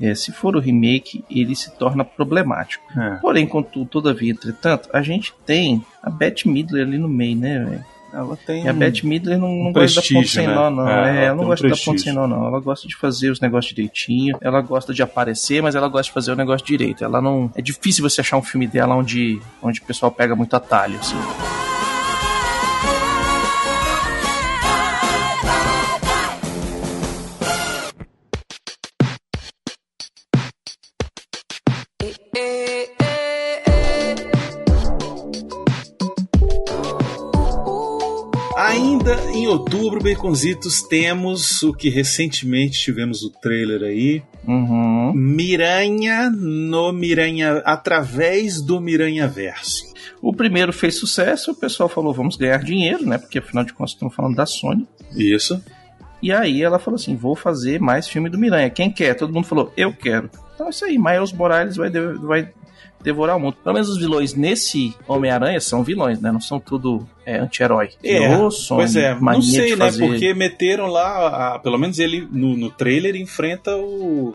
[0.00, 2.84] É, se for o remake, ele se torna problemático.
[2.98, 3.16] É.
[3.16, 7.84] Porém, contudo, todavia, entretanto, a gente tem a Beth Midler ali no meio, né, velho?
[8.12, 10.28] Ela tem E a um- Beth Midler não, não um gosta de dar ponto prestígio,
[10.40, 10.54] sem né?
[10.54, 10.88] nó, não.
[10.88, 12.04] É, ela É, ela não um gosta de dar ponto prestígio.
[12.04, 12.46] sem nó, não.
[12.48, 14.36] Ela gosta de fazer os negócios direitinho.
[14.40, 17.04] Ela gosta de aparecer, mas ela gosta de fazer o negócio direito.
[17.04, 17.52] Ela não.
[17.54, 21.14] É difícil você achar um filme dela onde, onde o pessoal pega muito atalho, assim.
[39.50, 44.22] Outubro, Baconzitos, temos o que recentemente tivemos o trailer aí.
[44.46, 45.12] Uhum.
[45.14, 47.62] Miranha no Miranha.
[47.64, 49.90] através do Miranha Verso.
[50.22, 53.18] O primeiro fez sucesso, o pessoal falou, vamos ganhar dinheiro, né?
[53.18, 54.86] Porque afinal de contas estamos falando da Sony.
[55.14, 55.62] Isso.
[56.22, 58.70] E aí ela falou assim: vou fazer mais filme do Miranha.
[58.70, 59.14] Quem quer?
[59.14, 60.30] Todo mundo falou, eu quero.
[60.54, 62.52] Então é isso aí, Miles Morales vai, vai
[63.02, 63.56] devorar o mundo.
[63.62, 66.30] Pelo menos os vilões nesse Homem-Aranha são vilões, né?
[66.30, 67.90] Não são tudo é, anti-herói.
[68.04, 69.76] É, são pois é, não sei, né?
[69.86, 74.34] fazer- Porque meteram lá, a- pelo menos ele no, no trailer enfrenta o,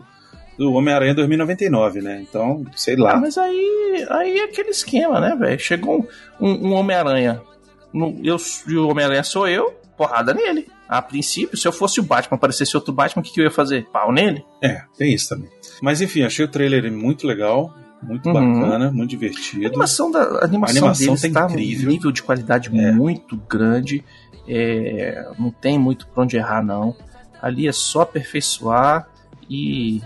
[0.58, 2.24] o Homem-Aranha 2099, né?
[2.28, 3.16] Então, sei Ah, lá.
[3.16, 5.58] mas aí, aí é aquele esquema, né, velho?
[5.60, 6.06] Chegou
[6.40, 7.40] um, um- um Homem-Aranha.
[8.22, 8.36] Eu,
[8.68, 10.66] e o Homem-Aranha sou eu, porrada nele.
[10.88, 13.50] A princípio, se eu fosse o Batman, aparecesse outro Batman, o que, que eu ia
[13.50, 13.86] fazer?
[13.92, 14.44] Pau nele?
[14.62, 15.48] É, tem isso também.
[15.82, 17.74] Mas enfim, achei o trailer muito legal,
[18.06, 18.60] muito Uhum.
[18.60, 19.66] bacana, muito A divertido.
[19.66, 21.84] animação, da, a animação, A animação deles tá tá incrível.
[21.86, 24.04] num nível de qualidade muito grande.
[24.48, 26.94] É, não tem muito pra onde errar, não.
[27.42, 29.08] Ali é só aperfeiçoar
[29.50, 30.00] e,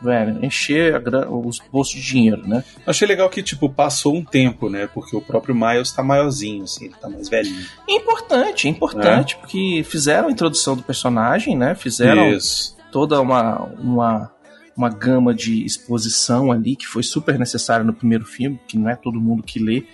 [0.00, 2.62] velho, encher a os bolsos de dinheiro, né?
[2.86, 4.88] Achei legal que, tipo, passou um tempo, né?
[4.92, 7.66] Porque o próprio Miles tá maiorzinho, assim, ele tá mais velhinho.
[7.88, 11.74] É importante, é importante, porque fizeram a introdução do personagem, né?
[11.74, 12.76] Fizeram Isso.
[12.92, 14.30] toda uma, uma,
[14.80, 18.96] uma gama de exposição ali que foi super necessária no primeiro filme, que não é
[18.96, 19.84] todo mundo que lê.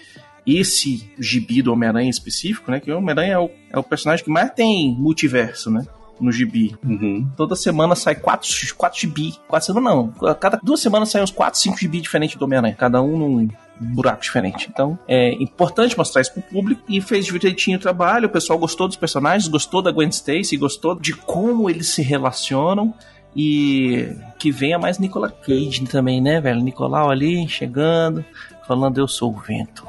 [0.46, 2.78] Esse gibi do Homem-Aranha em específico, né?
[2.78, 5.84] Que o Homem-Aranha é o, é o personagem que mais tem multiverso, né?
[6.20, 6.74] No gibi.
[6.84, 7.28] Uhum.
[7.36, 9.34] Toda semana sai quatro, quatro gibi.
[9.48, 10.34] Quatro semanas não.
[10.36, 12.76] Cada duas semanas saem uns quatro, cinco gibi diferentes do Homem-Aranha.
[12.76, 13.48] Cada um num
[13.80, 14.68] buraco diferente.
[14.70, 18.28] Então é importante mostrar isso pro público e fez direitinho o trabalho.
[18.28, 22.94] O pessoal gostou dos personagens, gostou da Gwen Stacy, gostou de como eles se relacionam.
[23.36, 26.62] E que venha mais Nicolas Cage também, né, velho?
[26.62, 28.24] Nicolau ali chegando,
[28.66, 29.86] falando: Eu sou o vento,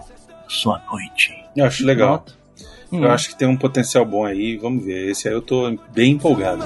[0.50, 1.34] sou a noite.
[1.56, 2.26] Eu acho legal.
[2.92, 3.04] Hum.
[3.04, 5.10] Eu acho que tem um potencial bom aí, vamos ver.
[5.10, 6.64] Esse aí eu tô bem empolgado.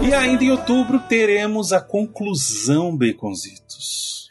[0.00, 4.28] E ainda em outubro teremos a conclusão, Baconzitos,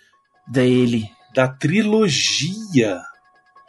[0.48, 1.10] Dele.
[1.34, 3.00] Da trilogia.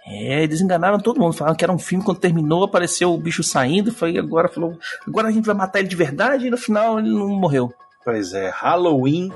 [0.07, 1.33] É, eles enganaram todo mundo.
[1.33, 3.93] Falaram que era um filme, quando terminou, apareceu o bicho saindo.
[3.93, 4.77] Foi agora falou.
[5.07, 7.73] Agora a gente vai matar ele de verdade e no final ele não morreu.
[8.05, 9.31] Pois é, Halloween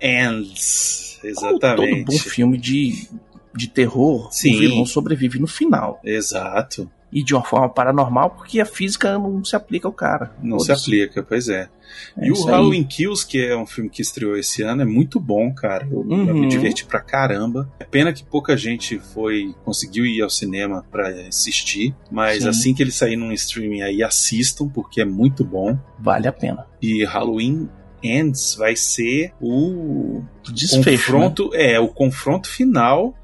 [0.00, 1.18] Ends.
[1.34, 2.30] Como todo bom Exatamente.
[2.30, 3.08] filme de,
[3.54, 4.54] de terror, Sim.
[4.54, 6.00] o vilão sobrevive no final.
[6.04, 6.90] Exato.
[7.12, 10.32] E de uma forma paranormal, porque a física não se aplica ao cara.
[10.42, 11.68] Não se aplica, pois é.
[12.16, 12.44] É e o.
[12.44, 15.86] Halloween Kills, que é um filme que estreou esse ano, é muito bom, cara.
[15.90, 16.32] Eu, Uhum.
[16.32, 17.70] me diverti pra caramba.
[17.78, 22.48] É pena que pouca gente foi conseguiu ir ao cinema pra assistir, mas Sim.
[22.48, 25.78] assim que ele sair num streaming aí, assistam, porque é muito bom.
[25.98, 26.66] Vale a pena.
[26.80, 27.68] E Halloween
[28.02, 30.78] Ends vai ser o Desfecho.
[30.90, 30.96] né?
[30.96, 33.14] confronto, é, o confronto final,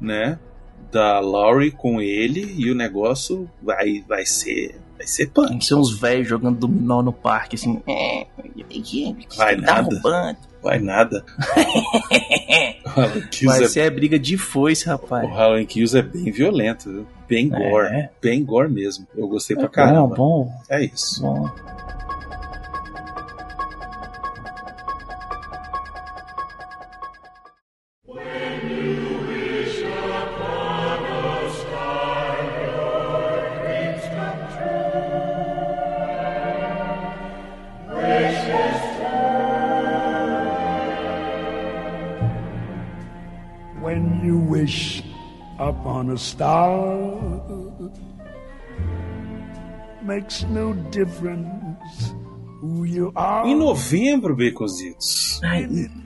[0.00, 0.38] né,
[0.92, 5.48] da Laurie com ele e o negócio vai vai ser vai ser punk.
[5.48, 7.80] Tem que ser uns velhos jogando dominó no parque, assim.
[7.86, 8.26] É,
[9.36, 9.82] Vai tá nada.
[9.94, 10.38] roubando.
[10.62, 11.24] Vai nada.
[13.30, 15.24] Kills Vai é ser a briga de foice, rapaz.
[15.28, 17.06] O Halloween Kills é bem violento, viu?
[17.28, 17.70] bem É.
[17.70, 19.06] gore, bem gore mesmo.
[19.16, 20.14] Eu gostei pra É caramba.
[20.14, 21.20] bom, É isso.
[21.22, 21.48] bom.
[46.18, 46.68] Star,
[50.02, 52.14] makes no difference
[52.60, 53.48] who you are.
[53.48, 54.34] Em novembro,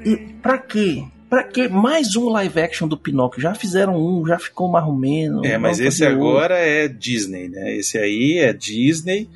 [0.04, 1.04] e- e pra quê?
[1.30, 1.68] Pra quê?
[1.68, 3.40] Mais um live action do Pinóquio.
[3.40, 5.46] Já fizeram um, já ficou marromeno.
[5.46, 7.76] É, mas esse agora é Disney, né?
[7.76, 9.28] Esse aí é Disney.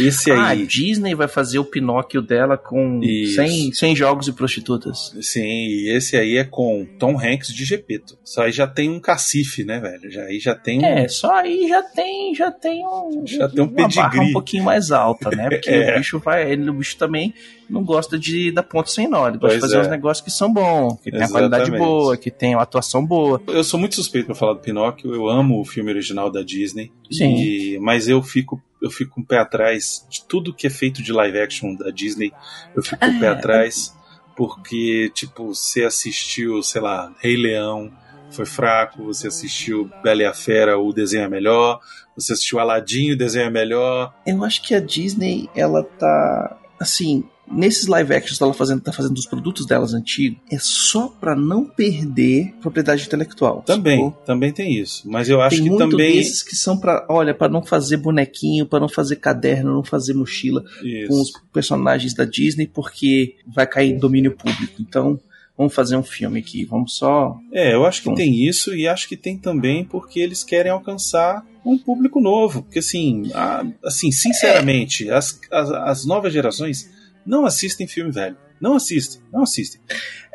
[0.00, 0.66] Esse Ah, aí.
[0.66, 3.34] Disney vai fazer o Pinóquio dela com Isso.
[3.34, 5.14] 100, 100 jogos e prostitutas.
[5.20, 8.16] Sim, e esse aí é com Tom Hanks de Gepeto.
[8.24, 10.10] Isso aí já tem um cacife, né, velho?
[10.10, 10.84] Já, aí já tem um.
[10.86, 14.30] É, só aí já tem, já tem um, Já tem um uma barra pedigree.
[14.30, 15.50] um pouquinho mais alta, né?
[15.52, 15.92] Porque É.
[15.94, 17.34] o bicho vai, ele, o bicho também
[17.72, 19.80] não gosta de dar ponto sem nó, ele gosta Pois de fazer é.
[19.80, 23.40] uns negócios que são bons, que tem a qualidade boa, que tem uma atuação boa.
[23.48, 25.14] Eu sou muito suspeito pra falar do Pinóquio.
[25.14, 26.92] Eu amo o filme original da Disney.
[27.10, 27.34] Sim.
[27.36, 31.02] E- mas eu fico, eu fico com o pé atrás de tudo que é feito
[31.02, 32.32] de live action da Disney.
[32.76, 33.94] Eu fico com o pé atrás
[34.36, 37.90] porque, tipo, você assistiu, sei lá, Rei Leão,
[38.30, 39.04] foi fraco.
[39.04, 41.80] Você assistiu Bela e a Fera, o desenho é melhor.
[42.16, 44.12] Você assistiu Aladdin, o desenho é melhor.
[44.26, 46.58] Eu acho que a Disney, ela tá.
[46.80, 51.08] Assim, nesses live actions que ela fazendo, tá fazendo dos produtos delas antigos, é só
[51.08, 53.62] pra não perder propriedade intelectual.
[53.62, 54.22] Também, sacou?
[54.24, 55.02] também tem isso.
[55.08, 56.14] Mas eu acho tem que muito também.
[56.16, 60.14] desses que são pra, olha, pra não fazer bonequinho, pra não fazer caderno, não fazer
[60.14, 61.08] mochila Isso.
[61.08, 64.80] com os personagens da Disney, porque vai cair em domínio público.
[64.80, 65.18] Então,
[65.56, 67.36] vamos fazer um filme aqui, vamos só.
[67.52, 71.44] É, eu acho que tem isso e acho que tem também porque eles querem alcançar
[71.64, 72.62] um público novo.
[72.62, 76.90] Porque, assim, a- assim sinceramente, as, as, as novas gerações
[77.26, 78.36] não assistem filme velho.
[78.60, 79.80] Não assistem, não assistem.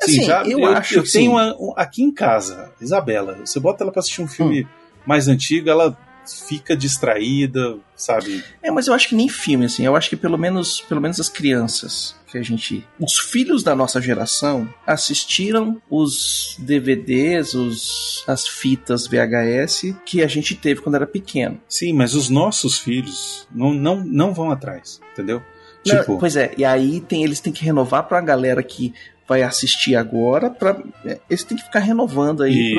[0.01, 3.91] Sim, Assim, eu acho eu tenho uma- um- aqui em casa, Isabela, você bota ela
[3.91, 4.67] pra assistir um filme
[5.05, 5.97] mais antigo, ela
[6.45, 8.43] fica distraída, sabe?
[8.61, 9.85] É, mas eu acho que nem filme, assim.
[9.85, 12.85] Eu acho que pelo menos, pelo menos as crianças que a gente.
[12.99, 20.53] Os filhos da nossa geração assistiram os DVDs, os, as fitas VHS que a gente
[20.53, 21.61] teve quando era pequeno.
[21.69, 25.41] Sim, mas os nossos filhos não, não, não vão atrás, entendeu?
[25.87, 28.93] Não, Tipo, pois é, e aí tem, eles têm que renovar pra galera que
[29.27, 32.75] vai assistir agora, pra, é, eles têm que ficar renovando aí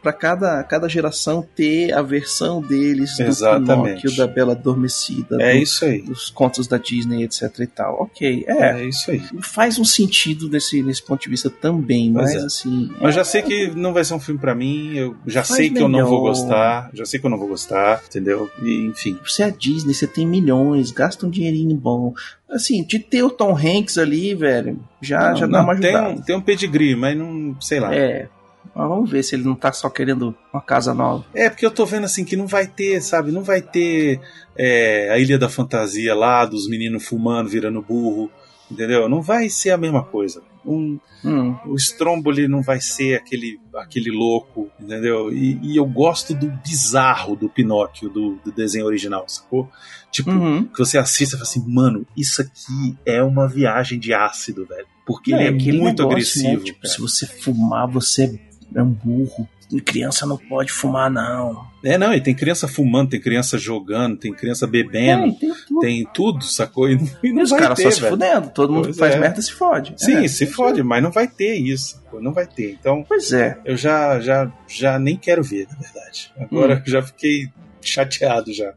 [0.00, 4.02] pra cada, cada geração ter a versão deles do Exatamente.
[4.02, 6.00] Pinóquio, da Bela Adormecida, É do- isso aí.
[6.02, 8.02] dos contos da Disney, etc e tal.
[8.02, 8.80] Ok, é.
[8.80, 9.20] É isso aí.
[9.42, 12.38] Faz um sentido nesse, nesse ponto de vista também, mas é.
[12.38, 12.90] assim.
[13.00, 15.80] Mas já sei que não vai ser um filme pra mim, eu já sei que
[15.80, 16.28] eu não vou melhor.
[16.34, 18.48] gostar, já sei que eu não vou gostar, entendeu?
[18.62, 19.18] E, enfim.
[19.26, 22.14] Você é a Disney, você tem milhões, gasta um dinheirinho bom.
[22.48, 25.94] Assim, de ter o Tom Hanks ali, velho, já, Não, já dá não, uma tem,
[25.94, 26.14] ajudada.
[26.14, 27.94] um, tem um pedigree, mas não, sei lá.
[27.94, 28.28] É.
[28.74, 31.24] Mas vamos ver se ele não tá só querendo uma casa nova.
[31.34, 33.32] É, porque eu tô vendo assim que não vai ter, sabe?
[33.32, 34.20] Não vai ter
[34.56, 38.30] é, a Ilha da Fantasia lá, dos meninos fumando, virando burro,
[38.70, 39.08] entendeu?
[39.08, 40.42] Não vai ser a mesma coisa.
[40.64, 41.56] Um, Hum.
[41.66, 45.32] o Stromboli não vai ser aquele, aquele louco, entendeu?
[45.32, 49.68] E, e eu gosto do bizarro do Pinóquio, do, do desenho original, sacou?
[50.12, 50.64] Tipo, Uhum.
[50.64, 54.86] que você assista e fala assim, mano, isso aqui é uma viagem de ácido, velho.
[55.04, 56.58] Porque Não, ele é muito negócio, agressivo.
[56.58, 56.64] né?
[56.64, 58.40] Tipo, se você fumar, você
[58.74, 59.48] é um burro.
[59.70, 61.66] E criança não pode fumar, não.
[61.84, 65.80] É, não, e tem criança fumando, tem criança jogando, tem criança bebendo, É, tem tudo.
[65.80, 66.88] tem tudo, sacou?
[66.88, 68.12] E não, e não os vai caras ter, só se velho.
[68.12, 68.50] fudendo.
[68.50, 69.18] Todo mundo Pois que faz é.
[69.18, 69.94] merda se fode.
[69.98, 70.28] Sim, É.
[70.28, 72.20] se fode, mas não vai ter isso, sacou?
[72.22, 72.72] não vai ter.
[72.80, 73.58] Então, Pois é.
[73.64, 76.32] eu já, já, já nem quero ver, na verdade.
[76.40, 76.90] Agora Hum.
[76.90, 77.48] já fiquei
[77.82, 78.72] chateado já.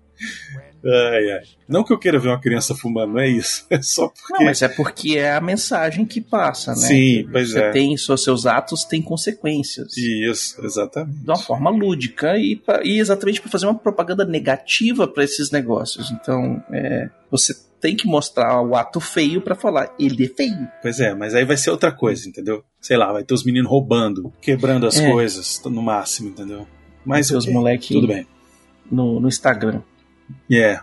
[0.83, 1.41] Ai, ai.
[1.67, 3.65] Não que eu queira ver uma criança fumando, não é isso.
[3.71, 4.33] É só porque.
[4.33, 6.77] Não, mas é porque é a mensagem que passa, né?
[6.87, 7.71] Sim, pois Você é.
[7.71, 9.95] tem, seus, atos têm consequências.
[9.95, 11.19] Isso, exatamente.
[11.23, 15.51] De uma forma lúdica e, pra- e exatamente para fazer uma propaganda negativa para esses
[15.51, 16.11] negócios.
[16.11, 20.67] Então, é, você tem que mostrar o ato feio para falar, ele é feio.
[20.81, 22.63] Pois é, mas aí vai ser outra coisa, entendeu?
[22.79, 25.09] Sei lá, vai ter os meninos roubando, quebrando as É.
[25.11, 26.67] coisas no máximo, entendeu?
[27.05, 28.27] Mas os ok, moleque- tudo bem.
[28.91, 29.81] No, no Instagram.
[30.51, 30.79] É.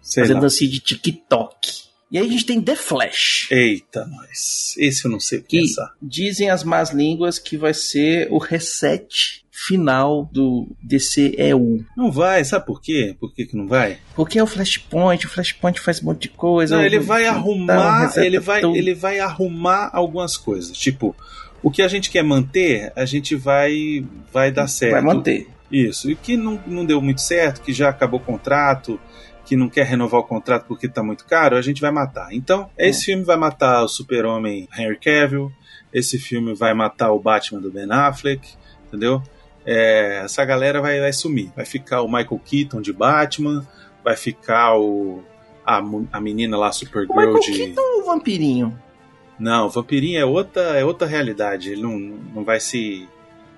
[0.00, 0.42] Sei fazendo lá.
[0.42, 1.82] dancinha de TikTok.
[2.10, 3.48] E aí a gente tem The Flash.
[3.50, 4.74] Eita, nós.
[4.76, 5.94] Esse eu não sei o que pensar.
[6.00, 11.84] dizem as más línguas que vai ser o reset final do DCEU.
[11.96, 13.16] Não vai, sabe por quê?
[13.18, 13.98] Por que, que não vai?
[14.14, 16.76] Porque é o Flashpoint, o Flashpoint faz um monte de coisa.
[16.76, 18.76] Não, ele vai arrumar, reseta ele vai, tudo.
[18.76, 20.76] ele vai arrumar algumas coisas.
[20.76, 21.16] Tipo,
[21.62, 24.92] o que a gente quer manter, a gente vai, vai dar certo.
[24.92, 25.46] Vai manter.
[25.72, 26.10] Isso.
[26.10, 29.00] E o que não, não deu muito certo, que já acabou o contrato,
[29.44, 32.28] que não quer renovar o contrato porque tá muito caro, a gente vai matar.
[32.32, 35.50] Então, esse filme vai matar o Super-Homem Henry Cavill,
[35.92, 38.54] esse filme vai matar o Batman do Ben Affleck,
[38.86, 39.22] entendeu?
[39.64, 41.50] É, essa galera vai, vai sumir.
[41.54, 43.66] Vai ficar o Michael Keaton de Batman,
[44.04, 45.22] vai ficar o
[45.64, 45.80] a,
[46.12, 48.78] a menina lá O Supergirl Michael de Keaton o vampirinho.
[49.38, 51.70] não, o vampirinho é outra é outra realidade.
[51.72, 53.08] Ele não, não vai se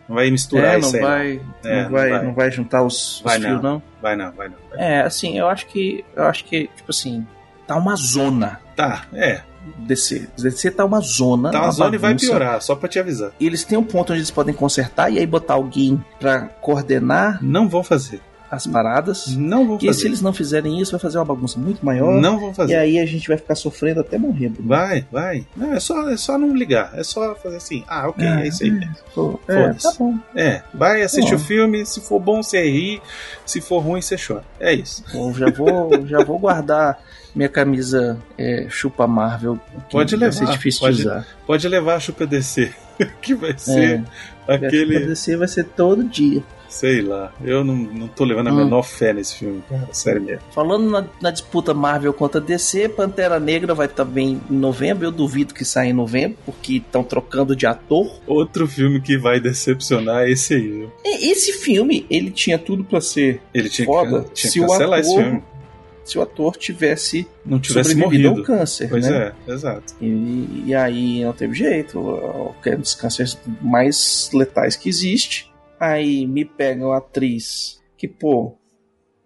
[0.08, 3.22] não vai misturar É, isso não vai, É, não, vai, não vai juntar os, os
[3.22, 3.62] Vai fios, não.
[3.62, 3.82] não.
[4.02, 4.56] Vai não, vai não.
[4.68, 4.84] vai não.
[4.84, 6.04] É, assim, eu acho que.
[6.14, 7.26] Eu acho que, tipo assim,
[7.66, 8.60] tá uma zona.
[8.76, 9.40] Tá, é.
[9.78, 10.28] DC.
[10.36, 11.50] DC tá uma zona.
[11.50, 12.26] Tá uma uma zona e vai bagunça.
[12.26, 13.30] piorar, só pra te avisar.
[13.40, 17.42] E eles têm um ponto onde eles podem consertar e aí botar alguém pra coordenar
[17.42, 18.20] Não vão fazer.
[18.54, 19.28] As paradas.
[19.36, 20.00] Não vão Que fazer.
[20.00, 22.20] se eles não fizerem isso, vai fazer uma bagunça muito maior.
[22.20, 22.72] Não vão fazer.
[22.72, 24.52] E aí a gente vai ficar sofrendo até morrer.
[24.58, 25.46] Vai, vai.
[25.56, 26.92] Não, é só, é só não ligar.
[26.94, 27.84] É só fazer assim.
[27.86, 28.70] Ah, ok, é, É, isso aí.
[28.70, 28.94] mesmo.
[29.14, 30.16] Pô, é, tá bom.
[30.34, 31.36] É, vai, assiste Bom.
[31.36, 31.84] o filme.
[31.86, 33.00] Se for bom, você ri.
[33.44, 34.44] Se for ruim, você chora.
[34.58, 35.04] É isso.
[35.12, 36.98] Eu já vou, já vou guardar
[37.34, 39.58] minha camisa é, chupa Marvel.
[39.90, 40.32] Pode vai levar.
[40.46, 41.26] ser difícil pode, de usar.
[41.46, 42.72] pode levar a Chupa DC.
[43.20, 44.02] que vai ser
[44.48, 44.54] É.
[44.54, 44.94] aquele.
[44.94, 46.42] Chupa DC vai ser todo dia.
[46.74, 47.32] Sei lá.
[47.44, 48.56] Eu não, não tô levando a Hum.
[48.56, 49.88] menor fé nesse filme, cara.
[49.92, 50.42] Sério mesmo.
[50.52, 55.04] Falando na, na disputa Marvel contra DC, Pantera Negra vai também em novembro.
[55.06, 58.10] Eu duvido que saia em novembro, porque estão trocando de ator.
[58.26, 60.92] Outro filme que vai decepcionar é esse aí, viu?
[61.04, 64.68] Esse filme, ele tinha tudo pra ser Ele tinha foda que, tinha se que o
[64.68, 65.42] cancelar ator, esse filme.
[66.04, 68.40] se o ator tivesse Não tivesse sobrevivido morrido.
[68.52, 69.32] ao câncer, Pois né?
[69.48, 69.94] é, exato.
[70.00, 71.98] E, e aí não teve jeito.
[72.66, 75.53] É um dos cânceres mais letais que existe.
[75.84, 78.56] Aí me pega uma atriz que, pô,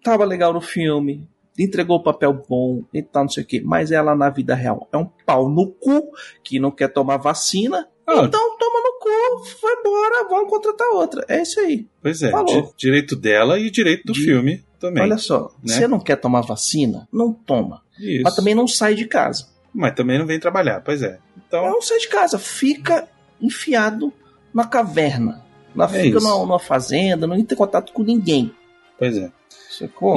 [0.03, 1.25] tava legal no filme,
[1.57, 4.87] entregou o papel bom e tal, não sei o que, mas ela na vida real
[4.91, 6.11] é um pau no cu
[6.43, 7.87] que não quer tomar vacina.
[8.05, 8.23] Ah.
[8.25, 11.25] Então toma no cu, foi embora, vamos contratar outra.
[11.29, 11.87] É isso aí.
[12.01, 12.73] Pois é, Falou.
[12.75, 15.03] direito dela e direito do filme também.
[15.03, 15.73] Olha só, né?
[15.73, 17.07] você não quer tomar vacina?
[17.11, 17.83] Não toma.
[17.97, 18.23] Isso.
[18.23, 19.47] Mas também não sai de casa.
[19.73, 21.19] Mas também não vem trabalhar, pois é.
[21.37, 23.07] Então, Não sai de casa, fica
[23.39, 24.11] enfiado
[24.53, 25.47] na caverna.
[25.75, 28.51] Na, É fica numa, numa fazenda, não tem contato com ninguém.
[28.97, 29.31] pois é.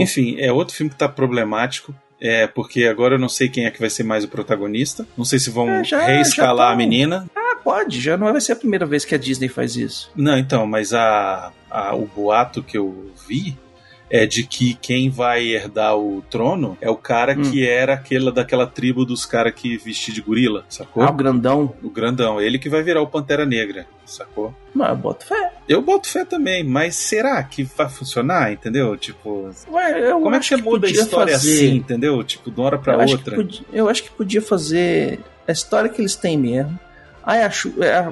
[0.00, 1.94] Enfim, é outro filme que tá problemático.
[2.24, 5.04] É, porque agora eu não sei quem é que vai ser mais o protagonista.
[5.16, 7.28] Não sei se vão É, já- reescalar já a menina.
[7.34, 10.10] Ah, pode, já não vai ser a primeira vez que a Disney faz isso.
[10.14, 13.56] Não, então, mas a, a- o boato que eu vi
[14.14, 17.40] é de que quem vai herdar o trono é o cara Hum.
[17.50, 21.02] que era aquela daquela tribo dos caras que vestia de gorila, sacou?
[21.02, 21.72] Ah, o grandão.
[21.82, 24.54] O grandão, ele que vai virar o Pantera Negra, sacou?
[24.74, 25.52] Não, eu boto fé.
[25.66, 28.94] Eu boto fé também, mas será que vai funcionar, entendeu?
[28.98, 32.22] Tipo, Ué, como é que você muda a história fazer- assim, entendeu?
[32.22, 33.34] Tipo, de uma hora pra eu outra.
[33.34, 36.78] podia- eu acho que podia fazer a história que eles têm mesmo.
[37.24, 37.50] Ah, é, a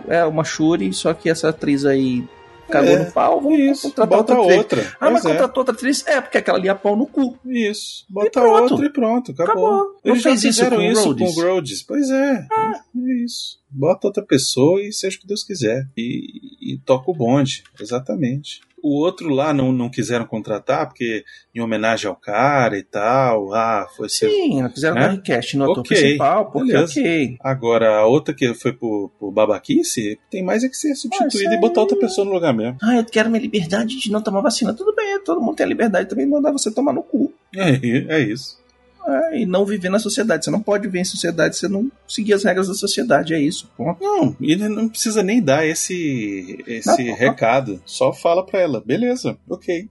[0.09, 2.25] é, é uma Shuri, só que essa atriz aí
[2.71, 4.97] cagou É, no pau, vamos Isso, contratar bota outra outra.
[5.01, 5.29] Ah, mas é.
[5.29, 6.07] contratou outra atriz?
[6.07, 7.39] É, porque aquela ali é pau no cu.
[7.47, 8.73] Isso, bota pronto.
[8.73, 9.67] outra e pronto, acabou.
[9.67, 10.01] Acabou.
[10.05, 11.83] Eles já isso fizeram com isso com o Rhodes.
[11.83, 13.59] Pois é, é isso.
[13.69, 15.87] Bota outra pessoa e seja o que Deus quiser.
[15.97, 18.61] E, e toca o bonde, exatamente.
[18.83, 21.25] O outro lá não, não quiseram contratar porque
[21.55, 23.53] em homenagem ao cara e tal.
[23.55, 24.31] Ah, foi ser.
[24.31, 25.07] Sim, fizeram É?
[25.09, 26.93] um request no ator Ok, principal, porque beleza.
[27.01, 27.37] ok.
[27.41, 31.55] Agora, a outra que foi por, por babaquice, tem mais é que ser substituída Ah,
[31.57, 32.79] e botar outra pessoa no lugar mesmo.
[32.83, 34.73] Ah, eu quero minha liberdade de não tomar vacina.
[34.75, 37.33] Tudo bem, todo mundo tem a liberdade também de mandar você tomar no cu.
[37.55, 38.60] É, é isso.
[39.07, 40.45] É, e não viver na sociedade.
[40.45, 43.33] Você não pode viver em sociedade se você não seguir as regras da sociedade.
[43.35, 44.03] É isso, ponto.
[44.03, 47.83] Não, ele não precisa nem dar esse, esse Não, recado.
[47.87, 49.89] Só fala pra ela, beleza, ok.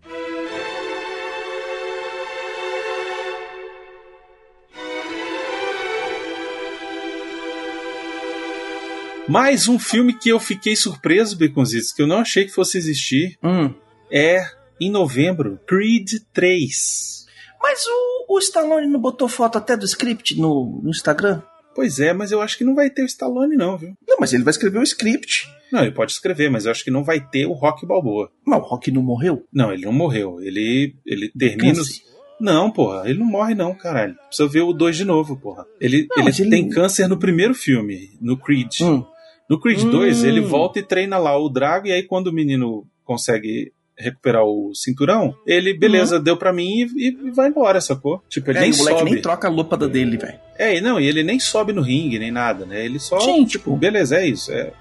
[9.27, 13.37] Mais um filme que eu fiquei surpreso, Baconzitos, que eu não achei que fosse existir,
[13.43, 13.71] Hum.
[14.11, 14.43] é
[14.81, 17.18] em novembro, Creed 3.
[17.61, 21.41] Mas o, o Stallone não botou foto até do script no, no Instagram?
[21.75, 23.93] Pois é, mas eu acho que não vai ter o Stallone não, viu?
[24.07, 25.47] Não, mas ele vai escrever o script.
[25.71, 28.31] Não, ele pode escrever, mas eu acho que não vai ter o Rock Balboa.
[28.45, 29.45] Mas o Rock não morreu?
[29.53, 30.41] Não, ele não morreu.
[30.41, 31.75] Ele, ele termina.
[31.75, 32.01] Câncer.
[32.41, 34.15] Não, porra, ele não morre, não, caralho.
[34.27, 35.65] Precisa ver o 2 de novo, porra.
[35.79, 38.81] Ele, Não, ele- tem câncer no primeiro filme, no Creed.
[38.81, 39.05] Hum.
[39.49, 39.91] No Creed Hum.
[39.91, 44.43] 2, ele volta e treina lá o Drago, e aí quando o menino consegue recuperar
[44.43, 48.23] o cinturão, ele, beleza, deu pra mim e, e vai embora, sacou?
[48.29, 48.63] Tipo, ele Uhum.
[48.65, 49.11] É, nem o moleque sobe.
[49.11, 50.39] nem troca a lâmpada dele, velho.
[50.57, 52.83] É, e não, e ele nem sobe no ringue, nem nada, né?
[52.85, 54.51] Ele só, Sim, tipo, beleza, é isso.
[54.51, 54.71] É,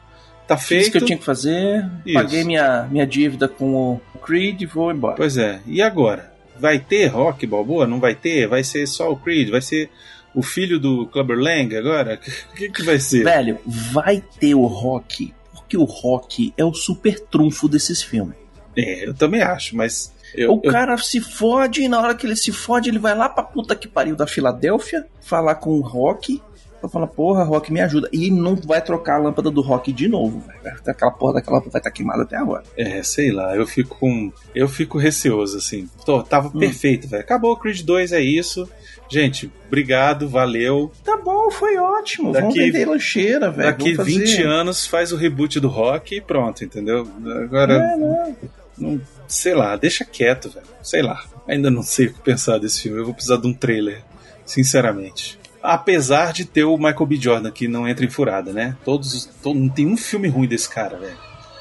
[0.46, 0.88] tá Fiz feito.
[0.88, 2.14] o que eu tinha que fazer, Isso.
[2.14, 5.16] paguei minha, minha dívida com o Creed e vou embora.
[5.16, 5.60] Pois é.
[5.66, 6.32] E agora?
[6.58, 7.86] Vai ter Rock Balboa?
[7.86, 8.46] Não vai ter?
[8.48, 9.50] Vai ser só o Creed?
[9.50, 9.90] Vai ser
[10.34, 12.18] o filho do Clubber Lang agora?
[12.52, 13.22] O que, que vai ser?
[13.24, 18.34] Velho, vai ter o Rock, porque o Rock é o super trunfo desses filmes.
[18.78, 20.12] É, eu também acho, mas.
[20.34, 23.16] Eu, o eu- cara se fode e na hora que ele se fode, ele vai
[23.16, 26.40] lá pra puta que pariu da Filadélfia falar com o Rock.
[26.80, 28.08] Pra falar, porra, Rock, me ajuda.
[28.12, 30.76] E não vai trocar a lâmpada do Rock de novo, velho.
[30.86, 32.62] Aquela porra daquela lâmpada vai estar queimada até agora.
[32.76, 34.32] É, sei lá, eu fico com.
[34.54, 35.88] Eu fico receoso, assim.
[36.06, 36.60] Tô, tava Hum.
[36.60, 37.20] perfeito, velho.
[37.24, 38.70] Acabou o Creed 2, é isso.
[39.10, 40.92] Gente, obrigado, valeu.
[41.02, 42.32] Tá bom, foi ótimo.
[42.32, 43.70] Vamos Daqui- vender lancheira, velho.
[43.70, 44.24] Daqui Vamos fazer.
[44.26, 47.08] 20 anos faz o reboot do rock e pronto, entendeu?
[47.42, 47.74] Agora.
[47.74, 48.36] É, não.
[48.78, 50.66] Não- sei lá, deixa quieto, velho.
[50.82, 51.22] Sei lá.
[51.46, 52.98] Ainda não sei o que pensar desse filme.
[52.98, 54.02] Eu vou precisar de um trailer,
[54.44, 55.38] sinceramente.
[55.62, 57.16] Apesar de ter o Michael B.
[57.16, 58.76] Jordan que não entra em furada, né?
[58.84, 61.16] Todos, os- todo, não tem um filme ruim desse cara, velho.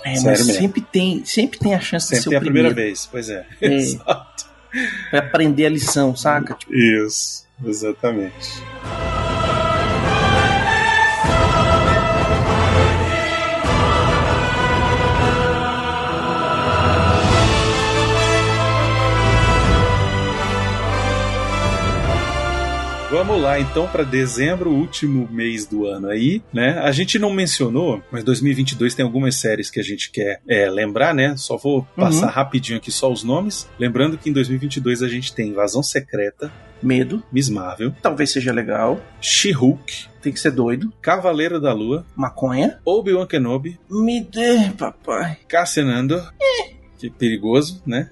[0.05, 0.61] É, Sério mas mesmo.
[0.61, 3.29] sempre tem, sempre tem a chance de Sempre ser tem o a primeira vez, pois
[3.29, 3.45] é.
[3.59, 3.67] É.
[3.73, 4.45] Exato.
[5.09, 6.53] Pra aprender a lição, saca?
[6.53, 8.61] Tipo, Isso, exatamente.
[23.09, 26.77] Vamos lá então para dezembro, último mês do ano aí, né?
[26.79, 31.13] A gente não mencionou, mas 2022 tem algumas séries que a gente quer é, lembrar,
[31.15, 31.33] né?
[31.37, 32.31] Só vou passar Uhum.
[32.33, 36.51] rapidinho aqui só os nomes, lembrando que em 2022 a gente tem Invasão Secreta,
[36.83, 37.23] medo.
[37.31, 38.99] Miss Marvel, Talvez seja legal.
[39.21, 40.91] She-Hulk, Tem que ser doido.
[41.01, 42.77] Cavaleiro da Lua, Maconha.
[42.83, 45.37] Obi-Wan Kenobi, Me dê, papai.
[45.47, 46.33] Cassian Andor,
[46.99, 48.09] que perigoso, né?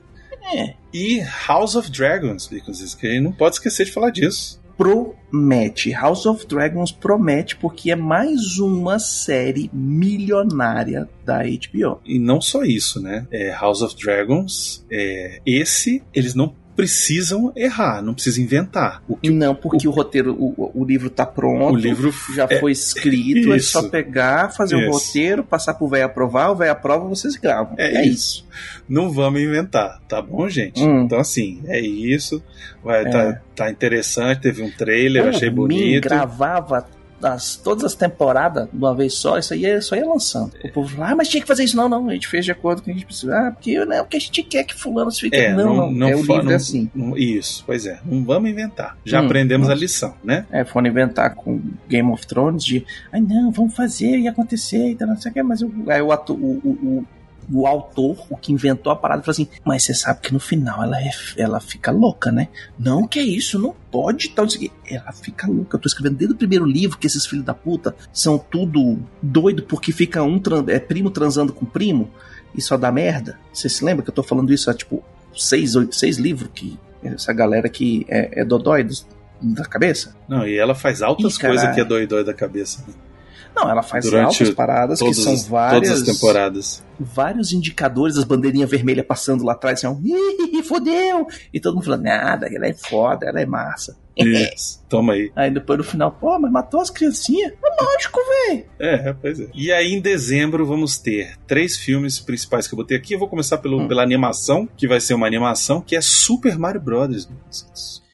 [0.55, 0.73] É.
[0.93, 4.63] E House of Dragons, Bicos, que não pode esquecer de falar disso.
[4.77, 5.91] Promete.
[5.91, 12.01] House of Dragons promete porque é mais uma série milionária da HBO.
[12.05, 13.27] E não só isso, né?
[13.31, 19.01] É, House of Dragons, é, esse eles não precisam errar, não precisam inventar.
[19.07, 21.73] O que Não, porque o, roteiro, o, o livro tá pronto.
[21.73, 23.71] O livro já é- foi escrito, é Isso.
[23.71, 24.89] só pegar, fazer o Isso.
[24.91, 27.75] roteiro, passar pro velho aprovar, o velho aprova, vocês gravam.
[27.77, 28.45] É isso.
[28.87, 30.83] Não vamos inventar, tá bom, gente?
[30.83, 31.03] Hum.
[31.03, 32.43] Então, assim, é isso.
[32.83, 33.09] Vai, É.
[33.09, 36.03] Tá, tá interessante, teve um trailer, eu achei bonito.
[36.03, 36.85] gravava
[37.23, 40.51] as, todas as temporadas de uma vez só, isso aí é, só ia lançando.
[40.63, 41.75] O povo fala, ah, mas tinha que fazer isso.
[41.77, 43.35] Não, não, a gente fez de acordo com o que a gente precisa.
[43.37, 45.35] Ah, porque não é o que a gente quer que fulano fique.
[45.35, 46.89] É, não, não, é o livro não- é assim.
[46.93, 47.99] não- isso, pois é.
[48.05, 48.97] Não vamos inventar.
[49.05, 49.81] Já Hum, aprendemos a nossa.
[49.81, 50.45] lição, né?
[50.51, 54.95] É, foram inventar com Game of Thrones de, ai não, vamos fazer e acontecer e
[54.95, 57.05] tal, não sei o que, mas o, aí o, ator, o, o,
[57.51, 60.83] o, autor, o que inventou a parada, falou assim, mas você sabe que no final
[60.83, 62.49] ela, é, ela fica louca, né?
[62.77, 64.71] Não, que é isso, não pode tal, quê.
[64.89, 65.77] Ela fica louca.
[65.77, 69.63] Eu tô escrevendo desde o primeiro livro que esses filhos da puta são tudo doido
[69.63, 72.09] porque fica um é primo transando com primo
[72.55, 73.39] e só dá merda.
[73.53, 75.03] Você se lembra que eu tô falando isso há tipo
[75.35, 78.87] seis, oito, seis livros que essa galera que é, é dodói
[79.41, 80.15] da cabeça?
[80.27, 82.83] Não, e ela faz altas coisas que é doidói da cabeça.
[82.87, 82.93] né?
[83.55, 85.89] Não, ela faz Durante altas paradas que são as- várias.
[85.89, 86.83] Todas as temporadas.
[86.99, 91.27] Vários indicadores, as bandeirinhas vermelhas passando lá atrás, assim, ih, fodeu!
[91.53, 93.97] E todo mundo falando, nada, ela é foda, ela é massa.
[94.17, 95.31] Isso, toma aí.
[95.35, 97.51] Aí depois no final, pô, mas matou as criancinhas?
[97.51, 98.65] É lógico, velho.
[98.79, 99.47] É, pois é.
[99.53, 103.13] E aí, em dezembro, vamos ter três filmes principais que eu botei aqui.
[103.13, 103.87] Eu vou começar pelo, Hum.
[103.87, 107.27] pela animação, que vai ser uma animação, que é Super Mario Brothers.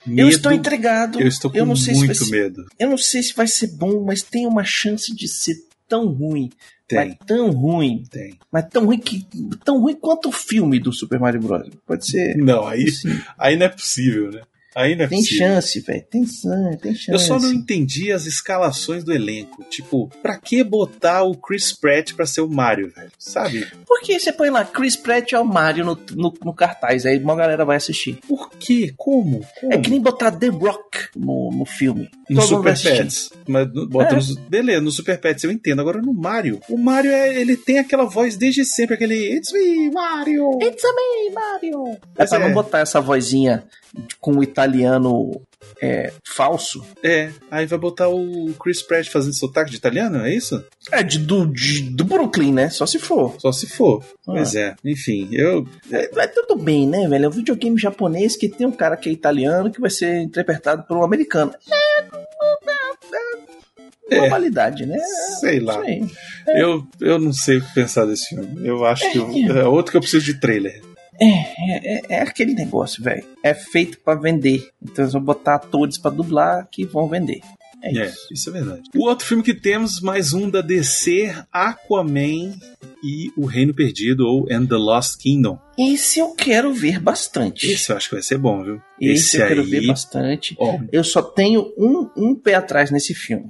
[0.05, 1.21] Eu Medo- estou entregado.
[1.21, 2.65] Eu estou com eu não sei se vai muito ser- medo.
[2.79, 5.55] Eu não sei se vai ser bom, mas tem uma chance de ser
[5.87, 6.49] tão ruim.
[6.87, 6.97] Tem.
[7.09, 8.03] Mas tão ruim.
[8.09, 8.37] Tem.
[8.51, 9.25] Mas tão ruim que.
[9.63, 11.69] Tão ruim quanto o filme do Super Mario Bros.
[11.85, 12.35] Pode ser.
[12.35, 12.85] Não, aí,
[13.37, 14.41] aí não é possível, né?
[14.75, 15.47] Não é Tem possível.
[15.47, 16.03] chance, velho.
[16.09, 17.11] Tem chance, tem chance.
[17.11, 19.63] Eu só não entendi as escalações do elenco.
[19.69, 23.11] Tipo, pra que botar o Chris Pratt pra ser o Mario, velho?
[23.19, 23.67] Sabe?
[23.85, 27.05] Por que você põe lá Chris Pratt ao Mario no, no, no cartaz?
[27.05, 28.19] Aí uma galera vai assistir.
[28.27, 28.93] Por quê?
[28.97, 29.45] Como?
[29.63, 32.09] É que nem botar The Rock no, no filme.
[32.29, 32.79] No Super.
[32.81, 33.31] Pets.
[33.47, 34.17] Mas no- bota É.
[34.17, 35.81] no, beleza, no Super Pets eu entendo.
[35.81, 36.61] Agora no Mario.
[36.69, 40.57] O Mario, é, ele tem aquela voz desde sempre, aquele It's me, Mario!
[40.61, 41.87] It's me, Mario!
[41.93, 42.47] É Pois pra é.
[42.47, 43.63] não botar essa vozinha
[44.19, 45.41] com o italiano
[45.81, 46.83] é, falso.
[47.03, 50.63] É, aí vai botar o Chris Pratt fazendo sotaque de italiano, é isso?
[50.91, 52.69] É, de, do, de- do Brooklyn, né?
[52.69, 53.35] Só se for.
[53.39, 54.03] Só se for.
[54.03, 54.15] Ah.
[54.25, 55.67] Pois é, enfim, eu.
[55.91, 57.25] É, mas tudo bem, né, velho?
[57.25, 60.83] É um videogame japonês que tem um cara que é italiano que vai ser interpretado
[60.83, 61.53] por um americano.
[61.71, 64.97] É, é, é normalidade, né?
[65.39, 65.81] Sei lá.
[66.47, 68.67] Eu, eu não sei o que pensar desse filme.
[68.67, 70.81] Eu acho que eu- é outro que eu preciso de trailer.
[71.21, 73.23] É, é, é aquele negócio, velho.
[73.43, 74.67] É feito pra vender.
[74.81, 77.41] Então eles vão botar atores pra dublar que vão vender.
[77.83, 78.27] É É, isso.
[78.31, 78.81] isso é verdade.
[78.95, 82.53] O outro filme que temos, mais um da DC, Aquaman
[83.03, 85.59] e O Reino Perdido, ou And the Lost Kingdom.
[85.77, 87.71] Esse eu quero ver bastante.
[87.71, 88.81] Esse eu acho que vai ser bom, viu?
[88.99, 90.55] Esse, eu quero ver bastante.
[90.91, 93.49] Eu só tenho um, um pé atrás nesse filme.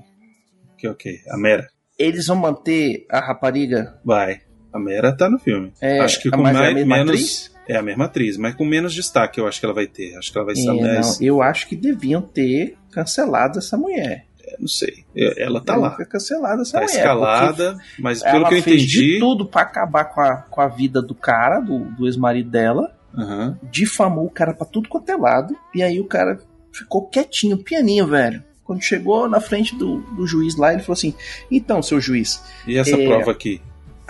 [0.78, 1.68] Que ok, a Mera.
[2.00, 4.00] Eles vão manter a rapariga.
[4.04, 4.42] Vai.
[4.74, 5.74] A Mera tá no filme.
[5.82, 7.51] É, acho que com é mais, menos.
[7.68, 10.16] É a mesma atriz, mas com menos destaque eu acho que ela vai ter.
[10.18, 11.20] Acho que ela vai ser É, mais.
[11.20, 14.26] não, eu acho que deviam ter cancelado essa mulher.
[14.44, 15.06] É, não sei.
[15.16, 15.96] Eu- Ela tá Deviam lá.
[15.96, 16.96] ter cancelado essa Tá mulher.
[16.98, 19.14] escalada, mas pelo ela que eu fez entendi.
[19.14, 22.94] de tudo pra acabar com a, com a vida do cara, do, do ex-marido dela.
[23.16, 23.58] Aham.
[23.72, 25.56] Difamou o cara pra tudo quanto é lado.
[25.76, 26.40] E aí o cara
[26.74, 28.44] ficou quietinho, pianinho, velho.
[28.64, 31.14] Quando chegou na frente do, do juiz lá, ele falou assim:
[31.52, 32.42] Então, seu juiz.
[32.66, 33.62] E essa é, prova aqui?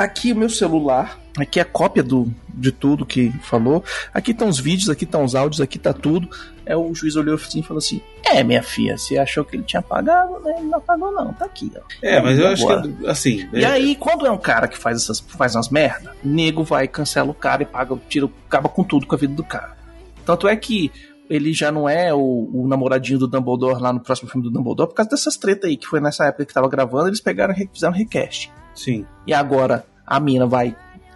[0.01, 3.83] Aqui o meu celular, aqui é a cópia do, de tudo que falou.
[4.11, 6.27] Aqui estão os vídeos, aqui estão os áudios, aqui tá tudo.
[6.65, 9.61] É o juiz olhou assim e falou assim: É, minha filha, você achou que ele
[9.61, 10.55] tinha pagado, né?
[10.57, 11.81] Ele não pagou, não, tá aqui, ó.
[12.01, 13.47] É, mas eu acho que, assim.
[13.53, 16.87] E é- aí, quando é um cara que faz essas faz umas merda, nego vai,
[16.87, 19.77] cancela o cara e paga, tira, acaba com tudo com a vida do cara.
[20.25, 20.91] Tanto é que
[21.29, 24.89] ele já não é o, o namoradinho do Dumbledore lá no próximo filme do Dumbledore
[24.89, 27.69] por causa dessas treta aí, que foi nessa época que tava gravando, eles pegaram e
[27.71, 28.51] fizeram recast.
[28.73, 29.05] Sim.
[29.27, 30.75] E agora a mina vai,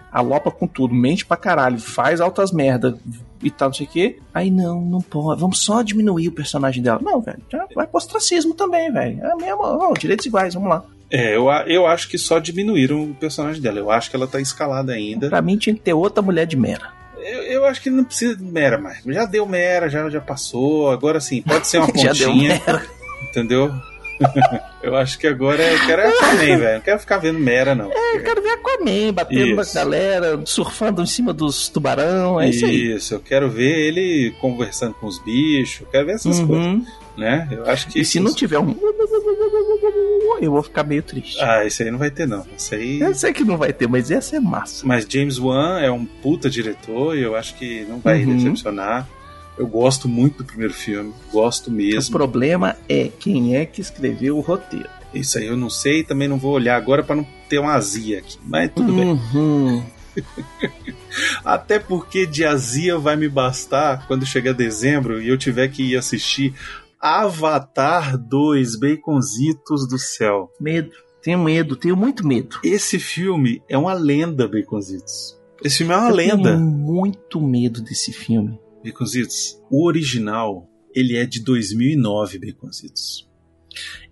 [0.10, 2.98] alopa com tudo, mente pra caralho, faz altas merda
[3.44, 4.20] e tal, não sei o quê.
[4.34, 5.42] Aí não, não pode.
[5.42, 7.02] Vamos só diminuir o personagem dela.
[7.02, 9.22] Não, velho, já vai pro ostracismo também, velho.
[9.22, 10.86] É mesmo, ó, direitos iguais, vamos lá.
[11.12, 13.80] É, eu, eu acho que só diminuíram o personagem dela.
[13.80, 15.30] Eu acho que ela tá escalada ainda.
[15.30, 16.94] Pra mim tinha que ter outra mulher de mera.
[17.18, 19.02] Eu, eu acho que não precisa de Mera mais.
[19.04, 20.92] Já deu Mera, já, já passou.
[20.92, 22.62] Agora sim, pode ser uma Já deu pontinha.
[22.66, 22.86] Mera.
[23.30, 23.74] Entendeu?
[24.86, 26.74] eu acho que agora eu quero é Aquaman, velho.
[26.76, 27.92] Não quero ficar vendo Mera, não.
[27.92, 29.76] É, eu quero ver Aquaman batendo Isso.
[29.76, 32.98] na galera, surfando em cima dos tubarão, é isso aí.
[33.12, 36.48] eu quero ver ele conversando com os bichos, eu quero ver essas Uhum.
[36.48, 36.82] coisas,
[37.18, 37.48] né?
[37.52, 38.76] Eu acho que E se não tiver um.
[40.42, 41.40] Eu vou ficar meio triste.
[41.42, 42.46] Ah, isso aí não vai ter não.
[42.58, 44.86] Isso aí Eu sei que não vai ter, mas ia ser massa.
[44.86, 48.36] Mas James Wan é um puta diretor e eu acho que não vai Uhum.
[48.38, 49.08] decepcionar.
[49.58, 52.12] Eu gosto muito do primeiro filme, gosto O mesmo.
[52.18, 54.90] problema é quem é que escreveu o roteiro.
[55.14, 58.20] Isso aí eu não sei, também não vou olhar agora pra não ter uma azia
[58.20, 58.38] aqui.
[58.44, 59.12] Mas tudo bem.
[59.34, 59.84] Uhum.
[61.44, 65.98] Até porque de azia vai me bastar quando chegar dezembro e eu tiver que ir
[65.98, 66.54] assistir
[67.00, 70.52] Avatar 2 Baconzitos do Céu.
[70.60, 70.92] Medo.
[71.22, 72.58] Tenho medo, tenho muito medo.
[72.64, 75.40] Esse filme é uma lenda, Baconzitos.
[75.64, 76.52] Esse filme é uma Eu lenda.
[76.52, 78.60] Tenho muito medo desse filme.
[78.86, 83.28] Baconzitos, o original, ele é de 2009, Baconzitos.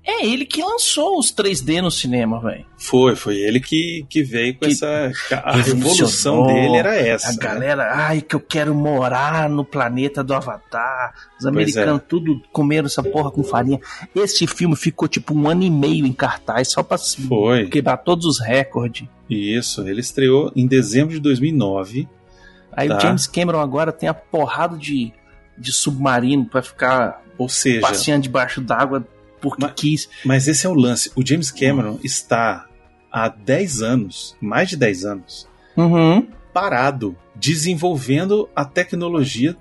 [0.05, 2.65] É ele que lançou os 3D no cinema, velho.
[2.77, 5.13] Foi, foi ele que, que veio com Que essa.
[5.31, 7.29] A revolução dele era essa.
[7.29, 7.37] A né?
[7.39, 11.13] galera, ai, que eu quero morar no planeta do Avatar.
[11.39, 11.49] Os é.
[11.49, 13.79] americanos tudo comeram essa porra com farinha.
[14.13, 17.69] Esse filme ficou tipo um ano e meio em cartaz só pra Foi.
[17.69, 19.07] quebrar todos os recordes.
[19.29, 22.09] Isso, ele estreou em dezembro de 2009.
[22.75, 22.97] Aí Tá.
[22.97, 25.11] o James Cameron agora tem a porrada de,
[25.57, 29.05] de submarino pra ficar Ou seja, passeando debaixo d'água
[29.41, 30.09] porque quis.
[30.23, 31.11] mas esse é o lance.
[31.15, 32.65] O James Cameron está
[33.11, 36.27] há 10 anos, mais de 10 anos, Uhum.
[36.53, 39.55] parado, desenvolvendo a tecnologia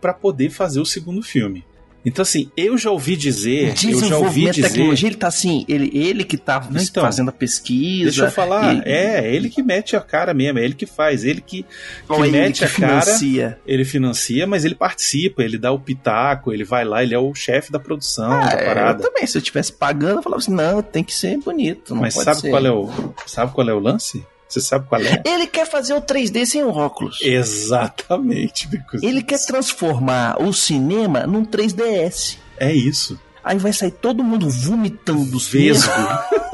[0.00, 1.64] para poder fazer o segundo filme.
[2.06, 3.74] Então, assim, eu já ouvi dizer.
[3.84, 4.68] Eu já ouvi dizer.
[4.68, 8.04] tecnologia, ele tá assim, ele, ele que tá então, fazendo a pesquisa.
[8.04, 11.40] Deixa eu falar, é, ele que mete a cara mesmo, é ele que faz, ele
[11.40, 11.66] que, que
[12.08, 13.02] Ou ele mete que a cara.
[13.02, 13.58] financia.
[13.66, 17.34] Ele financia, mas ele participa, ele dá o pitaco, ele vai lá, ele é o
[17.34, 19.02] chefe da produção Ah, da é, eu parada.
[19.02, 21.96] também, se eu estivesse pagando, eu falava assim, não, tem que ser bonito.
[21.96, 22.50] Mas sabe ser.
[22.50, 22.88] qual é o
[23.26, 24.24] sabe qual é o lance?
[24.48, 25.22] Você sabe qual é?
[25.24, 27.18] Ele quer fazer o 3D sem o óculos.
[27.20, 29.02] Exatamente, Bicos.
[29.02, 32.38] Ele quer transformar o cinema num 3DS.
[32.58, 33.20] É isso.
[33.42, 35.92] Aí vai sair todo mundo vomitando Vesgo.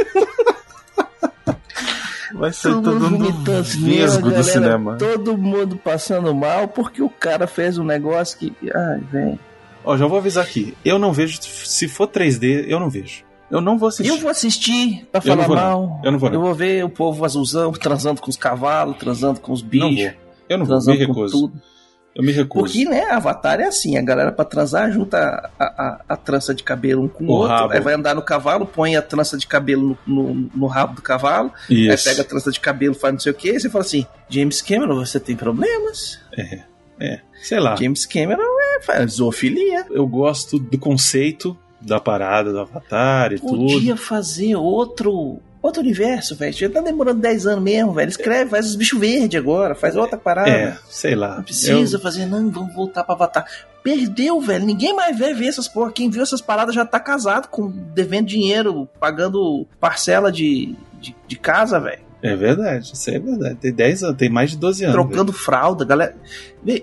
[2.35, 3.31] Vai sair todo mundo
[3.85, 4.97] vesgo do cinema.
[4.97, 8.52] Todo mundo passando mal porque o cara fez um negócio que.
[8.74, 9.39] Ai, velho.
[9.85, 10.74] Ó, já vou avisar aqui.
[10.85, 11.39] Eu não vejo.
[11.43, 13.24] Se for 3D, eu não vejo.
[13.53, 14.09] Eu não vou assistir.
[14.11, 15.87] Eu vou assistir pra Eu não falar vou, não.
[15.89, 16.01] mal.
[16.05, 16.37] Eu não vou, não.
[16.37, 19.91] Eu vou ver o povo azulzão transando com os cavalos, transando com os bichos.
[19.91, 20.12] Não vou.
[20.49, 21.41] Eu não vou, transando me com recuso.
[21.49, 21.62] tudo.
[22.15, 22.65] Eu me recuso.
[22.66, 26.62] Porque, né, Avatar é assim, a galera pra transar junta a, a, a trança de
[26.62, 27.73] cabelo um com o O outro, rabo.
[27.73, 31.01] aí vai andar no cavalo, põe a trança de cabelo no, no, no rabo do
[31.01, 31.91] cavalo, Isso.
[32.09, 34.07] aí pega a trança de cabelo, faz não sei o que, e você fala assim,
[34.29, 36.19] James Cameron, você tem problemas?
[36.37, 36.61] É,
[37.01, 37.20] é.
[37.43, 37.77] Sei lá.
[37.77, 38.43] James Cameron
[38.77, 39.87] é, faz zoofilia.
[39.91, 43.96] Eu gosto do conceito da parada do Avatar e Podia tudo.
[43.96, 46.52] fazer outro outro universo, velho.
[46.52, 48.09] Já tá demorando 10 anos mesmo, velho.
[48.09, 50.50] Escreve, faz os bichos verdes agora, faz outra parada.
[50.50, 51.36] É, sei lá.
[51.36, 53.46] Não precisa Eu- fazer, não, vamos voltar pra Avatar.
[53.80, 54.64] Perdeu, velho.
[54.66, 55.92] Ninguém mais vai ver essas porra.
[55.92, 61.36] Quem viu essas paradas já tá casado, com devendo dinheiro, pagando parcela de, de, de
[61.36, 62.02] casa, velho.
[62.23, 63.57] É verdade, isso é verdade.
[63.57, 64.94] Tem 10 anos, tem mais de 12 anos.
[64.94, 66.15] Trocando fralda, galera.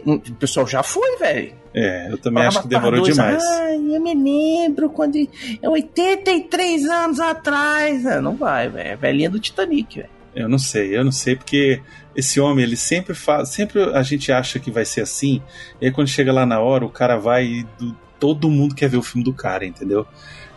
[0.06, 1.54] O pessoal já foi, velho.
[1.74, 3.42] É, eu também acho que demorou 2, demais.
[3.44, 5.16] Ai, eu me lembro quando.
[5.62, 8.06] É 83 anos atrás.
[8.06, 8.90] É, não vai, velho.
[8.90, 10.10] É velhinha do Titanic, velho.
[10.36, 11.82] Eu não sei, eu não sei, porque
[12.16, 13.50] esse homem, ele sempre faz.
[13.50, 15.42] Sempre a gente acha que vai ser assim,
[15.82, 18.90] e aí quando chega lá na hora, o cara vai e do- todo mundo quer
[18.90, 20.06] ver o filme do cara, entendeu?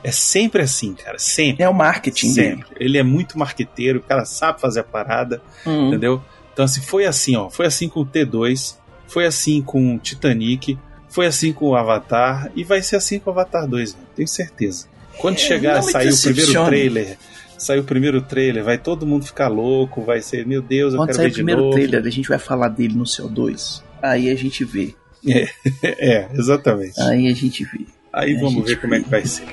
[0.05, 1.63] É sempre assim, cara, sempre.
[1.63, 2.57] É o marketing dele.
[2.57, 2.67] Sempre.
[2.81, 5.89] Ele é muito marqueteiro, o cara sabe fazer a parada, Hum.
[5.89, 6.23] entendeu?
[6.53, 7.49] Então, assim, foi assim, ó.
[7.49, 8.77] Foi assim com o T2,
[9.07, 10.77] foi assim com o Titanic,
[11.09, 14.29] foi assim com o Avatar, e vai ser assim com o Avatar 2, velho, tenho
[14.29, 14.87] certeza.
[15.19, 17.19] Quando É, chegar, sair o primeiro trailer,
[17.59, 21.09] sair o primeiro trailer, vai todo mundo ficar louco, vai ser, meu Deus, eu Quando
[21.09, 21.75] quero sair ver o primeiro novo.
[21.75, 23.83] trailer, a gente vai falar dele no CO2.
[24.03, 24.95] Aí a gente vê.
[25.29, 25.47] É,
[25.85, 27.01] é, exatamente.
[27.03, 27.87] Aí a gente vê.
[28.13, 29.45] Aí a vamos ver como é que vai ser.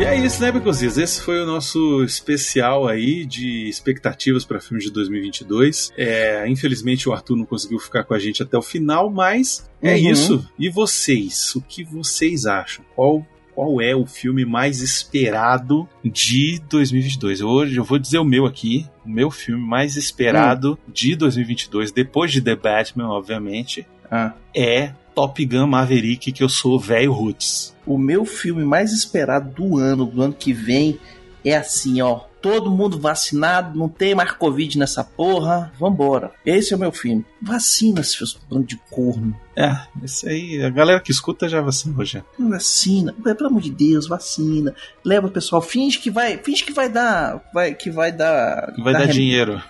[0.00, 0.96] E é isso, né, Becosias?
[0.96, 5.92] Esse foi o nosso especial aí de expectativas para filmes de 2022.
[5.94, 9.92] É, infelizmente o Arthur não conseguiu ficar com a gente até o final, mas é
[9.92, 10.10] Uhum.
[10.10, 10.48] isso.
[10.58, 11.54] E vocês?
[11.54, 12.82] O que vocês acham?
[12.96, 17.40] Qual qual é o filme mais esperado de 2022?
[17.40, 22.32] Hoje eu vou dizer o meu aqui, o meu filme mais esperado de 2022, depois
[22.32, 24.32] de The Batman, obviamente, Ah.
[24.54, 27.74] é Top Gun Maverick, que eu sou velho roots.
[27.84, 30.98] O meu filme mais esperado do ano, do ano que vem,
[31.44, 32.20] é assim, ó.
[32.42, 35.70] Todo mundo vacinado, não tem mais Covid nessa porra.
[35.78, 36.30] Vambora.
[36.44, 37.24] Esse é o meu filme.
[37.40, 39.36] Vacina, seus bando de corno.
[39.54, 42.22] É, isso aí, a galera que escuta já vacinou já.
[42.38, 44.74] Vacina, pelo amor de Deus, vacina.
[45.04, 48.82] Leva o pessoal, finge que vai, finge que vai dar, vai, que vai dar, Que
[48.82, 49.62] vai dar rem- dinheiro.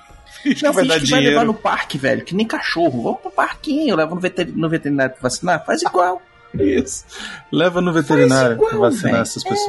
[0.43, 1.47] Finge Não, que vai finge dar que vai levar dinheiro.
[1.53, 3.03] no parque, velho, que nem cachorro.
[3.03, 6.23] Vamos pro parquinho, leva no, veter- no veterinário pra vacinar, faz igual.
[6.55, 7.05] Isso.
[7.53, 9.23] Leva no veterinário igual, pra vacinar velho.
[9.23, 9.67] essas pessoas.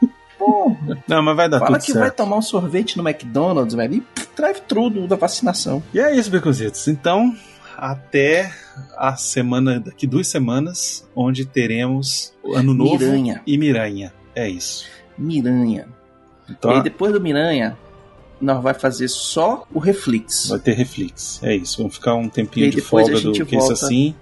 [0.00, 0.13] Porra,
[1.08, 2.00] Não, mas vai dar Fala tudo que certo.
[2.00, 4.02] vai tomar um sorvete no McDonald's, velho, e
[4.36, 5.82] drive tudo da vacinação.
[5.92, 6.86] E é isso, Beconzitos.
[6.88, 7.34] Então,
[7.76, 8.52] até
[8.96, 13.42] a semana, daqui duas semanas, onde teremos o Ano Novo Miranha.
[13.46, 14.12] e Miranha.
[14.34, 14.86] É isso.
[15.16, 15.86] Miranha.
[16.50, 17.76] Então, E aí, depois do Miranha,
[18.40, 20.48] nós vai fazer só o Reflex.
[20.48, 21.40] vai ter Reflex.
[21.42, 21.78] É isso.
[21.78, 24.14] Vamos ficar um tempinho E de folga do que isso assim.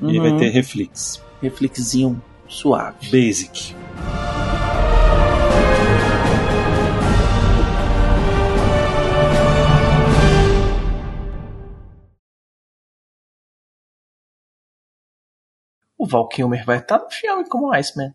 [0.00, 0.22] E Uhum.
[0.30, 1.20] vai ter Reflex.
[1.42, 3.10] Reflexinho suave.
[3.10, 3.74] Basic.
[16.00, 18.14] O Val Kilmer vai estar no filme como Iceman.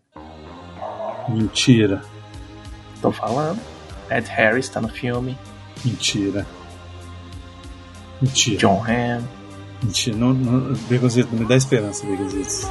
[1.28, 2.02] Mentira.
[3.00, 3.60] Tô falando.
[4.10, 5.38] Ed Harris tá no filme.
[5.84, 6.44] Mentira.
[8.20, 8.58] Mentira.
[8.58, 9.22] John Hamm.
[9.80, 10.16] Mentira.
[10.16, 12.66] Não, não, Beconzito, não me dá esperança, Beconzitos.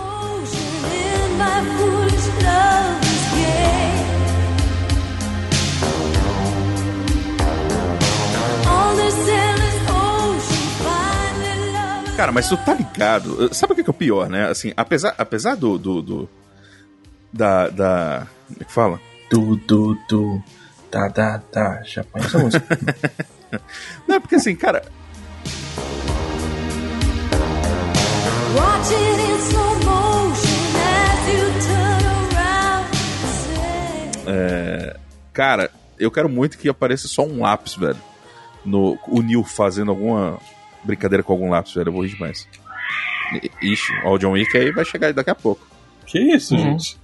[12.16, 13.54] Cara, mas tu tá ligado?
[13.54, 14.48] Sabe o que é o pior, né?
[14.50, 15.78] Assim, apesar, apesar do.
[15.78, 16.30] do, do-
[17.32, 18.28] da, da.
[18.48, 19.02] Como é que fala?
[19.30, 20.42] Du, du, du.
[20.90, 21.84] Da, da, da.
[21.84, 22.66] Já a música.
[24.08, 24.82] Não, é porque assim, cara.
[28.56, 34.24] Watch it in slow motion as you turn around and say.
[34.28, 34.96] é,
[35.34, 35.70] cara,
[36.00, 37.98] eu quero muito que apareça só um lápis, velho.
[38.64, 40.40] No, o Neil fazendo alguma
[40.86, 41.90] brincadeira com algum lápis, velho.
[41.90, 42.48] Eu vou rir demais.
[43.62, 45.66] Ixi, ó, o John Wick aí vai chegar daqui a pouco.
[46.06, 46.62] Que isso, Uhum.
[46.80, 46.98] gente?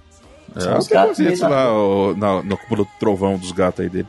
[0.54, 3.88] É, os que gatos da lá o, na, no cúmulo do trovão dos gatos aí
[3.88, 4.08] dele.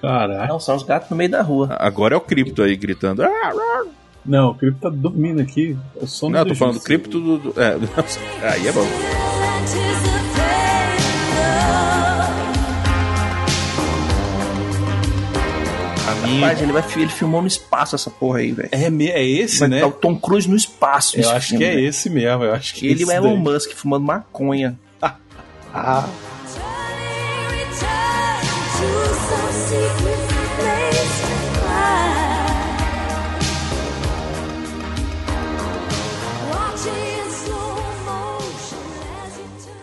[0.00, 0.48] Caralho.
[0.48, 1.76] Não, são os gatos no meio da rua.
[1.78, 3.22] Agora é o Cripto aí gritando.
[3.22, 3.52] "Ah,
[4.24, 5.76] Não, o Cripto tá dormindo aqui.
[5.94, 7.38] Eu sou Não, eu tô falando do Cripto do.
[7.38, 7.76] do- é,
[8.52, 8.86] aí é bom.
[16.20, 18.68] Rapaz, ele, vai, ele filmou no espaço essa porra aí, velho.
[18.72, 19.80] É, é esse, Vai né?
[19.80, 21.18] tá o Tom Cruise no espaço.
[21.18, 21.88] Eu acho filme, que é velho.
[21.88, 22.44] esse mesmo.
[22.44, 23.54] Eu acho que Ele e esse o Elon daí.
[23.54, 24.78] Musk fumando maconha.
[25.72, 26.04] Ah.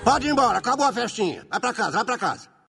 [0.03, 1.45] Pode ir embora, acabou a festinha.
[1.49, 2.47] Vai pra casa, vai pra casa.